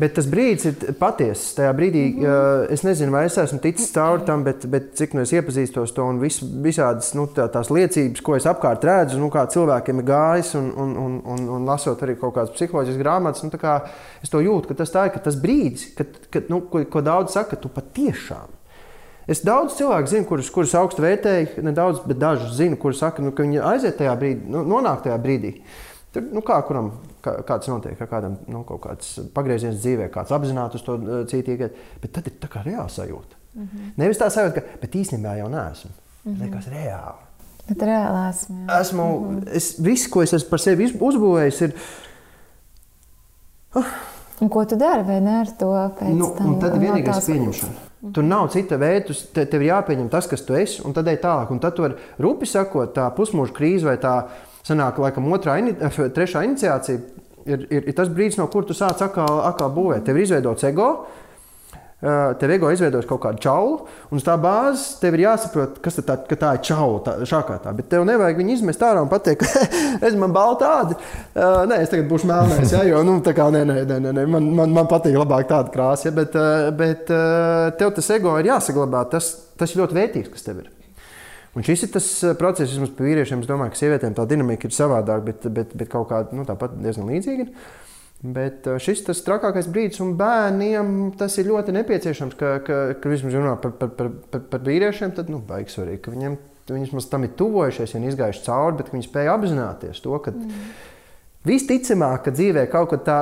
Bet 0.00 0.14
tas 0.16 0.26
brīdis 0.30 0.68
ir 0.70 0.94
patiesa. 0.96 1.48
Tajā 1.58 1.72
brīdī 1.76 2.02
mm 2.08 2.22
-hmm. 2.24 2.72
es 2.72 2.82
nezinu, 2.86 3.12
vai 3.12 3.24
es 3.26 3.36
esmu 3.38 3.58
ticis 3.60 3.90
cauri 3.92 4.24
tam, 4.26 4.44
bet, 4.44 4.66
bet 4.66 4.92
cik 4.96 5.14
nu 5.14 5.20
es 5.20 5.32
iepazīstos 5.32 5.92
to 5.94 6.04
un 6.04 6.20
vis, 6.20 6.40
visādas 6.40 7.12
nu, 7.14 7.26
tā, 7.36 7.48
tās 7.52 7.70
liecības, 7.70 8.22
ko 8.22 8.36
es 8.36 8.46
apkārt 8.46 8.84
redzu, 8.84 9.18
nu, 9.18 9.28
kā 9.28 9.46
cilvēkiem 9.46 9.98
ir 9.98 10.04
gājis, 10.04 10.54
un, 10.54 10.72
un, 10.76 10.96
un, 10.96 11.20
un, 11.24 11.48
un 11.48 11.66
lasot 11.66 12.02
arī 12.02 12.16
kaut 12.20 12.34
kādas 12.34 12.54
psiholoģiskas 12.54 13.02
grāmatas, 13.02 13.42
nu, 13.42 13.50
kā 13.50 13.80
es 14.22 14.30
to 14.30 14.40
jūtu, 14.40 14.68
ka 14.68 14.74
tas, 14.74 14.90
tā, 14.90 15.08
ka 15.12 15.18
tas 15.18 15.36
brīdis, 15.36 15.92
kad, 15.96 16.06
kad, 16.30 16.48
nu, 16.48 16.60
ko, 16.60 16.84
ko 16.84 17.00
daudz 17.00 17.32
saka, 17.32 17.50
ka 17.50 17.62
tu 17.62 17.68
patiešām 17.68 18.58
Es 19.30 19.44
daudz 19.46 19.76
cilvēku 19.78 20.10
zinu, 20.10 20.26
kurus, 20.26 20.48
kurus 20.50 20.72
augstu 20.74 21.04
vērtēju, 21.04 21.62
nedaudz, 21.62 22.00
bet 22.02 22.18
dažus 22.18 22.56
zinu, 22.58 22.78
kurus 22.80 22.98
saka, 22.98 23.22
nu, 23.22 23.30
ka 23.30 23.44
viņi 23.44 23.60
aiziet 23.62 23.94
tajā 24.00 24.16
brīdī, 24.18 24.48
nu, 24.50 24.64
nonāk 24.66 25.04
tajā 25.04 25.18
brīdī. 25.22 25.52
Tur, 26.14 26.26
nu, 26.34 26.42
kā 26.42 26.56
kuram 26.66 26.90
kā, 27.22 27.36
kāds 27.46 27.70
notiek, 27.70 27.96
kā 27.98 28.06
kādam 28.10 28.36
nu, 28.50 28.64
kaut 28.66 28.82
kāds 28.86 29.12
pagrieziens 29.34 29.78
dzīvē, 29.78 30.08
kāds 30.10 30.34
apzināti 30.34 30.80
uz 30.80 30.86
to 30.86 30.96
cītīgi, 31.30 31.70
bet 32.02 32.14
tad 32.16 32.30
ir 32.30 32.38
tā 32.42 32.50
kā 32.50 32.64
reāla 32.66 32.88
sajūta. 32.90 33.38
Mm 33.54 33.62
-hmm. 33.62 33.90
Nevis 33.96 34.18
tā 34.18 34.30
sajūta, 34.30 34.54
ka, 34.54 34.78
bet 34.82 34.94
īstenībā 34.94 35.36
jau 35.38 35.48
neesmu. 35.48 35.90
Mm 35.90 36.32
-hmm. 36.32 36.42
Liekas, 36.42 36.66
reāli. 36.66 37.20
Bet 37.68 37.82
reāli 37.82 38.28
esmu. 38.30 38.56
Jā. 38.66 38.80
Esmu, 38.80 39.04
mm 39.20 39.40
-hmm. 39.40 39.56
es, 39.56 39.74
viss, 39.78 40.06
ko 40.08 40.22
es 40.22 40.32
esmu 40.32 40.50
par 40.50 40.60
sevi 40.60 40.92
uzbūvējis, 41.00 41.62
ir. 41.62 41.74
Uh, 43.74 43.84
Un 44.40 44.48
ko 44.48 44.64
tu 44.64 44.76
dari 44.76 45.02
vai 45.02 45.20
ne 45.20 45.40
ar 45.40 45.46
to? 45.58 45.68
Nu, 46.16 46.32
tad 46.60 46.74
ir 46.74 46.80
vienīgais 46.80 47.26
pieņemšana. 47.26 47.72
Mhm. 48.00 48.12
Tur 48.16 48.24
nav 48.24 48.48
cita 48.48 48.78
veida, 48.80 49.12
te, 49.34 49.44
tev 49.44 49.60
ir 49.60 49.74
jāpieņem 49.74 50.08
tas, 50.08 50.24
kas 50.26 50.40
tu 50.46 50.56
esi, 50.56 50.80
un 50.84 50.94
tad 50.96 51.08
ej 51.12 51.18
tālāk. 51.20 51.50
Un 51.52 51.60
tad 51.60 51.76
tu 51.76 51.84
vari 51.84 51.98
rupi 52.18 52.48
sakot, 52.48 52.94
tā 52.96 53.10
pusmūža 53.12 53.52
krīze 53.52 53.84
vai 53.84 53.98
tā 54.00 54.14
sanāk, 54.66 55.00
laikam, 55.02 55.30
otrā, 55.32 55.56
eh, 55.60 56.02
trešā 56.16 56.44
iniciācija 56.46 57.00
ir, 57.46 57.66
ir, 57.70 57.88
ir 57.88 57.96
tas 57.96 58.08
brīdis, 58.08 58.38
no 58.38 58.46
kur 58.52 58.64
tu 58.68 58.76
sāc 58.76 59.00
atkal, 59.00 59.40
atkal 59.48 59.72
būvēt. 59.74 60.04
Tev 60.04 60.16
ir 60.16 60.28
izveidots 60.28 60.64
ego, 60.68 60.90
Eh, 62.00 62.34
tev 62.40 62.50
ego 62.54 62.70
izveidos 62.72 63.04
kaut 63.04 63.20
kādu 63.20 63.42
čaulu, 63.44 63.74
un 64.08 64.16
uz 64.16 64.24
tā 64.24 64.32
bāzes 64.40 64.94
tev 65.02 65.18
ir 65.18 65.26
jāsaprot, 65.26 65.74
kas 65.84 65.98
tā, 66.00 66.14
ka 66.30 66.38
tā 66.40 66.54
ir 66.56 66.62
čaula, 66.64 67.02
tā, 67.04 67.16
šākā 67.28 67.58
tā. 67.60 67.74
Bet 67.76 67.90
tev 67.92 68.06
nevajag 68.08 68.40
viņu 68.40 68.54
izmest 68.54 68.80
ārā 68.88 69.02
un 69.04 69.10
pateikt, 69.10 69.44
es 70.08 70.16
man 70.16 70.32
balta 70.32 70.64
tāda. 70.64 70.96
Uh, 71.34 71.58
nē, 71.68 71.82
es 71.84 71.92
tagad 71.92 72.08
būšu 72.08 72.30
melnais, 72.30 72.72
ja, 72.72 72.86
jo 72.88 73.04
nu, 73.04 73.18
tā 73.20 73.36
kā 73.36 73.50
nē, 73.52 73.66
nē, 73.68 73.76
nē, 73.84 74.00
nē, 74.16 74.24
man, 74.32 74.48
man, 74.62 74.72
man 74.80 74.88
patīk 74.88 75.20
labāk 75.20 75.44
tāda 75.52 75.68
krāsa. 75.76 76.08
Ja, 76.08 76.16
bet 76.16 76.40
bet 76.80 77.12
tev 77.76 77.92
tas 78.00 78.12
ego 78.16 78.32
ir 78.40 78.48
jāsaglabā. 78.48 79.04
Tas, 79.12 79.34
tas 79.60 79.76
ir 79.76 79.84
ļoti 79.84 80.00
vērtīgs, 80.00 80.32
kas 80.32 80.48
tev 80.48 80.64
ir. 80.64 80.72
Un 81.58 81.66
šis 81.66 81.86
ir 81.86 81.92
tas 81.96 82.08
process, 82.38 82.70
kas 82.70 82.78
mums 82.78 82.92
vīriešiem, 82.94 83.40
es 83.42 83.50
domāju, 83.50 83.74
ka 83.74 83.80
sievietēm 83.80 84.14
tā 84.14 84.26
dinamika 84.30 84.68
ir 84.68 84.74
savādāka, 84.74 85.24
bet, 85.26 85.48
bet, 85.50 85.72
bet 85.74 85.90
kaut 85.90 86.06
kāda 86.12 86.36
nu, 86.36 86.44
tāpat 86.46 86.76
diezgan 86.78 87.10
līdzīga. 87.10 87.48
Bet 88.20 88.68
uh, 88.68 88.76
šis 88.82 89.00
ir 89.00 89.08
tas 89.08 89.24
trakākais 89.24 89.66
brīdis, 89.72 90.02
un 90.04 90.12
bērniem 90.20 90.92
tas 91.18 91.34
ir 91.40 91.48
ļoti 91.48 91.74
nepieciešams. 91.74 92.36
Ka, 92.38 92.52
ka, 92.66 92.78
ka 93.00 93.12
vismaz 93.12 93.34
runā 93.34 93.56
par, 93.62 93.74
par, 93.80 93.90
par, 93.96 94.12
par, 94.30 94.44
par 94.52 94.62
vīriešiem, 94.68 95.16
tad 95.16 95.32
nu, 95.32 95.40
baigs 95.42 95.74
svarīgi, 95.78 96.02
ka 96.04 96.14
viņiem 96.14 96.38
viņi 96.74 97.02
tam 97.10 97.24
ir 97.26 97.34
tuvojušies, 97.38 97.94
ir 97.94 98.06
izgājuši 98.10 98.44
cauri, 98.44 98.76
bet 98.78 98.92
viņi 98.92 99.08
spēja 99.08 99.34
apzināties 99.34 100.02
to, 100.04 100.14
ka 100.22 100.32
mm. 100.34 100.68
visticamāk, 101.48 102.24
ka 102.26 102.34
dzīvē 102.34 102.66
kaut 102.72 102.92
kad 102.92 103.04
tā, 103.06 103.18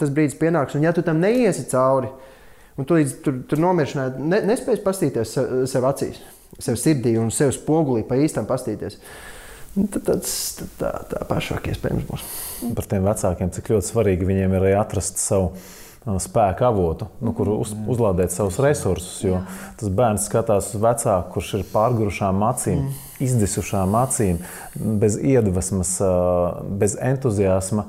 tas 0.00 0.12
brīdis 0.12 0.38
pienāks, 0.40 0.76
un 0.76 0.86
ja 0.86 0.92
tu 0.92 1.04
tam 1.06 1.22
neiesi 1.22 1.64
cauri, 1.70 2.10
un 2.76 2.88
tu 2.88 2.98
līdz 2.98 3.16
tur, 3.24 3.40
tur 3.48 3.62
nomiršanai 3.62 4.08
ne, 4.18 4.42
nespēj 4.52 4.82
pastīties 4.84 5.36
sev 5.70 5.88
acīs, 5.88 6.20
sev 6.60 6.78
sirdī 6.80 7.14
un 7.20 7.30
sev 7.34 7.52
spogulī 7.56 8.04
pa 8.08 8.18
īstam 8.20 8.48
pastīties. 8.48 8.98
Nu, 9.72 9.86
tad 9.88 10.04
tas 10.04 10.32
tā, 10.76 10.90
tā 11.08 11.22
pašāk 11.28 11.70
iespējams 11.72 12.08
būs. 12.08 12.24
Par 12.76 12.88
tiem 12.90 13.06
vecākiem, 13.08 13.52
cik 13.54 13.70
ļoti 13.72 13.88
svarīgi 13.88 14.28
viņiem 14.28 14.58
ir 14.58 14.66
atrast 14.76 15.22
savu 15.22 15.54
spēka 16.02 16.66
avotu, 16.66 17.06
nu, 17.22 17.30
kur 17.36 17.52
uz, 17.54 17.72
uzlādēt 17.94 18.34
savus 18.34 18.58
resursus. 18.62 19.20
Jo 19.22 19.40
tas 19.78 19.92
bērns 19.94 20.26
skatās 20.26 20.72
uz 20.74 20.82
vecāku, 20.82 21.36
kurš 21.36 21.52
ir 21.60 21.66
pārgurušām 21.72 22.42
acīm, 22.48 22.82
mm. 22.82 23.12
izdisušām 23.28 23.94
acīm, 24.02 24.40
bez 24.74 25.16
iedvesmas, 25.16 25.94
bez 26.82 26.98
entuziasma. 27.00 27.86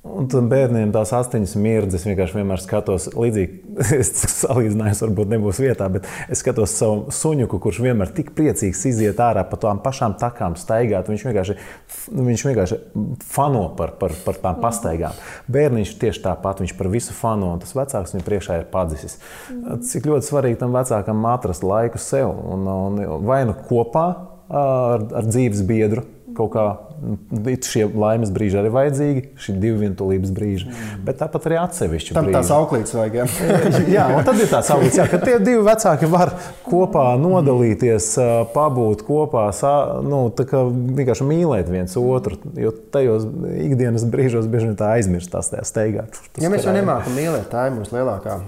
Un 0.00 0.30
tam 0.32 0.46
bērniem 0.48 0.94
tās 0.94 1.10
astoņas 1.12 1.58
mirdzes 1.60 2.06
vienkārši 2.08 2.38
vienmēr 2.38 2.62
skatos 2.62 3.10
līdzīgi. 3.12 3.58
Es 4.00 4.10
salīdzināju, 4.32 4.96
varbūt 5.02 5.32
nebūs 5.34 5.58
vietā, 5.60 5.86
bet 5.92 6.06
es 6.32 6.40
skatos 6.40 6.72
savu 6.78 7.12
suņuku, 7.12 7.58
kurš 7.60 7.82
vienmēr 7.84 8.12
tik 8.16 8.30
priecīgs 8.36 8.80
iziet 8.88 9.20
ārā 9.20 9.44
pa 9.48 9.58
tām 9.60 9.82
pašām 9.84 10.16
takām, 10.20 10.56
staigāt. 10.60 11.10
Viņš 11.12 11.24
vienkārši, 11.28 11.56
viņš 12.16 12.44
vienkārši 12.48 12.78
fano 13.28 13.66
par, 13.76 13.92
par, 14.00 14.16
par 14.24 14.40
tām 14.40 14.60
pastaigām. 14.64 15.20
Bērniņš 15.52 15.92
tieši 16.00 16.24
tāpat, 16.24 16.64
viņš 16.64 16.74
par 16.80 16.90
visu 16.92 17.16
fano, 17.16 17.52
un 17.54 17.60
tas 17.60 17.76
vecāks 17.76 18.16
viņam 18.16 18.26
priekšā 18.26 18.60
ir 18.62 18.68
padzisis. 18.72 19.18
Cik 19.90 20.08
ļoti 20.08 20.30
svarīgi 20.30 20.62
tam 20.64 20.76
vecākam 20.76 21.28
atrast 21.28 21.66
laiku 21.66 22.00
sev 22.00 22.32
un, 22.32 22.64
un 22.72 23.04
vai 23.28 23.42
nu 23.48 23.56
kopā 23.68 24.06
ar, 24.48 25.04
ar 25.12 25.28
dzīves 25.28 25.60
biedru 25.68 26.08
kaut 26.36 26.54
kā 26.54 26.66
šie 27.70 27.86
laimes 27.88 28.32
brīži 28.34 28.58
arī 28.60 28.70
vajadzīgi, 28.74 29.22
šī 29.40 29.54
divu 29.62 29.80
vientulības 29.84 30.32
brīži, 30.34 30.68
mm. 30.68 31.02
bet 31.06 31.20
tāpat 31.22 31.48
arī 31.48 31.58
atsevišķi. 31.60 32.14
Tam 32.16 32.28
brīži. 32.28 32.36
tās 32.38 32.52
auklītes 32.54 32.94
vajag. 32.96 33.18
Jā, 33.20 33.26
jā 33.96 34.06
un 34.16 34.26
tad 34.26 34.40
ir 34.42 34.50
tās 34.50 34.70
auklītes, 34.74 34.98
jā, 35.00 35.06
ka 35.10 35.20
tie 35.22 35.36
divi 35.42 35.62
vecāki 35.66 36.10
var 36.10 36.34
kopā 36.66 37.06
nodalīties, 37.20 38.10
pabūt 38.54 39.04
kopā, 39.08 39.46
nu, 40.06 40.22
tā 40.36 40.46
kā 40.50 40.62
vienkārši 40.70 41.28
mīlēt 41.28 41.70
viens 41.72 41.96
otru, 42.00 42.38
jo 42.60 42.72
tajos 42.92 43.26
ikdienas 43.64 44.06
brīžos 44.10 44.48
bieži 44.50 44.70
vien 44.70 44.78
tā 44.78 44.92
aizmirstās 44.96 45.52
tajā 45.52 45.66
steigā. 45.68 46.06
Ja 46.40 46.52
mēs 46.52 46.66
jau 46.68 46.74
nemākam 46.76 47.16
mīlēt, 47.16 47.48
tā 47.52 47.68
ir 47.68 47.76
mūsu 47.78 47.96
lielākā 47.96 48.38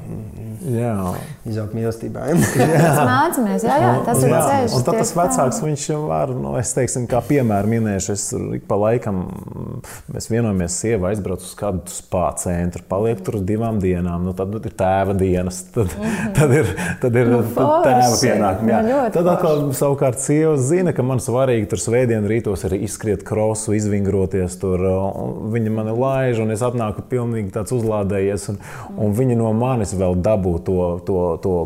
izaugt 1.49 1.75
mīlestībā. 1.77 2.29
Mēs 2.33 3.01
mācāmies, 3.03 3.65
jā, 3.67 3.77
jā, 3.83 3.93
tas 4.07 4.23
ir 4.23 4.33
ceļš. 4.35 4.77
Un 4.77 4.85
tad 4.87 4.99
tas 5.01 5.13
vecāks, 5.17 5.61
viņš 5.65 5.87
var, 6.07 6.33
nu, 6.37 6.55
es 6.61 6.73
teiksim, 6.77 7.07
kā 7.11 7.23
piemēru 7.27 7.71
minēšu, 7.73 8.15
es 8.15 8.27
ik 8.57 8.65
pa 8.69 8.77
laikam 8.81 9.23
mēs 10.13 10.29
vienojamies, 10.31 10.77
sieva 10.83 11.11
aizbrauc 11.11 11.45
uz 11.45 11.53
kādu 11.59 11.93
spāņu 11.93 12.43
centru, 12.43 12.83
paliek 12.89 13.21
tur 13.25 13.39
uz 13.41 13.45
divām 13.47 13.81
dienām. 13.83 14.27
Nu, 14.27 14.35
tad 14.37 14.55
ir 14.59 14.75
tēva 14.79 15.15
dienas, 15.19 15.63
tad, 15.75 15.93
mm 15.93 16.05
-hmm. 16.05 16.33
tad 16.39 16.55
ir, 16.57 16.71
tad 17.03 17.17
ir 17.17 17.31
nu, 17.33 17.41
tad 17.57 17.73
tēva 17.87 18.19
pienākumi. 18.23 18.77
Tad 19.17 19.31
atkal 19.35 19.65
savukārt 19.77 20.21
sieva 20.23 20.57
zina, 20.57 20.93
ka 20.93 21.03
man 21.03 21.23
svarīgi 21.23 21.69
tur 21.73 21.83
svētdien 21.83 22.29
rītos 22.29 22.65
ir 22.69 22.77
izskriet 22.81 23.25
krosu, 23.29 23.75
izvingroties 23.79 24.59
tur. 24.59 24.87
Viņa 25.53 25.71
mani 25.71 25.97
laiž, 25.99 26.43
un 26.43 26.51
es 26.51 26.63
atnāku 26.63 27.03
pilnīgi 27.09 27.51
tāds 27.51 27.73
uzlādējies, 27.73 28.49
un, 28.49 28.63
un 28.97 29.13
viņa 29.19 29.37
no 29.37 29.53
manis 29.53 29.95
vēl 29.95 30.17
dabū 30.23 30.59
to. 30.65 31.01
to, 31.07 31.21
to 31.43 31.57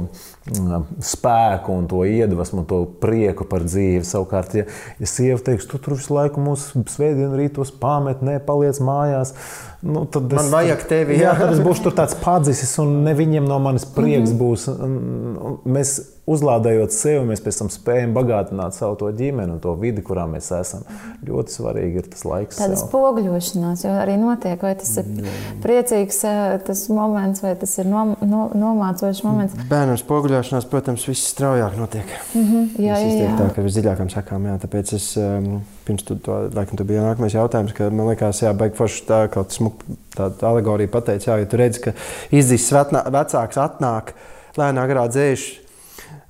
spēku 0.47 1.75
un 1.75 1.87
to 1.91 2.05
iedvesmu, 2.07 2.63
to 2.71 2.85
prieku 3.03 3.47
par 3.49 3.65
dzīvi. 3.67 4.05
Savukārt, 4.07 4.55
ja, 4.55 4.67
ja 5.01 5.11
sieva 5.11 5.41
teiks, 5.43 5.67
tu 5.67 5.81
tur 5.83 5.97
visu 5.97 6.15
laiku 6.15 6.43
mūsu 6.43 6.85
svētdienu 6.93 7.35
rītos 7.39 7.73
pamet, 7.81 8.23
ne 8.27 8.39
paliec 8.47 8.79
mājās, 8.79 9.35
nu, 9.83 10.05
tad 10.07 10.31
es, 10.31 10.39
man 10.39 10.53
vajag 10.55 10.85
tevi. 10.91 11.19
Jā, 11.19 11.33
jā 11.33 11.39
tad 11.41 11.57
es 11.57 11.63
būšu 11.65 11.95
tāds 11.97 12.19
padzisis 12.23 12.77
un 12.83 13.01
ne 13.07 13.17
viņiem 13.19 13.49
no 13.49 13.59
manis 13.63 13.89
prieks 13.97 14.31
mm 14.31 14.37
-hmm. 14.37 14.43
būs. 14.43 15.65
Mēs 15.67 15.97
uzlādējot 16.27 16.95
sevi, 16.95 17.23
mēs 17.29 17.41
pēc 17.43 17.61
tam 17.61 17.69
spējam 17.71 18.15
bagātināt 18.17 18.75
savu 18.75 18.97
to 18.99 19.11
ģimeni 19.15 19.55
un 19.55 19.61
to 19.63 19.73
vidi, 19.79 20.03
kurā 20.05 20.25
mēs 20.31 20.49
esam. 20.57 20.83
Ļoti 21.27 21.55
svarīgi 21.55 22.01
ir 22.03 22.09
tas 22.11 22.25
laiks. 22.27 22.59
Tāda 22.59 22.79
spoguļošanās 22.81 23.85
jau 23.87 23.93
arī 23.95 24.17
notiek. 24.19 24.59
Vai 24.63 24.73
tas 24.79 24.91
ir 24.99 25.29
priecīgs 25.63 26.19
tas 26.67 26.83
moments, 26.91 27.43
vai 27.45 27.55
tas 27.59 27.77
ir 27.79 27.87
nom, 27.91 28.17
no, 28.27 28.47
nomācošs 28.59 29.23
moments? 29.27 29.55
Bērnam 29.71 29.99
spoguļošanās, 30.01 30.67
protams, 30.71 31.07
viss 31.07 31.31
straujāk 31.31 31.77
notiek. 31.79 32.11
Mm 32.35 32.49
-hmm. 32.49 32.65
Jā, 32.83 32.97
jā, 32.99 33.13
jā. 33.23 33.37
Tā 33.39 33.51
kā 33.55 33.67
visdziļākām 33.67 34.11
sakām, 34.11 34.49
jā. 34.51 34.57
Tāpēc 34.65 34.95
es 34.97 35.07
um, 35.21 35.61
pirms 35.87 36.03
tu, 36.03 36.17
to, 36.19 36.41
laikam, 36.55 36.77
tu 36.77 36.85
bija 36.85 37.05
nākamais 37.07 37.37
jautājums, 37.39 37.73
ka 37.73 37.91
man 37.91 38.11
liekas, 38.11 38.43
jā, 38.43 38.53
baigi 38.53 38.75
forši 38.77 39.05
tā 39.07 39.21
kaut 39.31 39.55
smuk, 39.55 39.85
tāda 40.17 40.51
alegorija 40.51 40.91
pateica, 40.91 41.31
jā, 41.31 41.39
ja 41.39 41.47
tu 41.47 41.57
redzi, 41.57 41.81
ka 41.81 41.95
izdzīs 42.31 42.67
vecāks 42.73 43.63
atnāk, 43.63 44.13
lēnā 44.59 44.87
garā 44.91 45.07
dzējuši 45.09 45.66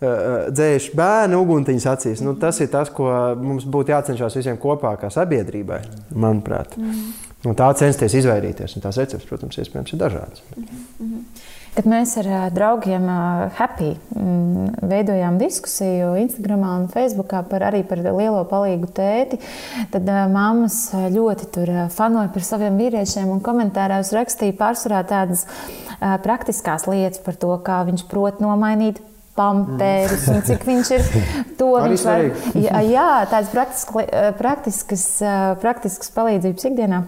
dzēš 0.01 0.90
bērnu 0.97 1.40
uguntiņas 1.44 1.86
acīs. 1.92 2.22
Nu, 2.24 2.34
tas 2.40 2.61
ir 2.61 2.68
tas, 2.72 2.90
ko 2.92 3.09
mums 3.40 3.64
būtu 3.64 3.94
jācenšas 3.94 4.36
visiem 4.36 4.59
kopā, 4.61 4.97
kā 5.01 5.11
sabiedrībai, 5.12 5.80
manuprāt. 6.14 6.76
Mm 6.76 6.90
-hmm. 6.90 7.12
Nu, 7.44 7.53
tā 7.55 7.68
censties 7.78 8.14
izvairīties. 8.14 8.76
Un 8.76 8.82
tās 8.82 8.97
receptes, 8.97 9.28
protams, 9.28 9.59
iespējams, 9.59 9.92
ir 9.92 9.99
dažādas. 9.99 10.42
Mm 10.57 10.64
-hmm. 11.01 11.22
Kad 11.76 11.84
mēs 11.84 12.14
ar 12.16 12.51
draugiem 12.57 13.05
Happy 13.59 13.90
mm, 14.16 14.68
veidojām 14.88 15.36
diskusiju 15.38 16.14
Instagram 16.16 16.62
un 16.62 16.86
Facebook 16.88 17.34
par, 17.51 17.62
arī 17.68 17.82
par 17.84 17.99
lielo 17.99 18.44
palīgu 18.44 18.86
tēti, 18.86 19.36
tad 19.90 20.09
mammas 20.32 20.94
ļoti 20.94 21.51
tur 21.53 21.72
fanoja 21.92 22.30
par 22.32 22.42
saviem 22.42 22.78
vīriešiem 22.80 23.28
un 23.28 23.40
komentāros 23.40 24.14
rakstīja 24.16 24.57
pārsvarā 24.57 25.03
tādas 25.05 25.44
praktiskās 26.01 26.86
lietas 26.86 27.18
par 27.18 27.34
to, 27.34 27.53
kā 27.59 27.84
viņš 27.84 28.07
prot 28.09 28.40
nomainīt 28.40 29.03
pampērus 29.37 30.26
un 30.32 30.43
cik 30.47 30.64
viņš 30.66 30.91
ir 30.97 31.07
to 31.61 31.70
viņš 31.76 32.07
var. 32.09 32.26
Jā, 32.57 32.82
jā 32.89 33.11
tādas 33.30 33.53
praktiskas, 33.53 34.11
praktiskas, 34.41 35.07
praktiskas 35.62 36.12
palīdzības 36.16 36.68
ikdienā. 36.72 37.05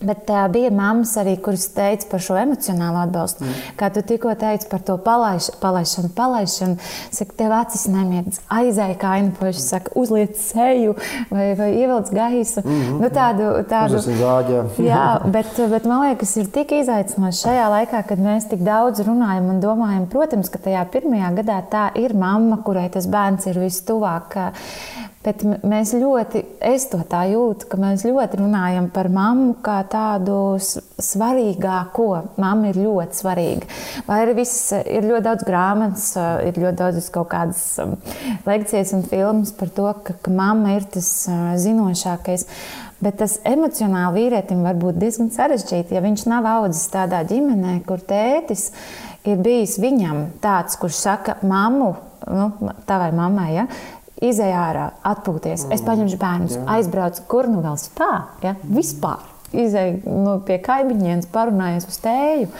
Bet 0.00 0.30
uh, 0.32 0.46
bija 0.48 0.70
mammas 0.72 1.10
arī, 1.20 1.34
kuras 1.44 1.66
teica 1.74 2.06
par 2.08 2.22
šo 2.24 2.38
emocionālo 2.40 3.02
atbalstu. 3.02 3.44
Mm. 3.44 3.72
Kā 3.76 3.90
tu 3.92 4.00
tikko 4.08 4.32
teici 4.40 4.64
par 4.70 4.80
to 4.80 4.94
palaiš, 5.04 5.50
palaišanu, 5.60 6.08
palaišanu. 6.16 6.78
Saka, 7.12 7.36
tev 7.36 7.52
acis 7.52 7.82
nemiedz, 7.92 8.38
aizēja 8.48 8.96
kainu 9.02 9.34
puiši, 9.36 9.60
saka, 9.60 9.92
uzliec 10.00 10.38
seju 10.40 10.94
vai, 11.28 11.50
vai 11.58 11.68
ievelc 11.82 12.08
gaisu. 12.16 12.62
Mm 12.64 12.80
-hmm. 12.80 13.02
nu, 13.04 13.10
tādu, 13.18 13.50
tādu, 13.68 14.00
zāģē. 14.00 14.64
jā, 14.86 15.04
bet, 15.36 15.52
bet 15.74 15.84
man 15.84 16.06
liekas, 16.08 16.36
ir 16.36 16.48
tik 16.48 16.72
izaicinoši 16.72 17.44
šajā 17.44 17.68
laikā, 17.76 18.02
kad 18.08 18.18
mēs 18.18 18.48
tik 18.48 18.64
daudz 18.64 19.04
runājam 19.04 19.52
un 19.52 19.60
domājam. 19.60 20.06
Protams, 20.06 20.48
ka 20.48 20.58
tajā 20.58 20.84
pirmajā 20.92 21.34
gadā 21.42 21.62
tā 21.70 21.90
ir 21.94 22.16
mamma, 22.16 22.62
kurai 22.64 22.88
tas 22.88 23.06
bērns 23.06 23.46
ir 23.46 23.60
vistuvāk. 23.60 24.40
Bet 25.20 25.42
mēs 25.44 25.90
ļoti, 26.00 26.40
es 26.64 26.86
to 26.88 27.02
tā 27.04 27.26
jūtu, 27.28 27.66
ka 27.68 27.76
mēs 27.76 28.06
ļoti 28.08 28.38
runājam 28.40 28.86
par 28.88 29.10
mammu 29.12 29.58
kā 29.60 29.82
tādu 29.92 30.56
svarīgāko. 30.56 32.06
Mamma 32.40 32.70
ir 32.70 32.78
ļoti 32.80 33.18
svarīga. 33.18 33.68
Vai 34.06 34.22
arī 34.22 34.38
viss 34.38 34.72
ir 34.78 35.04
ļoti 35.10 35.26
daudz 35.26 35.44
grāmatas, 35.44 36.06
ir 36.48 36.62
ļoti 36.62 36.80
daudz 36.80 37.10
kaut 37.12 37.28
kādas 37.34 37.60
um, 37.84 37.98
lekcijas 38.48 38.94
un 38.96 39.04
filmas 39.12 39.52
par 39.60 39.68
to, 39.76 39.90
ka, 40.06 40.16
ka 40.24 40.32
mamma 40.32 40.78
ir 40.78 40.88
tas 40.96 41.12
uh, 41.28 41.52
zinošākais. 41.60 42.48
Bet 43.04 43.20
tas 43.20 43.36
emocionāli 43.44 44.24
vīrietim 44.24 44.64
var 44.64 44.80
būt 44.80 45.04
diezgan 45.04 45.28
sarežģīti, 45.36 45.96
ja 45.96 46.04
viņš 46.04 46.26
nav 46.32 46.48
audzis 46.48 46.88
tādā 46.96 47.20
ģimenē, 47.28 47.82
kur 47.84 48.00
tētis 48.00 48.70
ir 49.28 49.40
bijis 49.44 49.76
viņam 49.80 50.30
tāds, 50.40 50.80
kurš 50.80 50.96
saka, 51.04 51.36
mammu, 51.44 51.94
nu, 52.28 52.72
tavai 52.88 53.08
mammai, 53.16 53.50
ja, 53.54 53.66
izēj 54.24 54.54
ārā, 54.56 54.86
atpūties. 55.10 55.66
Mm. 55.66 55.74
Es 55.76 55.84
paņemšu 55.86 56.20
bērnus, 56.20 56.56
Jā. 56.58 56.64
aizbraucu, 56.76 57.26
kur 57.30 57.48
nu 57.50 57.64
vēl 57.64 57.76
spā. 57.80 58.12
Ja? 58.44 58.54
Vispār. 58.64 59.26
Izēju 59.50 60.04
nu, 60.06 60.36
pie 60.46 60.60
kaimiņiem, 60.62 61.24
parunājies 61.34 61.88
uz 61.90 61.98
tēju. 62.04 62.50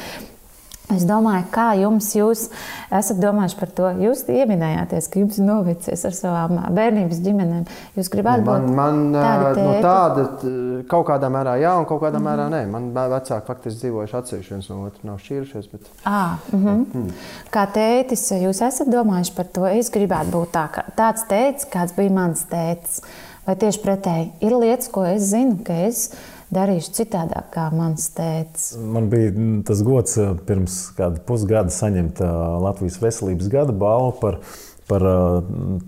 Es 0.97 1.05
domāju, 1.09 1.45
kā 1.55 1.69
jums 1.79 2.09
jūs 2.17 2.47
esat 2.91 3.21
domājuši 3.23 3.59
par 3.61 3.71
to? 3.77 3.91
Jūs 4.05 4.25
pieminējāties, 4.29 5.09
ka 5.11 5.21
jums 5.23 5.39
ir 5.39 5.47
novicies 5.47 6.05
ar 6.09 6.17
savām 6.17 6.59
bērnības 6.77 7.21
ģimenēm. 7.25 7.65
Jūs 7.99 8.11
gribētu 8.13 8.47
būt 8.49 8.69
man, 8.77 9.01
tāda, 9.15 9.53
no 9.57 9.77
tāda 9.85 10.27
kaut 10.91 11.07
kādā 11.11 11.31
mērā 11.33 11.57
jā, 11.63 11.77
un 11.79 11.87
kaut 11.89 12.03
kādā 12.03 12.19
mm 12.19 12.27
-hmm. 12.27 12.31
mērā 12.31 12.49
nē. 12.51 12.63
Man 12.71 12.91
vecāki 12.95 13.47
faktiski 13.47 13.81
dzīvojuši 13.85 14.17
atsevišķi 14.17 14.55
viens 14.55 14.69
no 14.69 14.83
otra, 14.87 15.01
nav 15.03 15.19
šķīrušies. 15.19 15.71
Bet... 15.73 15.91
À, 16.05 16.37
mm 16.53 16.65
-hmm. 16.65 16.85
mm. 16.95 17.11
Kā 17.51 17.67
tētis, 17.75 18.31
jūs 18.33 18.63
esat 18.67 18.89
domājuši 18.89 19.35
par 19.37 19.47
to? 19.47 19.67
Es 19.67 19.91
gribētu 19.91 20.31
būt 20.31 20.53
tā, 20.53 20.69
kā, 20.73 20.85
tāds 20.97 21.25
tētis, 21.29 21.67
kāds 21.73 21.97
bija 21.97 22.11
mans 22.11 22.45
tētis. 22.51 23.03
Vai 23.47 23.57
tieši 23.57 23.81
pretēji? 23.83 24.31
Ir 24.41 24.53
lietas, 24.53 24.89
ko 24.89 25.05
es 25.05 25.23
zinu, 25.23 25.57
ka 25.65 25.73
es 25.73 26.11
darīšu 26.55 26.95
citādāk, 27.01 27.51
kā 27.55 27.69
mans 27.75 28.09
tēvs. 28.17 28.73
Man 28.81 29.09
bija 29.13 29.33
tas 29.67 29.83
gods 29.87 30.19
pirms 30.49 30.81
kāda 30.99 31.23
pusgada 31.27 31.73
saņemt 31.75 32.23
Latvijas 32.65 33.01
veselības 33.03 33.51
gada 33.53 33.75
balvu 33.77 34.13
par, 34.21 34.39
par 34.91 35.07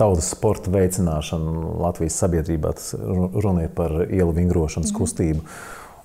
tautas 0.01 0.33
sporta 0.33 0.73
veicināšanu 0.75 1.77
Latvijas 1.83 2.19
sabiedrībā. 2.23 2.75
Tas 2.79 2.95
runa 2.97 3.67
ir 3.67 3.73
par 3.77 4.05
ielu 4.09 4.33
vingrošanas 4.39 4.93
mm. 4.93 4.99
kustību. 4.99 5.47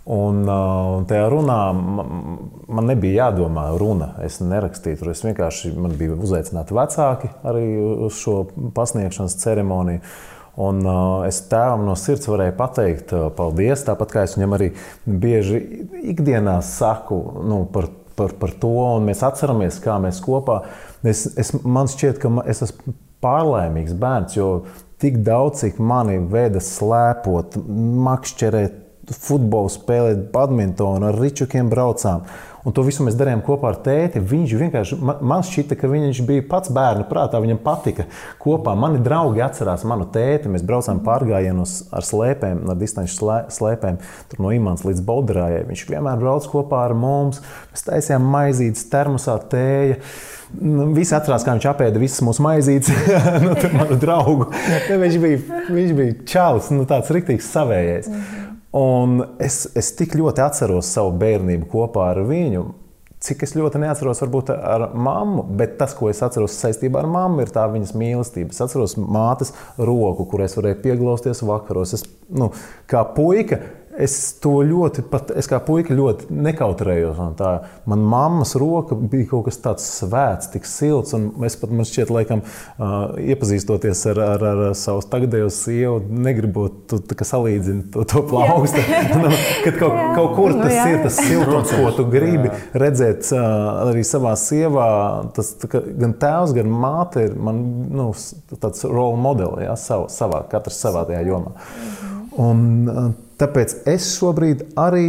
Un, 0.07 0.45
un 0.47 1.03
tajā 1.03 1.25
runā 1.27 1.59
man 1.75 2.87
nebija 2.87 3.25
jādomā, 3.25 3.65
runa. 3.75 4.13
Es 4.23 4.39
nerakstīju 4.39 5.01
tur. 5.01 5.11
Es 5.11 5.23
vienkārši 5.25 5.73
man 5.75 5.97
bija 5.99 6.15
uzaicināti 6.15 6.77
vecāki 6.77 7.31
arī 7.47 7.65
uz 8.07 8.15
šo 8.21 8.45
pasniegšanas 8.77 9.35
ceremoniju. 9.43 10.03
Un, 10.57 10.81
uh, 10.81 11.27
es 11.27 11.43
tēvam 11.51 11.83
no 11.85 11.93
sirds 11.99 12.25
varēju 12.31 12.55
pateikt, 12.57 13.13
uh, 13.13 13.27
paldies. 13.37 13.83
Tāpat 13.85 14.13
kā 14.13 14.23
es 14.25 14.33
viņam 14.37 14.55
arī 14.57 14.71
bieži 15.05 15.61
ikdienā 16.15 16.57
saku 16.65 17.19
nu, 17.45 17.59
par, 17.73 17.91
par, 18.17 18.33
par 18.41 18.55
to, 18.57 18.73
un 18.97 19.05
mēs 19.05 19.21
atceramies, 19.27 19.77
kā 19.83 19.99
mēs 20.01 20.21
kopā. 20.25 20.63
Es, 21.05 21.27
es, 21.37 21.53
man 21.61 21.89
šķiet, 21.91 22.17
ka 22.23 22.33
es 22.49 22.63
esmu 22.65 22.95
pārlaimīgs 23.21 23.93
bērns, 23.97 24.37
jo 24.37 24.49
tik 25.01 25.21
daudz, 25.25 25.61
cik 25.61 25.77
mani 25.77 26.17
veda 26.31 26.61
slēpot, 26.63 27.59
makšķerēt, 28.07 28.83
futbolu 29.13 29.69
spēlēt, 29.71 30.25
badmintonu, 30.33 31.11
ar 31.11 31.21
ričukiem 31.21 31.69
braucām. 31.71 32.25
Un 32.67 32.73
to 32.75 32.83
visu 32.83 33.05
mēs 33.05 33.15
darījām 33.15 33.39
kopā 33.47 33.69
ar 33.71 33.77
tēti. 33.79 34.19
Viņš 34.19 34.53
vienkārši 34.59 34.97
man 34.99 35.43
šķita, 35.47 35.77
ka 35.79 35.87
viņš 35.87 36.19
bija 36.27 36.43
pats 36.49 36.71
bērnu 36.75 37.05
prātā. 37.07 37.39
Viņam 37.39 37.61
patika 37.63 38.03
kopā. 38.43 38.73
Mani 38.75 38.99
draugi 39.03 39.43
atcerās 39.45 39.85
manu 39.87 40.09
tēti. 40.11 40.51
Mēs 40.51 40.65
braucām 40.67 40.99
pārgājienos 41.05 41.77
ar 41.95 42.03
slēpēm, 42.03 42.65
ar 42.67 42.79
distanču 42.79 43.31
slēpēm, 43.55 44.01
tur 44.27 44.41
no 44.43 44.51
Imants 44.51 44.83
līdz 44.83 45.03
Bolderājai. 45.07 45.61
Viņš 45.69 45.85
vienmēr 45.93 46.19
brauc 46.19 46.49
kopā 46.51 46.83
ar 46.89 46.95
mums. 46.97 47.39
Mēs 47.71 47.87
taisījām 47.87 48.27
maizītes, 48.35 48.89
termosā 48.91 49.37
tēju. 49.53 50.01
Nu, 50.57 50.89
visi 50.95 51.15
atcerās, 51.15 51.43
kā 51.43 51.55
viņš 51.55 51.69
apēda 51.71 51.99
visas 51.99 52.23
mūsu 52.23 52.43
maizītes, 52.43 52.91
no 53.43 53.51
nu, 53.55 53.71
manu 53.75 53.97
draugu. 53.99 54.47
viņš 54.87 55.17
bija, 55.23 55.63
viņš 55.67 55.95
bija 55.95 56.19
čalis, 56.27 56.69
nu, 56.71 56.87
tāds 56.87 57.11
rīktīgs 57.11 57.49
savējais. 57.51 58.07
Mm 58.11 58.19
-hmm. 58.19 58.46
Un 58.77 59.21
es, 59.41 59.63
es 59.79 59.93
tik 59.97 60.13
ļoti 60.19 60.43
atceros 60.43 60.89
savu 60.93 61.15
bērnību 61.17 61.69
kopā 61.71 62.11
ar 62.11 62.21
viņu. 62.27 62.65
Cik 63.27 63.41
es 63.47 63.55
ļoti 63.57 63.79
neatceros, 63.81 64.19
varbūt 64.21 64.51
ar 64.53 64.91
mammu, 64.93 65.47
bet 65.57 65.73
tas, 65.79 65.95
ko 65.97 66.11
es 66.11 66.19
atceros 66.21 66.53
saistībā 66.61 67.01
ar 67.01 67.07
mammu, 67.09 67.41
ir 67.41 67.49
tā 67.55 67.63
viņas 67.73 67.95
mīlestība. 67.97 68.53
Es 68.53 68.61
atceros 68.61 68.93
mātes 68.99 69.55
roku, 69.81 70.27
kur 70.29 70.43
es 70.45 70.53
varēju 70.59 70.77
pieglausties 70.83 71.41
vakaros. 71.47 71.95
Es, 71.97 72.05
nu, 72.29 72.51
kā 72.91 73.01
puika, 73.17 73.57
Es 73.97 74.13
to 74.37 74.59
ļoti, 74.61 75.01
pat 75.09 75.31
es 75.39 75.47
kā 75.49 75.57
puika 75.65 75.95
ļoti 75.97 76.27
nekautrējos. 76.29 77.17
Tā. 77.39 77.53
Man 77.89 78.03
mammas 78.05 78.53
roka 78.59 78.93
bija 78.97 79.31
kaut 79.31 79.47
kas 79.47 79.57
tāds 79.63 79.87
svēts, 79.89 80.51
tik 80.53 80.67
silts. 80.69 81.15
Es 81.47 81.57
pat 81.57 81.73
man 81.73 81.87
šķiet, 81.87 82.11
laikam, 82.13 82.43
uh, 82.43 83.15
iepazīstoties 83.17 84.03
ar, 84.13 84.21
ar, 84.21 84.45
ar 84.51 84.61
savu 84.77 85.01
tagadējo 85.09 85.49
sievu, 85.53 85.97
negribot 86.27 86.77
to, 86.91 87.01
salīdzint 87.25 87.89
to, 87.95 88.05
to 88.05 88.23
plaukstu. 88.29 88.85
Nu, 89.17 89.31
kad 89.63 89.77
kaut, 89.79 89.95
kaut 90.13 90.33
kur 90.37 90.53
nu 90.53 90.61
tas 90.61 90.75
jā. 90.75 90.83
ir 90.91 90.99
tas 91.01 91.17
siltums, 91.17 91.71
ko 91.73 91.89
tu 91.95 92.05
gribi 92.11 92.51
jā. 92.51 92.57
redzēt 92.83 93.31
uh, 93.33 93.87
arī 93.87 94.03
savā 94.05 94.35
sievā. 94.37 94.89
Tas, 95.33 95.55
tā, 95.57 95.71
gan 95.71 96.13
tēvs, 96.21 96.53
gan 96.57 96.69
māte 96.69 97.25
ir 97.29 97.37
man, 97.39 97.63
nu, 97.89 98.11
tāds 98.61 98.85
role 98.85 99.17
modelis, 99.21 99.65
ja, 99.65 99.77
savā, 100.11 100.43
katrs 100.51 100.83
savā 100.85 101.07
tajā 101.09 101.23
jomā. 101.31 101.55
Un, 102.37 102.67
uh, 102.91 103.07
Tāpēc 103.37 103.79
es 103.89 104.11
šobrīd 104.17 104.67
arī. 104.79 105.07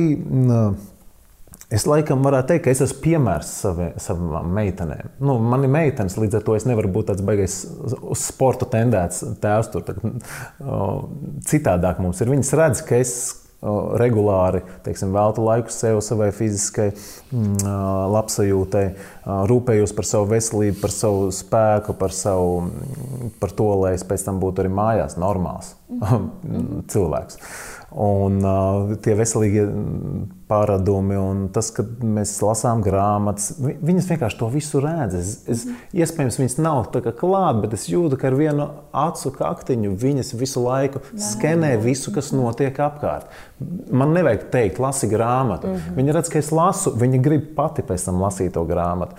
Es 1.68 1.84
laikam 1.84 2.22
varētu 2.24 2.48
teikt, 2.48 2.62
ka 2.64 2.72
es 2.72 2.80
esmu 2.80 3.02
piemērs 3.04 3.48
savi, 3.60 3.90
savām 4.00 4.54
meitenēm. 4.56 5.10
Nu, 5.20 5.34
man 5.36 5.66
ir 5.66 5.72
meitenes, 5.72 6.16
līdz 6.16 6.38
ar 6.38 6.46
to 6.46 6.54
es 6.56 6.64
nevaru 6.64 6.88
būt 6.94 7.10
tāds 7.10 7.24
baigais 7.24 7.58
uz 7.98 8.22
sporta 8.22 8.64
tendēts 8.72 9.20
tēvs. 9.42 9.68
Tur, 9.74 9.84
tā, 9.84 10.14
citādāk 11.50 12.00
mums 12.00 12.22
ir. 12.24 12.32
Viņas 12.32 12.54
redz, 12.56 12.80
ka 12.88 12.96
es 12.96 13.12
regulāri 13.98 14.60
teiksim, 14.84 15.10
veltu 15.14 15.42
laiku 15.42 15.72
sev, 15.74 15.98
savai 16.04 16.30
fiziskai 16.34 16.92
mm, 16.92 17.27
labsajūtai, 17.32 18.84
rūpējos 19.50 19.92
par 19.96 20.08
savu 20.08 20.30
veselību, 20.32 20.78
par 20.80 20.94
savu 20.94 21.26
spēku, 21.34 21.96
par, 21.98 22.14
savu, 22.16 22.70
par 23.40 23.52
to, 23.56 23.68
lai 23.82 23.94
es 23.98 24.06
pēc 24.08 24.24
tam 24.28 24.40
būtu 24.40 24.64
arī 24.64 24.72
mājās 24.72 25.18
normāls 25.20 25.74
cilvēks. 26.92 27.40
Un 27.88 28.42
uh, 28.44 28.90
tie 29.00 29.14
veselīgie 29.16 29.62
paradumi, 30.48 31.16
un 31.16 31.46
tas, 31.52 31.70
ka 31.72 31.84
mēs 32.04 32.34
lasām 32.44 32.82
grāmatas, 32.84 33.54
viņas 33.58 34.08
vienkārši 34.10 34.38
to 34.40 34.48
visu 34.52 34.82
redz. 34.84 35.16
Es, 35.16 35.30
es, 35.48 35.62
iespējams, 35.96 36.36
viņas 36.40 36.56
nav 36.60 36.82
klāta, 36.92 37.56
bet 37.62 37.76
es 37.76 37.86
jūtu, 37.88 38.18
ka 38.20 38.28
ar 38.28 38.36
vienu 38.36 38.68
acu 38.92 39.32
kaktiņu 39.36 39.94
viņas 40.04 40.34
visu 40.36 40.64
laiku 40.64 41.00
skenē 41.16 41.74
visu, 41.80 42.12
kas 42.12 42.28
notiek 42.36 42.76
apkārt. 42.76 43.32
Man 43.88 44.12
nevajag 44.16 44.48
teikt, 44.52 44.80
lasi 44.84 45.08
grāmatu. 45.08 45.68
Mm 45.72 45.80
-hmm. 45.80 45.96
Viņa 45.96 46.16
redz, 46.16 46.32
ka 46.32 46.38
es 46.38 46.52
lasu, 46.52 46.92
viņa 46.92 47.17
grib 47.24 47.52
pati 47.56 47.84
pēc 47.86 48.08
tam 48.08 48.22
lasīt 48.24 48.54
to 48.56 48.64
grāmatu. 48.68 49.18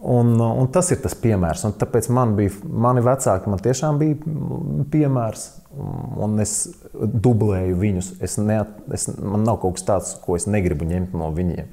Un, 0.00 0.32
un 0.40 0.68
tas 0.72 0.88
ir 0.94 1.00
tas 1.02 1.12
piemērs. 1.12 1.66
Un 1.68 1.74
tāpēc 1.76 2.08
man 2.16 2.32
bija, 2.38 2.54
mani 2.64 3.02
vecāki 3.04 3.50
man 3.52 3.60
tiešām 3.60 3.98
bija 4.00 4.86
piemērs 4.92 5.48
un 5.70 6.38
es 6.42 6.54
dublēju 6.92 7.76
viņus. 7.78 8.08
Es 8.24 8.36
neat, 8.42 8.72
es, 8.94 9.06
man 9.18 9.44
nav 9.46 9.60
kaut 9.62 9.78
kas 9.78 9.86
tāds, 9.86 10.12
ko 10.24 10.34
es 10.38 10.48
negribu 10.50 10.88
ņemt 10.88 11.14
no 11.18 11.30
viņiem. 11.34 11.68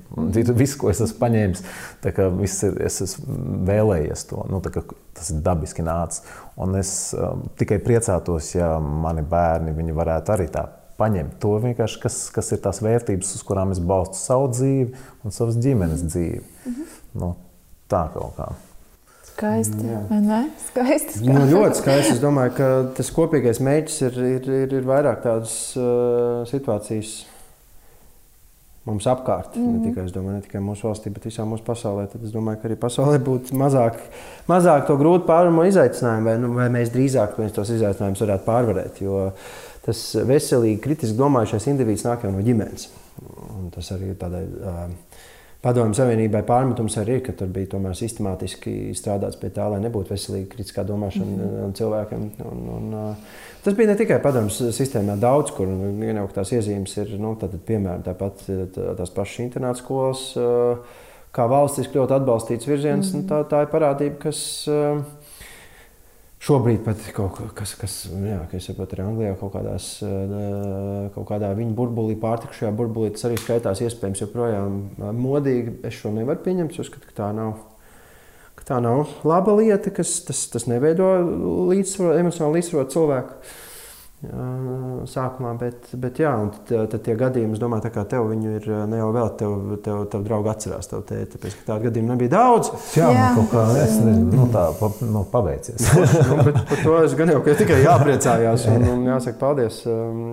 Viss, 0.52 0.78
ko 0.78 0.92
es 0.92 1.02
esmu 1.04 1.20
paņēmis, 1.24 1.64
ir, 2.68 2.82
es 2.86 3.00
esmu 3.08 3.38
vēlējies 3.70 4.28
to. 4.30 4.44
Nu, 4.52 4.62
kā, 4.62 4.84
tas 5.18 5.32
ir 5.34 5.42
dabiski 5.46 5.86
nācis. 5.86 6.26
Un 6.62 6.78
es 6.78 6.92
um, 7.18 7.48
tikai 7.58 7.80
priecātos, 7.84 8.54
ja 8.58 8.76
mani 8.82 9.26
bērni 9.26 9.74
varētu 9.98 10.36
arī 10.36 10.52
tā 10.54 10.68
paņemt 10.98 11.38
to 11.42 11.56
vienkārši, 11.64 12.00
kas, 12.04 12.22
kas 12.34 12.52
ir 12.56 12.62
tās 12.64 12.82
vērtības, 12.82 13.36
uz 13.38 13.44
kurām 13.48 13.74
es 13.76 13.80
balstu 13.80 14.20
savu 14.20 14.50
dzīvi 14.54 14.90
un 15.24 15.36
savas 15.36 15.60
ģimenes 15.62 16.08
dzīvi. 16.08 16.42
Mm 16.42 16.74
-hmm. 16.74 16.96
nu, 17.22 17.36
tā 17.90 18.08
kaut 18.14 18.34
kā. 18.38 18.50
Skaisti. 19.38 19.86
Vai 20.10 20.22
ne? 20.22 20.50
Skaisti. 20.68 21.20
skaisti. 21.20 21.30
Nu, 21.30 21.46
ļoti 21.46 21.78
skaisti. 21.78 22.14
Es 22.16 22.22
domāju, 22.22 22.52
ka 22.58 22.68
tas 22.98 23.12
kopīgais 23.14 23.60
mērķis 23.62 24.02
ir, 24.02 24.16
ir, 24.18 24.48
ir, 24.64 24.74
ir 24.80 24.88
vairāk 24.88 25.22
tādas 25.22 25.52
uh, 25.78 26.42
situācijas 26.50 27.28
mums 28.88 29.06
apkārt. 29.06 29.56
Mm 29.56 29.62
-hmm. 29.62 29.72
ne, 29.72 29.78
mhm. 29.78 29.90
tikai, 29.90 30.06
domāju, 30.16 30.36
ne 30.36 30.42
tikai 30.42 30.62
mūsu 30.62 30.88
valstī, 30.88 31.14
bet 31.14 31.26
visā 31.30 31.46
mūsu 31.46 31.64
pasaulē. 31.68 32.08
Tad 32.08 32.24
es 32.24 32.34
domāju, 32.34 32.62
ka 32.62 32.68
arī 32.68 32.80
pasaulē 32.82 33.20
būtu 33.30 33.54
mazāk, 33.62 34.02
mazāk 34.50 34.88
to 34.88 34.98
grūtu 34.98 35.30
pārvaramo 35.30 35.68
izaicinājumu, 35.70 36.26
vai, 36.30 36.38
nu, 36.38 36.54
vai 36.54 36.70
mēs 36.70 36.94
drīzāk 36.96 37.38
mēs 37.38 37.54
tos 37.54 37.70
izaicinājumus 37.70 38.26
varētu 38.26 38.46
pārvarēt. 38.46 39.02
Jo 39.02 39.32
tas 39.88 40.04
veselīgi, 40.28 40.82
kritiski 40.84 41.18
domājušais 41.18 41.70
individs 41.72 42.06
nāk 42.08 42.26
jau 42.26 42.34
no 42.34 42.44
ģimenes. 42.44 42.90
Un 43.58 43.72
tas 43.74 43.92
arī 43.96 44.12
ir 44.12 44.20
tādai. 44.20 44.44
Padomju 45.58 45.98
Savienībai 45.98 46.44
pārmetums 46.46 47.00
arī 47.02 47.16
ir, 47.18 47.22
ka 47.26 47.34
tur 47.36 47.50
bija 47.52 47.72
tomēr 47.72 47.96
sistemātiski 47.98 48.94
strādāts 48.96 49.40
pie 49.42 49.50
tā, 49.56 49.66
lai 49.72 49.80
nebūtu 49.82 50.14
veselīga 50.14 50.52
kritiskā 50.52 50.84
domāšana 50.86 51.26
mm 51.26 51.40
-hmm. 51.40 51.74
cilvēkiem. 51.80 52.28
Un, 52.46 52.62
un, 52.76 53.16
tas 53.64 53.74
bija 53.74 53.90
ne 53.90 53.96
tikai 53.98 54.20
padomju 54.22 54.70
sistēmā, 54.78 55.18
daudz 55.20 55.52
kur 55.58 55.68
ienāktās 55.68 56.54
iezīmes 56.54 56.94
ir, 57.02 57.18
nu, 57.20 57.34
tad, 57.42 57.58
piemēram, 57.66 58.06
tāpat 58.06 58.46
tā, 58.76 58.94
tās 59.02 59.10
pašas 59.10 59.40
internāta 59.48 59.82
skolas, 59.82 60.24
kā 61.34 61.50
valstiski 61.50 61.98
ļoti 61.98 62.14
atbalstīts 62.20 62.68
virziens. 62.68 63.14
Mm 63.14 63.20
-hmm. 63.20 63.28
tā, 63.28 63.44
tā 63.50 63.62
ir 63.62 63.74
parādība, 63.74 64.18
kas. 64.20 64.70
Šobrīd 66.48 66.80
pat 66.86 67.02
kaut 67.12 67.42
kas, 67.58 67.74
kas 67.76 67.94
jā, 68.08 68.38
ka 68.48 68.56
es 68.56 68.70
saprotu, 68.70 68.96
arī 68.96 69.04
Anglijā 69.04 69.34
kaut, 69.36 69.52
kādās, 69.52 69.88
kaut 71.12 71.26
kādā 71.28 71.50
viņa 71.58 71.74
burbulī, 71.76 72.16
pārtikšajā 72.22 72.70
burbulī, 72.78 73.10
tas 73.12 73.26
arī 73.28 73.40
skaitās 73.42 73.82
iespējams 73.84 74.22
joprojām 74.24 74.78
modīgi. 75.18 75.74
Es 75.90 75.98
šo 76.00 76.14
nevaru 76.16 76.40
pieņemt, 76.46 76.72
es 76.72 76.86
uzskatu, 76.86 77.10
ka 77.10 77.18
tā 77.18 77.28
nav. 77.36 77.58
Ka 78.56 78.70
tā 78.70 78.78
nav 78.80 79.12
laba 79.28 79.58
lieta, 79.60 79.92
kas 79.92 80.22
tas, 80.30 80.46
tas 80.54 80.70
neveido 80.72 81.10
līdzsvaru, 81.68 82.16
emocionāli 82.22 82.62
līdzsvarotu 82.62 82.96
cilvēku 82.96 83.67
sākumā, 84.18 85.52
bet, 85.62 85.92
bet 86.02 86.18
jā, 86.18 86.32
tad, 86.66 86.88
tad 86.90 87.04
tie 87.06 87.14
gadījumi, 87.20 87.54
es 87.54 87.62
domāju, 87.62 87.92
kā 87.94 88.02
tev 88.10 88.26
viņi 88.32 88.56
ir 88.58 88.64
ne 88.90 88.98
jau 88.98 89.12
vēl, 89.14 89.28
tev, 89.38 89.52
tev, 89.86 90.00
tev 90.10 90.24
draugi 90.26 90.50
atcerās 90.50 90.90
tev 90.90 91.04
tēti, 91.06 91.36
tāpēc, 91.36 91.58
ka 91.60 91.68
tādu 91.68 91.86
gadījumu 91.86 92.10
nebija 92.16 92.34
daudz. 92.34 92.72
Jā, 92.98 93.12
jā. 93.14 93.28
Nu, 93.36 93.44
kaut 93.44 93.52
kā 93.54 93.66
es 93.84 93.94
nezinu, 94.02 94.32
nu 94.34 94.48
tā, 94.56 94.64
pa, 94.80 94.90
nu, 95.06 95.22
paveicies. 95.30 95.86
nu, 96.32 96.38
bet 96.50 96.58
par 96.72 96.82
to 96.82 96.96
es 97.04 97.14
gan 97.20 97.34
jau 97.36 97.44
tikai 97.46 97.78
jāpriecājās 97.84 98.66
un, 98.74 98.88
un 98.96 99.06
jāsaka 99.12 99.38
paldies 99.44 99.84
um, 99.86 100.24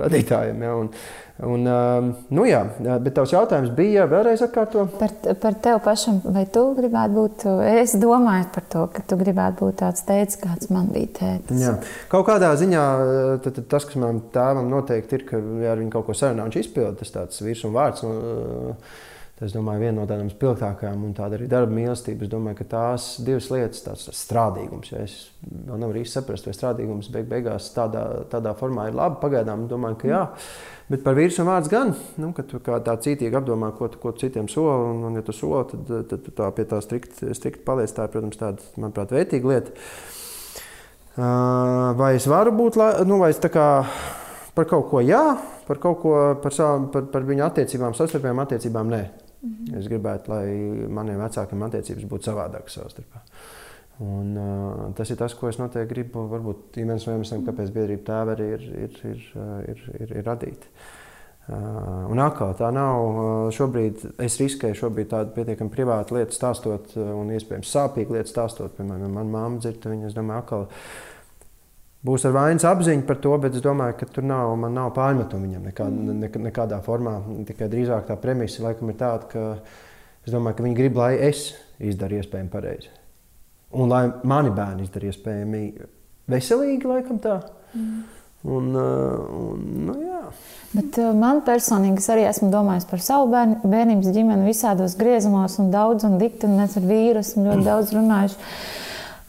radītājiem. 0.00 0.66
Ja, 0.66 0.74
un, 0.80 0.90
Un, 1.42 1.64
nu 2.30 2.44
jā, 2.46 2.60
bet 2.78 3.16
tavs 3.16 3.32
jautājums 3.34 3.72
bija 3.74 4.04
vēlreiz 4.06 4.44
atkārto. 4.44 4.84
Par, 5.00 5.10
par 5.42 5.56
tevi 5.58 5.80
pašam, 5.82 6.20
vai 6.30 6.44
tu 6.46 6.62
gribētu 6.76 7.16
būt, 7.16 7.46
es 7.72 7.96
domāju 7.98 8.46
par 8.54 8.66
to, 8.70 8.84
ka 8.94 9.02
tu 9.10 9.18
gribētu 9.18 9.66
būt 9.66 9.80
tāds 9.80 10.06
teicis, 10.06 10.38
kāds 10.38 10.70
man 10.70 10.92
bija 10.94 11.10
tētis. 11.18 11.64
Jā. 11.64 11.72
Kaut 12.12 12.28
kādā 12.28 12.52
ziņā 12.60 12.84
tad, 13.42 13.50
tad 13.58 13.66
tas, 13.66 13.88
kas 13.88 13.98
manam 13.98 14.22
tēvam 14.34 14.70
noteikti 14.70 15.18
ir, 15.18 15.26
ka 15.26 15.42
ja 15.64 15.74
ar 15.74 15.82
viņu 15.82 15.90
kaut 15.96 16.06
ko 16.06 16.14
sarunā, 16.20 16.46
viņš 16.46 16.60
izpilda 16.62 16.94
tas 17.02 17.10
tāds 17.16 17.42
vīrs 17.42 17.66
un 17.66 17.74
vārds. 17.74 18.06
Un, 18.06 18.78
Tas, 19.34 19.50
domāju, 19.50 19.80
viena 19.82 19.96
no 19.96 20.04
tādām 20.06 20.28
spilgtākajām 20.30 21.00
un 21.08 21.14
tāda 21.16 21.34
arī 21.34 21.48
darba 21.50 21.74
mīlestība. 21.74 22.22
Es 22.22 22.30
domāju, 22.30 22.60
ka 22.60 22.66
tās 22.70 23.06
divas 23.26 23.48
lietas, 23.50 23.80
tāds 23.82 24.04
strādīgums, 24.14 24.92
ja 24.92 25.00
es 25.02 25.16
vēl 25.42 25.80
nevaru 25.82 26.04
īsti 26.04 26.20
saprast, 26.20 26.46
vai 26.46 26.54
strādīgums 26.54 27.08
beig 27.10 27.26
beigās 27.32 27.66
tādā, 27.74 28.04
tādā 28.30 28.52
formā 28.54 28.86
ir 28.86 28.94
labi. 28.94 29.18
Pagaidām 29.24 29.64
domāju, 29.70 29.98
ka 30.04 30.12
jā. 30.12 30.20
Bet 30.86 31.02
par 31.02 31.18
vīru 31.18 31.34
un 31.42 31.50
vārdu 31.50 31.72
gan, 31.72 31.90
nu, 32.22 32.30
ka 32.36 32.44
tu 32.46 32.60
tā 32.62 32.94
cītīgi 33.08 33.40
apdomā, 33.40 33.72
ko 33.74 33.88
ko 33.98 34.12
citiem 34.20 34.46
soli, 34.52 34.92
un, 34.92 35.02
un 35.08 35.18
ja 35.18 35.24
tu 35.26 35.34
soli, 35.34 35.64
tad, 35.72 35.90
tad 36.12 36.22
tu 36.28 36.36
tā 36.38 36.52
pie 36.54 36.68
tā 36.70 36.78
strikt, 36.84 37.24
strikt 37.34 37.66
paliec. 37.66 37.90
Tā, 37.96 38.06
protams, 38.12 38.38
tāda, 38.38 38.62
manuprāt, 38.78 39.16
vērtīga 39.18 39.50
lieta. 39.50 39.74
Vai 41.98 42.12
es 42.20 42.30
varu 42.30 42.54
būt, 42.54 42.78
nu, 43.10 43.18
vai 43.18 43.34
es 43.34 43.42
tā 43.42 43.50
kā 43.50 43.66
par 44.54 44.70
kaut 44.70 44.86
ko 44.94 45.02
jā, 45.02 45.24
par 45.66 45.82
kaut 45.82 46.00
ko, 46.06 46.14
par, 46.38 46.54
savu, 46.54 46.86
par, 46.94 47.10
par 47.10 47.26
viņu 47.26 47.48
attiecībām, 47.48 47.98
savstarpējām 47.98 48.46
attiecībām 48.46 48.94
nē. 48.94 49.02
Mhm. 49.44 49.76
Es 49.78 49.90
gribētu, 49.92 50.32
lai 50.32 50.88
maniem 50.88 51.20
vecākiem 51.20 51.68
attiecības 51.68 52.08
būtu 52.08 52.30
savādākas 52.30 52.78
savstarpā. 52.80 53.22
Un, 54.02 54.32
uh, 54.34 54.92
tas 54.98 55.10
ir 55.12 55.18
tas, 55.20 55.36
ko 55.38 55.46
es 55.50 55.60
noteikti 55.60 55.92
gribu. 55.92 56.24
Varbūt 56.32 56.80
viens 56.80 57.04
no 57.06 57.14
iemesliem, 57.14 57.44
kāpēc 57.46 57.70
biedrība 57.74 58.06
tēva 58.08 58.34
arī 58.34 58.48
ir, 58.56 58.64
ir, 58.88 59.00
ir, 59.12 59.24
ir, 59.70 59.82
ir, 60.00 60.14
ir 60.18 60.26
radīta. 60.26 60.72
Uh, 61.44 62.08
un 62.08 62.22
atkal 62.24 62.54
tā 62.56 62.70
nav. 62.72 63.04
Uh, 63.04 63.32
šobrīd 63.54 64.02
es 64.24 64.38
riskēju 64.40 64.78
šobrīd 64.80 65.10
tādu 65.12 65.34
pietiekami 65.36 65.70
privātu 65.70 66.16
lietu 66.16 66.34
stāstot, 66.34 66.94
uh, 66.96 67.10
un 67.20 67.30
iespējams 67.36 67.70
sāpīgu 67.76 68.16
lietu 68.16 68.32
stāstot. 68.32 68.72
Piemēram, 68.78 69.12
manā 69.12 69.28
māte 69.36 69.66
dzird, 69.66 69.90
viņa 69.92 70.08
es 70.08 70.16
domāju, 70.16 70.40
atkal 70.40 70.66
būs 72.04 72.26
ar 72.28 72.34
vainas 72.36 72.66
apziņu 72.68 73.06
par 73.08 73.20
to, 73.24 73.34
bet 73.40 73.56
es 73.56 73.64
domāju, 73.64 73.96
ka 74.00 74.08
tur 74.12 74.26
nav, 74.28 74.54
nav 74.68 74.92
pārmetumu 74.96 75.48
viņam 75.48 75.68
nekā, 75.70 75.88
ne, 75.90 76.30
nekādā 76.48 76.80
formā. 76.84 77.16
Tikai 77.48 77.70
drīzāk 77.72 78.08
tā 78.10 78.18
premisa 78.20 78.66
laikam 78.66 78.92
ir 78.92 78.98
tāda, 79.00 79.30
ka 79.30 79.44
es 80.26 80.34
domāju, 80.34 80.58
ka 80.58 80.66
viņi 80.66 80.78
grib, 80.78 81.00
lai 81.00 81.14
es 81.30 81.46
izdaru 81.82 82.20
iespējami 82.20 82.52
pareizi. 82.52 82.92
Un 83.74 83.90
lai 83.90 84.04
mani 84.28 84.52
bērni 84.54 84.84
izdarītu 84.86 85.16
iespējami 85.16 85.62
veselīgi, 86.30 86.90
laikam 86.90 87.18
tā. 87.22 87.40
Mm. 87.74 88.02
Un, 88.44 88.66
un, 88.76 89.60
nu, 89.86 89.94
jā. 90.04 90.20
Bet 90.74 90.98
man 91.16 91.40
personīgi 91.46 92.02
es 92.02 92.08
arī 92.12 92.26
esmu 92.28 92.50
domājis 92.52 92.84
par 92.90 93.00
savu 93.00 93.30
bērnu, 93.32 93.62
bērnības 93.64 94.10
ģimeni 94.12 94.50
visādos 94.50 94.98
griezumos, 95.00 95.56
un 95.62 95.70
daudz 95.72 96.04
un 96.04 96.18
dikti, 96.20 96.44
un 96.44 96.58
mēs 96.60 96.76
ar 96.76 96.84
vīru 96.84 97.22
esam 97.24 97.46
ļoti 97.48 97.64
daudz 97.64 97.94
runājuši. 97.96 98.50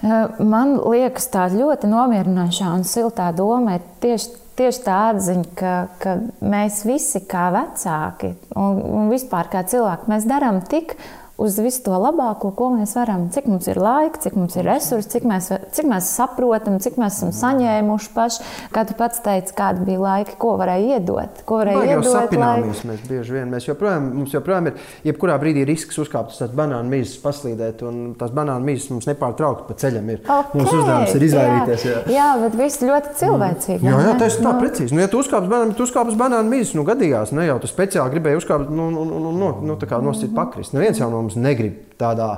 Man 0.04 0.76
liekas, 0.84 1.30
tā 1.32 1.46
ļoti 1.54 1.88
nomierinošā 1.90 2.72
un 2.76 2.84
siltā 2.88 3.30
doma 3.36 3.78
ir 3.78 3.86
tieši, 4.04 4.34
tieši 4.60 4.82
tā 4.86 4.98
atziņa, 5.12 5.46
ka, 5.58 5.76
ka 6.02 6.18
mēs 6.44 6.82
visi 6.88 7.24
kā 7.30 7.48
vecāki 7.56 8.34
un, 8.60 8.82
un 9.00 9.14
vispār 9.14 9.50
kā 9.52 9.64
cilvēki, 9.68 10.12
mēs 10.12 10.28
darām 10.30 10.60
tik 10.68 10.98
uz 11.38 11.58
visu 11.60 11.84
to 11.84 11.96
labāko, 12.00 12.52
ko 12.56 12.70
mēs 12.78 12.96
varam. 12.96 13.28
Cik 13.34 13.50
mums 13.52 13.68
ir 13.68 13.80
laika, 13.82 14.20
cik 14.24 14.38
mums 14.40 14.56
ir 14.56 14.68
resursi, 14.68 15.10
cik 15.18 15.26
mēs, 15.28 15.50
cik 15.76 15.88
mēs 15.90 16.10
saprotam, 16.16 16.78
cik 16.84 16.96
mēs 17.02 17.20
esam 17.20 17.34
saņēmuši 17.36 18.12
paši. 18.16 18.46
Kā 18.76 18.86
tu 18.88 18.96
pats 18.98 19.20
teici, 19.26 19.56
kāda 19.58 19.84
bija 19.86 20.00
laika, 20.00 20.38
ko 20.40 20.56
varēja 20.60 21.00
iedot. 21.00 21.42
Ko 21.48 21.60
varēja 21.60 21.82
Baigi 21.82 21.96
iedot 21.98 22.12
sapināmies 22.14 22.84
mēs 22.88 23.04
bieži 23.10 23.36
vien. 23.36 23.52
Mēs 23.52 23.68
joprojām, 23.68 24.08
mums 24.22 24.36
joprojām 24.36 24.72
ir, 24.72 24.80
jebkurā 25.10 25.36
brīdī 25.42 25.66
risks 25.68 26.00
uzkāpt 26.02 26.32
uz 26.32 26.40
tās 26.40 26.56
banānu 26.56 26.94
mīzes, 26.94 27.18
paslīdēt, 27.24 27.84
un 27.88 28.16
tās 28.20 28.32
banānu 28.36 28.70
mīzes 28.70 28.88
mums 28.94 29.10
nepārtraukti 29.12 29.68
pa 29.68 29.78
ceļam 29.84 30.14
ir. 30.16 30.24
Okay, 30.24 30.62
Mūsu 30.62 30.80
uzdevums 30.80 31.18
ir 31.18 31.28
izvairīties. 31.30 31.86
Jā, 31.86 32.00
jā, 32.00 32.16
jā 32.16 32.30
bet 32.46 32.58
viss 32.62 32.84
ļoti 32.86 33.14
cilvēcīgi. 33.20 33.90
Jā, 33.90 34.00
jā 34.08 34.16
tas 34.24 34.40
ir 34.40 34.46
tā 34.46 34.56
nu. 34.56 34.64
precīzi. 34.64 34.96
Nu, 34.96 35.04
ja 35.04 35.12
tu 35.12 35.20
uzkāp 35.20 35.44
uz 35.44 35.52
banānu, 35.52 35.76
tu 35.76 35.88
uzkāp 35.88 36.12
uz 36.12 36.20
banānu 36.20 36.52
mīzes, 36.52 36.76
nu 36.78 36.86
gadījās, 36.88 37.36
ne 37.36 37.50
jau 37.50 37.60
tu 37.64 37.70
speciāli 37.70 38.16
gribēji 38.16 38.40
uzkāpt, 38.40 38.72
nu, 38.72 38.88
nu, 38.94 39.06
nu, 39.10 39.36
nu, 39.36 39.52
nu 39.66 39.78
tā 39.82 39.90
kā 39.90 40.00
nosīt 40.04 40.34
pakrist. 40.36 40.76
Neviens 40.76 41.02
jau 41.02 41.10
no 41.12 41.25
mums 41.26 41.38
negrib 41.42 41.98
tādā, 42.00 42.32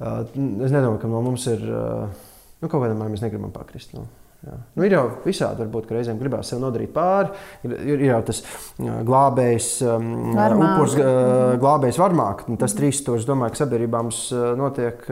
es 0.00 0.70
nedomāju, 0.70 1.00
ka 1.02 1.10
no 1.10 1.24
mums 1.24 1.48
ir, 1.50 1.66
nu, 1.66 2.68
kaut 2.68 2.78
kādā 2.78 2.94
mērā 2.94 3.12
mēs 3.12 3.24
negribam 3.24 3.52
pakrist. 3.54 3.96
Nu. 3.96 4.06
Jā. 4.40 4.54
Nu, 4.72 4.84
ir 4.86 4.94
jau 4.94 5.02
visādi, 5.20 5.60
varbūt, 5.60 5.84
ka 5.84 5.98
reizēm 5.98 6.16
gribās 6.16 6.48
sev 6.48 6.62
nodarīt 6.62 6.94
pāri. 6.94 7.28
Ir, 7.66 7.74
ir, 7.92 8.04
jau 8.06 8.20
tas 8.30 8.38
glābējs, 8.80 9.66
um, 9.84 10.30
upurs, 10.32 10.94
glābējs 11.60 11.98
varmāk. 12.00 12.46
Tas 12.60 12.72
trīs 12.78 13.02
stūris, 13.02 13.26
domāju, 13.28 13.52
ka 13.52 13.60
sabiedrībā 13.60 14.00
mums 14.00 14.22
notiek 14.56 15.04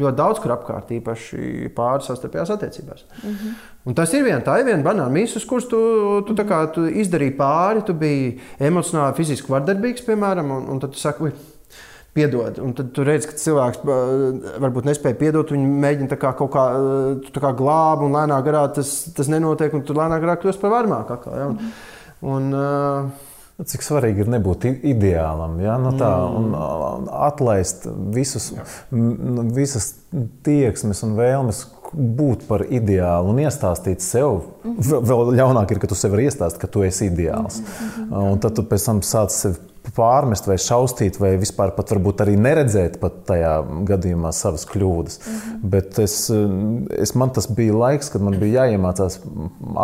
ļoti 0.00 0.16
daudz 0.16 0.40
kur 0.40 0.54
apkārt, 0.56 0.94
īpaši 0.96 1.68
pāri 1.76 2.06
savstarpējās 2.06 2.54
attiecībās. 2.56 3.04
Mm 3.22 3.34
-hmm. 3.34 3.58
Un 3.86 3.94
tas 3.94 4.14
ir 4.16 4.24
viena, 4.24 4.40
tā 4.40 4.56
ir 4.60 4.66
viena 4.70 4.82
banāna 4.82 5.12
mīsa, 5.12 5.36
uz 5.36 5.44
kuras 5.44 5.68
tu, 5.68 5.80
tu, 6.26 6.34
kā, 6.48 6.64
tu 6.72 6.86
izdarīji 6.88 7.36
pāri. 7.36 7.84
Tu 7.84 7.94
biji 7.94 8.40
emocionāli, 8.58 9.16
fiziski 9.20 9.52
vardarbīgs, 9.52 10.06
piemēram, 10.08 10.50
un, 10.50 10.68
un 10.72 10.80
tad 10.80 10.96
tu 10.96 10.98
saki, 10.98 11.28
piedod. 12.16 12.58
Un 12.64 12.72
tad 12.76 12.90
tu 12.96 13.04
redz, 13.06 13.28
ka 13.28 13.36
cilvēks 13.40 13.84
varbūt 13.84 14.88
nespēja 14.88 15.20
piedot, 15.20 15.52
viņi 15.52 15.76
mēģina 15.84 16.18
kā 16.20 16.32
kaut 16.38 16.52
kā, 16.56 16.66
kā 17.36 17.52
glābt, 17.58 18.06
un 18.06 18.16
lēnāk 18.16 18.48
garā 18.48 18.66
tas, 18.80 18.96
tas 19.16 19.30
nenotiek, 19.32 19.76
un 19.76 19.84
tu 19.86 19.96
lēnāk 19.96 20.24
garā 20.24 20.40
kļūst 20.40 20.62
par 20.62 20.74
varmāku. 20.78 21.20
Ja? 21.36 21.48
Un, 21.52 21.72
un, 22.34 22.52
uh, 22.56 23.32
Cik 23.56 23.80
svarīgi 23.80 24.20
ir 24.20 24.28
nebūt 24.28 24.66
ideālam, 24.68 25.54
ja? 25.64 25.78
nu 25.80 25.94
tā, 25.96 26.10
un 26.28 27.06
atlaist 27.08 27.86
visus, 28.12 28.50
visas 29.56 29.94
tieksmes 30.44 31.00
un 31.06 31.14
vēlmes 31.16 31.62
būt 31.96 32.44
par 32.50 32.66
ideālu 32.68 33.32
un 33.32 33.40
iestāstīt 33.46 34.04
sev. 34.04 34.42
Vēl 34.60 35.32
ļaunāk 35.38 35.72
ir, 35.72 35.80
ka 35.80 35.88
tu 35.88 35.96
sev 35.96 36.12
vari 36.12 36.26
iestāstīt, 36.28 36.60
ka 36.60 36.68
tu 36.68 36.84
esi 36.84 37.08
ideāls. 37.08 37.62
Un 38.10 38.36
tad 38.44 38.58
tu 38.58 38.66
pēc 38.68 38.90
tam 38.90 39.00
sāc 39.06 39.32
sevi 39.32 39.56
pārmest, 39.96 40.48
vai 40.48 40.56
šausmīt, 40.60 41.18
vai 41.20 41.34
vispār 41.40 41.72
pat 41.76 41.92
varbūt 41.94 42.22
arī 42.24 42.36
neredzēt 42.40 42.98
pat 43.02 43.22
tajā 43.28 43.52
gadījumā 43.88 44.32
savas 44.34 44.66
kļūdas. 44.70 45.18
Mm 45.20 45.36
-hmm. 45.36 45.70
Bet 45.76 45.98
es, 46.02 46.16
es, 47.04 47.14
man 47.14 47.30
tas 47.36 47.46
bija 47.46 47.76
laiks, 47.76 48.10
kad 48.10 48.22
man 48.22 48.38
bija 48.40 48.66
jāiemācās 48.66 49.20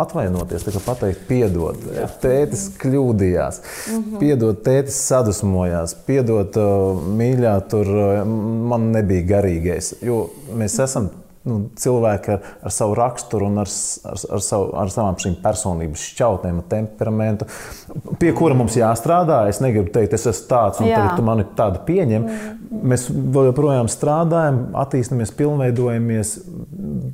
atvainoties, 0.03 0.67
pateikt, 0.85 1.27
piedod. 1.27 1.77
Tētis 2.21 2.69
kļūdījās, 2.81 3.61
mm 3.63 4.03
-hmm. 4.03 4.19
piedod, 4.19 4.61
tētis 4.65 4.99
sadusmojās, 5.07 5.95
piedod, 6.07 6.57
mīļā, 7.17 7.57
tur 7.69 7.91
man 8.25 8.91
nebija 8.91 9.37
garīgais. 9.37 9.93
Jo 10.01 10.29
mēs 10.53 10.79
esam 10.83 11.09
nu, 11.49 11.57
cilvēki 11.79 12.33
ar, 12.35 12.49
ar 12.63 12.73
savu 12.73 12.95
raksturu 12.97 13.47
un 13.49 13.61
ar, 13.63 13.69
ar, 14.09 14.19
ar, 14.37 14.43
savu, 14.43 14.69
ar 14.79 14.91
savām 14.93 15.17
šīm 15.19 15.35
personības 15.43 16.05
šķautnēm, 16.13 16.61
temperamentu, 16.71 17.47
pie 18.21 18.31
kura 18.37 18.57
mums 18.57 18.77
jāstrādā. 18.79 19.43
Es 19.51 19.59
negribu 19.63 19.91
teikt, 19.93 20.15
es 20.17 20.27
esmu 20.31 20.49
tāds, 20.51 20.81
un 20.81 20.89
tagad 20.89 21.17
tu 21.19 21.25
mani 21.27 21.47
tādu 21.57 21.83
pieņem. 21.87 22.27
Mēs 22.93 23.07
joprojām 23.09 23.89
strādājam, 23.91 24.61
attīstāmies, 24.83 25.33
pilnveidojamies, 25.39 26.33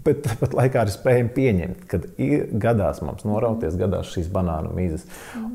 bet 0.05 0.23
tāpat 0.27 0.55
laikā 0.61 0.83
arī 0.83 0.93
spējam 0.93 1.33
pieņemt, 1.35 1.87
kad 1.89 2.05
ir 2.21 2.47
gadās 2.61 3.01
mums 3.05 3.25
norauties, 3.27 3.77
gadās 3.79 4.13
šīs 4.13 4.29
banānu 4.33 4.73
mīzes 4.77 5.07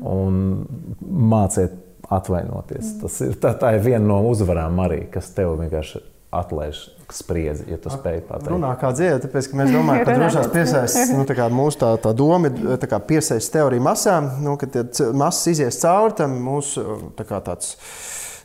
un 0.05 0.65
mācīt 1.01 1.81
atvainoties. 2.13 2.97
Tas 3.01 3.21
ir, 3.25 3.39
tā, 3.41 3.55
tā 3.57 3.75
ir 3.77 3.85
viena 3.85 4.03
no 4.05 4.19
uzvarām 4.29 4.77
arī, 4.83 5.05
kas 5.13 5.31
tev 5.33 5.55
vienkārši 5.61 6.03
atlaiž 6.35 6.81
spriedzi, 7.13 7.67
ja 7.69 7.77
tu 7.81 7.91
spēj 7.93 8.23
pateikt. 8.25 8.49
Runā 8.49 8.71
kā 8.81 8.89
dziedāt, 8.95 9.27
tāpēc, 9.27 9.49
ka 9.51 9.59
mēs 9.59 9.71
domājam, 9.75 10.07
ka 10.07 10.15
drošās 10.19 10.51
piesaistes, 10.53 11.13
nu, 11.13 11.25
tā 11.29 11.37
kā 11.37 11.47
mūsu 11.53 11.81
tā, 11.83 11.91
tā 12.01 12.13
doma 12.17 12.49
ir 12.49 12.81
tā 12.81 12.99
piesaistes 12.99 13.53
teorija 13.53 13.83
masām, 13.85 14.31
nu, 14.45 14.57
ka 14.61 14.69
masas 15.13 15.53
izies 15.53 15.79
cauri 15.83 16.17
tam 16.21 16.37
mūsu 16.47 16.85
tā 17.17 17.27
kā 17.29 17.41
tāds 17.45 17.75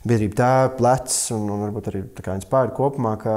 biedrība 0.07 0.37
tēva 0.39 0.69
plecs 0.79 1.17
un, 1.37 1.49
un 1.53 1.65
varbūt 1.67 1.91
arī 1.91 2.03
inspirēta 2.05 2.73
kopumā, 2.77 3.15
ka 3.21 3.35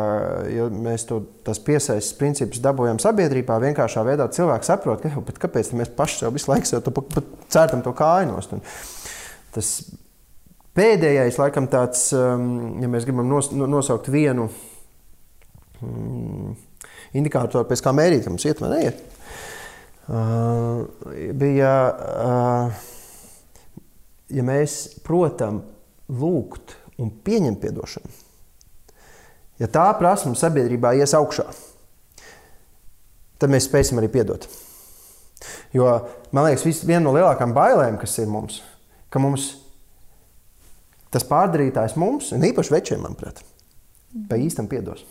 ja 0.52 0.70
mēs 0.72 1.08
to, 1.10 1.20
tas 1.44 1.60
piesaistes 1.64 2.16
principus 2.20 2.62
dabūjam 2.64 3.02
sabiedrībā, 3.04 3.60
vienkāršā 3.66 4.06
veidā 4.08 4.30
cilvēks 4.32 4.72
saprot, 4.72 5.04
ka, 5.04 5.40
kāpēc 5.44 5.74
mēs 5.80 5.92
paši 5.98 6.22
sev 6.22 6.38
visu 6.38 6.52
laiku 6.52 6.70
sev 6.70 6.86
pat, 6.88 7.12
pat 7.18 7.34
cērtam 7.52 7.84
to 7.84 7.92
kājinost. 8.00 8.56
Tas 9.54 9.74
pēdējais, 10.78 11.40
laikam, 11.42 11.68
tāds, 11.72 12.08
um, 12.18 12.82
ja 12.82 12.90
mēs 12.92 13.06
gribam 13.08 13.30
nos, 13.30 13.52
nosaukt 13.54 14.10
vienu 14.14 14.48
mm, 15.82 16.56
indikātoru, 17.20 17.68
pēc 17.70 17.84
kā 17.86 17.94
mērīt, 17.96 18.30
mums 18.30 18.46
iet 18.48 18.62
vai 18.64 18.72
neiet, 18.74 19.04
uh, 20.10 20.84
bija, 21.40 21.74
uh, 22.26 22.84
ja 24.34 24.48
mēs 24.48 24.98
protam 25.06 25.62
lūgt 26.10 26.78
un 27.02 27.14
pieņemt 27.26 27.70
atdošanu, 27.70 28.14
ja 29.62 29.70
tā 29.72 29.88
prasme 30.00 30.36
sabiedrībā 30.38 30.96
ies 30.98 31.14
augšā, 31.18 31.48
tad 33.38 33.52
mēs 33.52 33.70
spēsim 33.70 34.00
arī 34.02 34.10
piedot. 34.14 34.48
Jo 35.76 35.90
man 36.32 36.48
liekas, 36.48 36.86
viena 36.88 37.04
no 37.04 37.12
lielākajām 37.16 37.54
bailēm, 37.56 37.98
kas 38.02 38.16
ir 38.22 38.30
mums, 38.32 38.62
ka 39.12 39.20
mums 39.22 39.50
tas 41.14 41.28
pārdarītājs 41.30 41.98
mums, 42.02 42.32
un 42.36 42.46
īpaši 42.50 42.74
večiem, 42.74 43.04
manuprāt, 43.06 43.44
pa 44.30 44.40
īstam 44.42 44.70
piedos. 44.72 45.06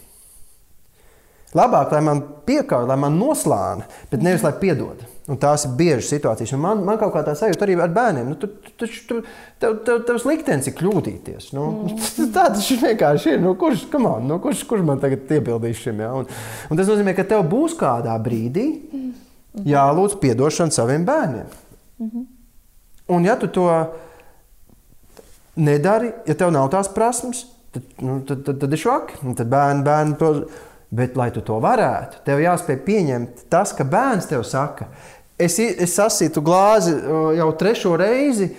Labāk, 1.53 1.91
lai 1.93 2.01
man 2.01 2.21
piekāpja, 2.49 2.89
lai 2.89 2.97
man 2.97 3.19
noslāna, 3.21 3.85
bet 4.09 4.23
nevis 4.25 4.45
lai 4.45 4.55
piedod. 4.57 5.03
Un 5.29 5.37
tās 5.39 5.67
ir 5.67 5.75
biežas 5.77 6.09
situācijas. 6.11 6.55
Un 6.57 6.63
man, 6.65 6.81
man 6.87 6.97
kaut 6.99 7.13
kā 7.15 7.21
tā 7.27 7.35
sajūta 7.37 7.67
arī 7.67 7.77
ar 7.77 7.93
bērniem. 7.93 8.31
Nu, 8.33 8.39
tu, 8.41 8.49
tu, 8.73 8.89
tu, 8.89 9.19
tev, 9.61 9.77
tev, 9.87 10.01
tevs 10.09 10.25
liktenis 10.27 10.71
ir 10.71 10.75
kļūdīties. 10.81 11.51
Nu, 11.55 11.67
mm. 11.85 12.01
Tā 12.35 12.47
tas 12.57 12.71
vienkārši 12.73 13.37
ir. 13.37 13.43
Nu, 13.45 13.53
kurš, 13.61 13.85
on, 14.01 14.25
nu, 14.31 14.41
kurš, 14.43 14.65
kurš 14.71 14.87
man 14.89 15.03
tagad 15.03 15.27
piebildīs 15.29 15.85
šim? 15.85 16.01
Ja? 16.03 16.15
Un, 16.17 16.27
un 16.73 16.81
tas 16.81 16.89
nozīmē, 16.89 17.15
ka 17.19 17.29
tev 17.29 17.45
būs 17.53 17.77
kādā 17.79 18.17
brīdī 18.25 18.67
jālūdz 19.69 20.17
atdošana 20.33 20.73
saviem 20.73 21.05
bērniem. 21.05 21.53
Mm 22.01 22.09
-hmm. 22.09 22.27
Un 23.13 23.25
ja 23.25 23.37
tu 23.37 23.47
to 23.47 23.69
nedari, 25.57 26.13
ja 26.29 26.37
tev 26.39 26.53
nav 26.55 26.71
tās 26.73 26.91
prasmes, 26.93 27.47
tad, 27.75 27.89
nu, 28.01 28.21
tad, 28.29 28.45
tad, 28.47 28.61
tad 28.63 28.73
ir 28.73 28.81
švaki. 28.81 29.23
Tad 29.39 29.51
bērni, 29.53 29.87
bērni 29.87 30.21
to 30.21 30.35
Bet, 30.93 31.15
lai 31.17 31.31
tu 31.33 31.41
to 31.41 31.57
varētu, 31.57 32.19
tev 32.27 32.43
jāspēj 32.43 32.77
pieņemt 32.85 33.47
tas, 33.53 33.71
ka 33.73 33.85
bērns 33.89 34.27
tev 34.29 34.43
saka, 34.45 34.91
es, 35.41 35.55
es 35.57 35.95
sasītu 35.97 36.43
glāzi 36.45 36.93
jau 37.39 37.47
trešo 37.57 37.95
reizi, 37.97 38.51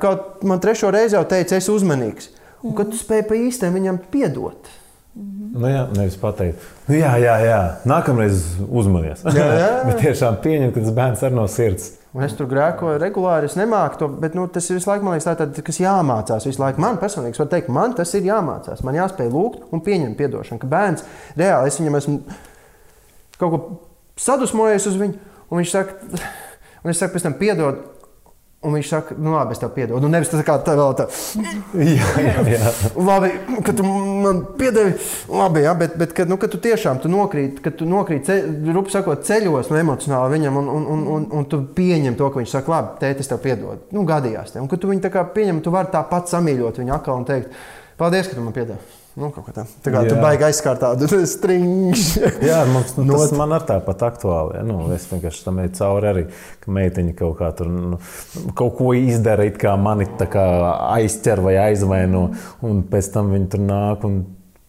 kaut 0.00 0.40
man 0.48 0.62
trešo 0.64 0.88
reizi 0.94 1.18
jau 1.18 1.26
teica, 1.28 1.58
es 1.60 1.68
uzmanīgs. 1.68 2.30
Un 2.64 2.72
kad 2.78 2.88
tu 2.88 2.96
spēj 2.96 3.26
pa 3.28 3.36
īstam 3.36 3.76
viņam 3.76 4.00
piedot. 4.08 4.72
Nu, 5.20 5.66
jā, 5.68 5.84
nevis 5.98 6.16
pateikt, 6.22 6.64
nu, 6.88 6.96
jā, 6.96 7.12
jā, 7.20 7.36
jā, 7.44 7.60
nākamreiz 7.92 8.40
uzmanies. 8.64 9.26
Jā, 9.28 9.52
jā. 9.60 9.70
bet 9.90 10.00
tiešām 10.00 10.40
pieņemt, 10.40 10.72
ka 10.78 10.86
tas 10.86 10.96
bērns 10.96 11.28
ar 11.28 11.36
no 11.36 11.44
sirds. 11.50 11.90
Un 12.10 12.24
es 12.26 12.32
tur 12.34 12.48
grēkoju 12.50 12.98
regulāri, 12.98 13.46
es 13.46 13.54
nemāku 13.54 14.00
to, 14.00 14.08
bet 14.22 14.34
nu, 14.34 14.48
tas 14.50 14.66
ir 14.66 14.80
visu 14.80 14.90
laiku, 14.90 15.06
man 15.06 15.14
liekas, 15.14 15.28
tā, 15.28 15.46
tā, 15.46 15.62
kas 15.62 15.78
jāmācās. 15.78 16.46
Visu 16.48 16.58
laiku 16.58 16.82
man 16.82 16.98
personīgi 16.98 17.38
var 17.38 17.50
teikt, 17.52 17.70
man 17.70 17.94
tas 17.94 18.10
ir 18.18 18.26
jāmācās. 18.26 18.82
Man 18.86 18.98
jāspēj 18.98 19.30
lūgt 19.30 19.70
un 19.70 19.82
pieņemt 19.86 20.22
atdošanu. 20.26 20.58
Ka 20.58 20.70
bērns 20.72 21.06
reāli 21.38 21.70
es 21.70 21.78
viņam 21.78 21.98
esmu 22.00 22.16
kaut 23.38 23.54
ko 23.54 23.60
sadusmojies 24.20 24.88
uz 24.90 24.98
viņu, 24.98 25.30
un 25.50 25.62
viņš 25.62 25.76
saka, 25.76 26.18
un 26.82 26.92
es 26.92 26.98
saku, 26.98 27.14
pēc 27.14 27.28
tam 27.28 27.38
piedod. 27.38 27.86
Un 28.60 28.74
viņš 28.76 28.88
saka, 28.92 29.14
nu, 29.16 29.30
labi, 29.32 29.54
es 29.56 29.60
tev 29.62 29.70
piedodu. 29.72 30.02
Nu, 30.04 30.10
nevis 30.12 30.28
tas 30.28 30.42
kā 30.44 30.58
tā, 30.60 30.74
vēl 30.76 30.90
tā. 30.98 31.06
jā, 31.80 32.08
jā, 32.20 32.42
jā. 32.58 32.72
labi, 33.00 33.30
ka 33.64 33.72
tu 33.72 33.86
man 33.88 34.42
piedevi. 34.58 34.92
Labi, 35.32 35.62
jā, 35.64 35.72
bet, 35.80 35.94
bet 36.02 36.12
kad, 36.18 36.28
nu, 36.28 36.36
kad 36.42 36.52
tu 36.52 36.60
tiešām 36.60 37.00
tu 37.00 37.08
nokrīt, 37.08 37.62
kad 37.64 37.78
tu 37.80 37.88
nokrīt, 37.88 38.28
ceļ, 38.28 38.68
rupi 38.76 38.92
sakot, 38.92 39.24
ceļos 39.24 39.72
no 39.72 39.80
emocionāli 39.80 40.36
viņam, 40.36 40.60
un, 40.60 40.70
un, 40.76 40.86
un, 40.92 41.08
un, 41.16 41.26
un 41.40 41.48
tu 41.48 41.62
pieņem 41.80 42.20
to, 42.20 42.28
ka 42.28 42.42
viņš 42.42 42.56
saka, 42.58 42.74
labi, 42.76 42.94
tēti, 43.00 43.24
es 43.24 43.32
tev 43.32 43.40
piedodu. 43.46 43.80
Nu, 43.96 44.04
gadījās. 44.12 44.52
Ne? 44.52 44.66
Un 44.66 44.68
kad 44.68 44.84
tu 44.84 44.92
viņu 44.92 45.08
tā 45.08 45.14
kā 45.16 45.24
pieņem, 45.32 45.64
tu 45.64 45.72
vari 45.72 45.94
tāpat 45.96 46.28
samīļot 46.36 46.84
viņu 46.84 46.98
atkal 47.00 47.22
un 47.22 47.30
teikt, 47.32 47.56
paldies, 47.96 48.28
ka 48.28 48.36
tu 48.36 48.44
man 48.44 48.60
piedevi. 48.60 48.99
Nu, 49.18 49.28
tā. 49.34 49.64
tā 49.82 49.90
kā 49.90 50.04
jā. 50.04 50.12
tu 50.12 50.16
baigi 50.22 50.44
aizskārt 50.46 50.82
tādu 50.84 51.08
stringu. 51.26 51.96
jā, 52.46 52.60
mums, 52.70 52.94
nu, 52.98 53.08
tas 53.10 53.32
man 53.34 53.54
ar 53.56 53.64
tāpat 53.66 54.04
aktuāli. 54.06 54.58
Ja? 54.60 54.64
Nu, 54.66 54.84
es 54.94 55.08
vienkārši 55.10 55.46
tam 55.46 55.58
eju 55.64 55.72
cauri 55.80 56.10
arī, 56.12 56.24
ka 56.62 56.74
meitiņa 56.76 57.14
kaut 57.18 57.38
kā 57.40 57.48
tur 57.58 57.72
nu, 57.74 57.98
kaut 58.58 58.76
ko 58.78 58.92
izdara, 58.96 59.48
it 59.50 59.58
kā 59.60 59.74
mani 59.80 60.06
kā 60.20 60.44
aizķer 60.94 61.42
vai 61.42 61.56
aizvaino, 61.68 62.28
un 62.66 62.84
pēc 62.90 63.10
tam 63.16 63.32
viņi 63.34 63.50
tur 63.54 63.66
nāk. 63.66 64.06
Un, 64.08 64.20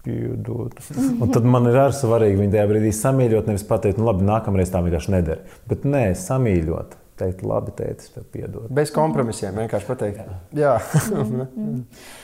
Piedod. 0.01 0.73
Un 0.97 1.29
tad 1.29 1.45
man 1.45 1.67
ir 1.69 1.75
arī 1.77 1.93
svarīgi 1.93 2.39
viņu 2.39 2.55
tajā 2.55 2.63
brīdī 2.71 2.89
samīļot, 2.97 3.51
nevis 3.51 3.65
pateikt, 3.69 3.99
nu, 4.01 4.07
labi, 4.07 4.25
nākamreiz 4.25 4.71
tā 4.73 4.81
vienkārši 4.81 5.13
nedara. 5.13 5.59
Bet 5.69 5.85
nē, 5.85 6.01
samīļot, 6.17 6.95
teikt, 7.21 7.43
labi, 7.45 7.75
teicis, 7.77 8.09
tev 8.15 8.25
piedod. 8.33 8.65
Bez 8.73 8.89
kompromisiem 8.95 9.61
vienkārši 9.61 9.89
pateikt. 9.91 10.25
Jā. 10.57 10.73
jā. 10.73 10.73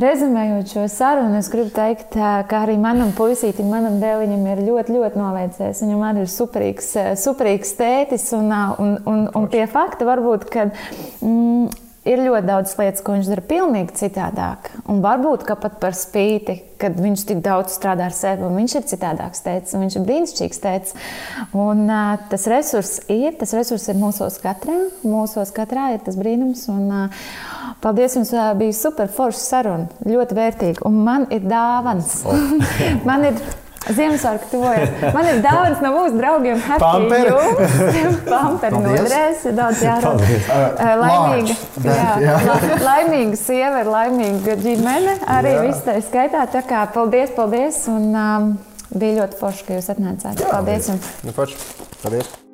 Rezumējot 0.00 0.72
šo 0.72 0.84
sarunu, 0.88 1.36
es 1.40 1.50
gribu 1.52 1.72
teikt, 1.74 2.14
ka 2.14 2.62
arī 2.62 2.76
manam 2.80 3.10
puisītim, 3.16 3.68
manam 3.72 3.98
dēliņam 4.00 4.46
ir 4.52 4.62
ļoti, 4.68 4.94
ļoti 4.94 5.20
novērsies. 5.20 5.82
Viņam 5.84 6.04
arī 6.06 6.24
ir 6.24 6.32
superīgs, 6.32 6.90
superīgs 7.20 7.74
tētis, 7.76 8.28
un, 8.38 8.52
un, 8.54 8.96
un, 9.10 9.26
un 9.36 9.48
pie 9.52 9.66
fakta 9.70 10.08
varbūt, 10.08 10.46
ka 10.54 10.68
mm, 10.70 11.89
ir 12.08 12.22
ļoti 12.24 12.46
daudz 12.48 12.72
lietas, 12.78 13.02
ko 13.04 13.14
viņš 13.16 13.28
dara 13.30 13.44
pilnīgi 13.44 13.96
citādāk. 13.98 14.70
Un 14.90 15.02
varbūt 15.04 15.44
pat 15.50 15.76
par 15.82 15.96
spīti, 15.96 16.56
kad 16.80 16.96
viņš 16.96 17.24
tik 17.28 17.42
daudz 17.44 17.74
strādā 17.76 18.06
ar 18.08 18.16
sevi, 18.16 18.46
un 18.46 18.56
viņš 18.56 18.76
ir 18.78 18.86
citādāks 18.88 19.44
teicis, 19.44 19.74
un 19.76 19.84
viņš 19.84 19.98
ir 19.98 20.06
brīnišķīgs 20.08 20.62
teicis. 20.64 20.98
Un 21.52 21.84
uh, 21.86 22.16
tas 22.32 22.46
resurs 22.50 22.96
ir, 23.12 23.34
tas 23.40 23.52
resurs 23.56 23.88
ir 23.92 24.00
mūsos 24.00 24.40
katrā, 24.42 24.78
mūsos 25.04 25.52
katrā 25.56 25.90
ir 25.96 26.04
tas 26.06 26.16
brīnums. 26.20 26.66
Un, 26.72 26.86
uh, 26.88 27.24
paldies, 27.84 28.16
jums 28.16 28.32
uh, 28.36 28.52
bija 28.58 28.76
super 28.76 29.10
forša 29.12 29.42
saruna, 29.44 30.04
ļoti 30.08 30.38
vērtīga. 30.40 30.86
Un 30.88 31.02
man 31.04 31.28
ir 31.34 31.44
dāvans. 31.44 32.22
Oh. 32.24 32.54
man 33.08 33.28
ir 33.28 33.44
Ziemassvētku 33.88 34.50
tuvojas. 34.52 34.90
Man 35.14 35.28
ir 35.30 35.38
daudz 35.44 35.80
no 35.80 35.92
mūsu 35.94 36.18
draugiem, 36.18 36.60
Pamperi. 36.82 37.32
Pamperi 38.28 38.82
nodrēs, 38.84 39.46
daudz 39.56 39.80
jārod. 39.84 40.20
Laimīga, 41.00 41.56
jā, 41.86 42.10
jā. 42.20 42.34
laimīga 42.84 43.40
sieva 43.40 43.80
ir 43.80 43.90
laimīga 43.90 44.58
ģimene, 44.60 45.16
arī 45.38 45.56
jā. 45.56 45.64
viss 45.70 45.88
tā 45.88 45.96
skaitā. 46.04 46.44
Tā 46.52 46.62
kā 46.68 46.84
paldies, 46.92 47.32
paldies, 47.38 47.80
un 47.90 48.12
um, 48.12 48.52
bija 48.92 49.22
ļoti 49.22 49.40
forši, 49.40 49.66
ka 49.66 49.80
jūs 49.80 49.90
atnācāt. 49.96 50.44
Paldies 50.52 50.92
jums! 50.92 51.10
Nu, 51.24 51.34
forši. 51.40 51.58
Paldies! 52.04 52.49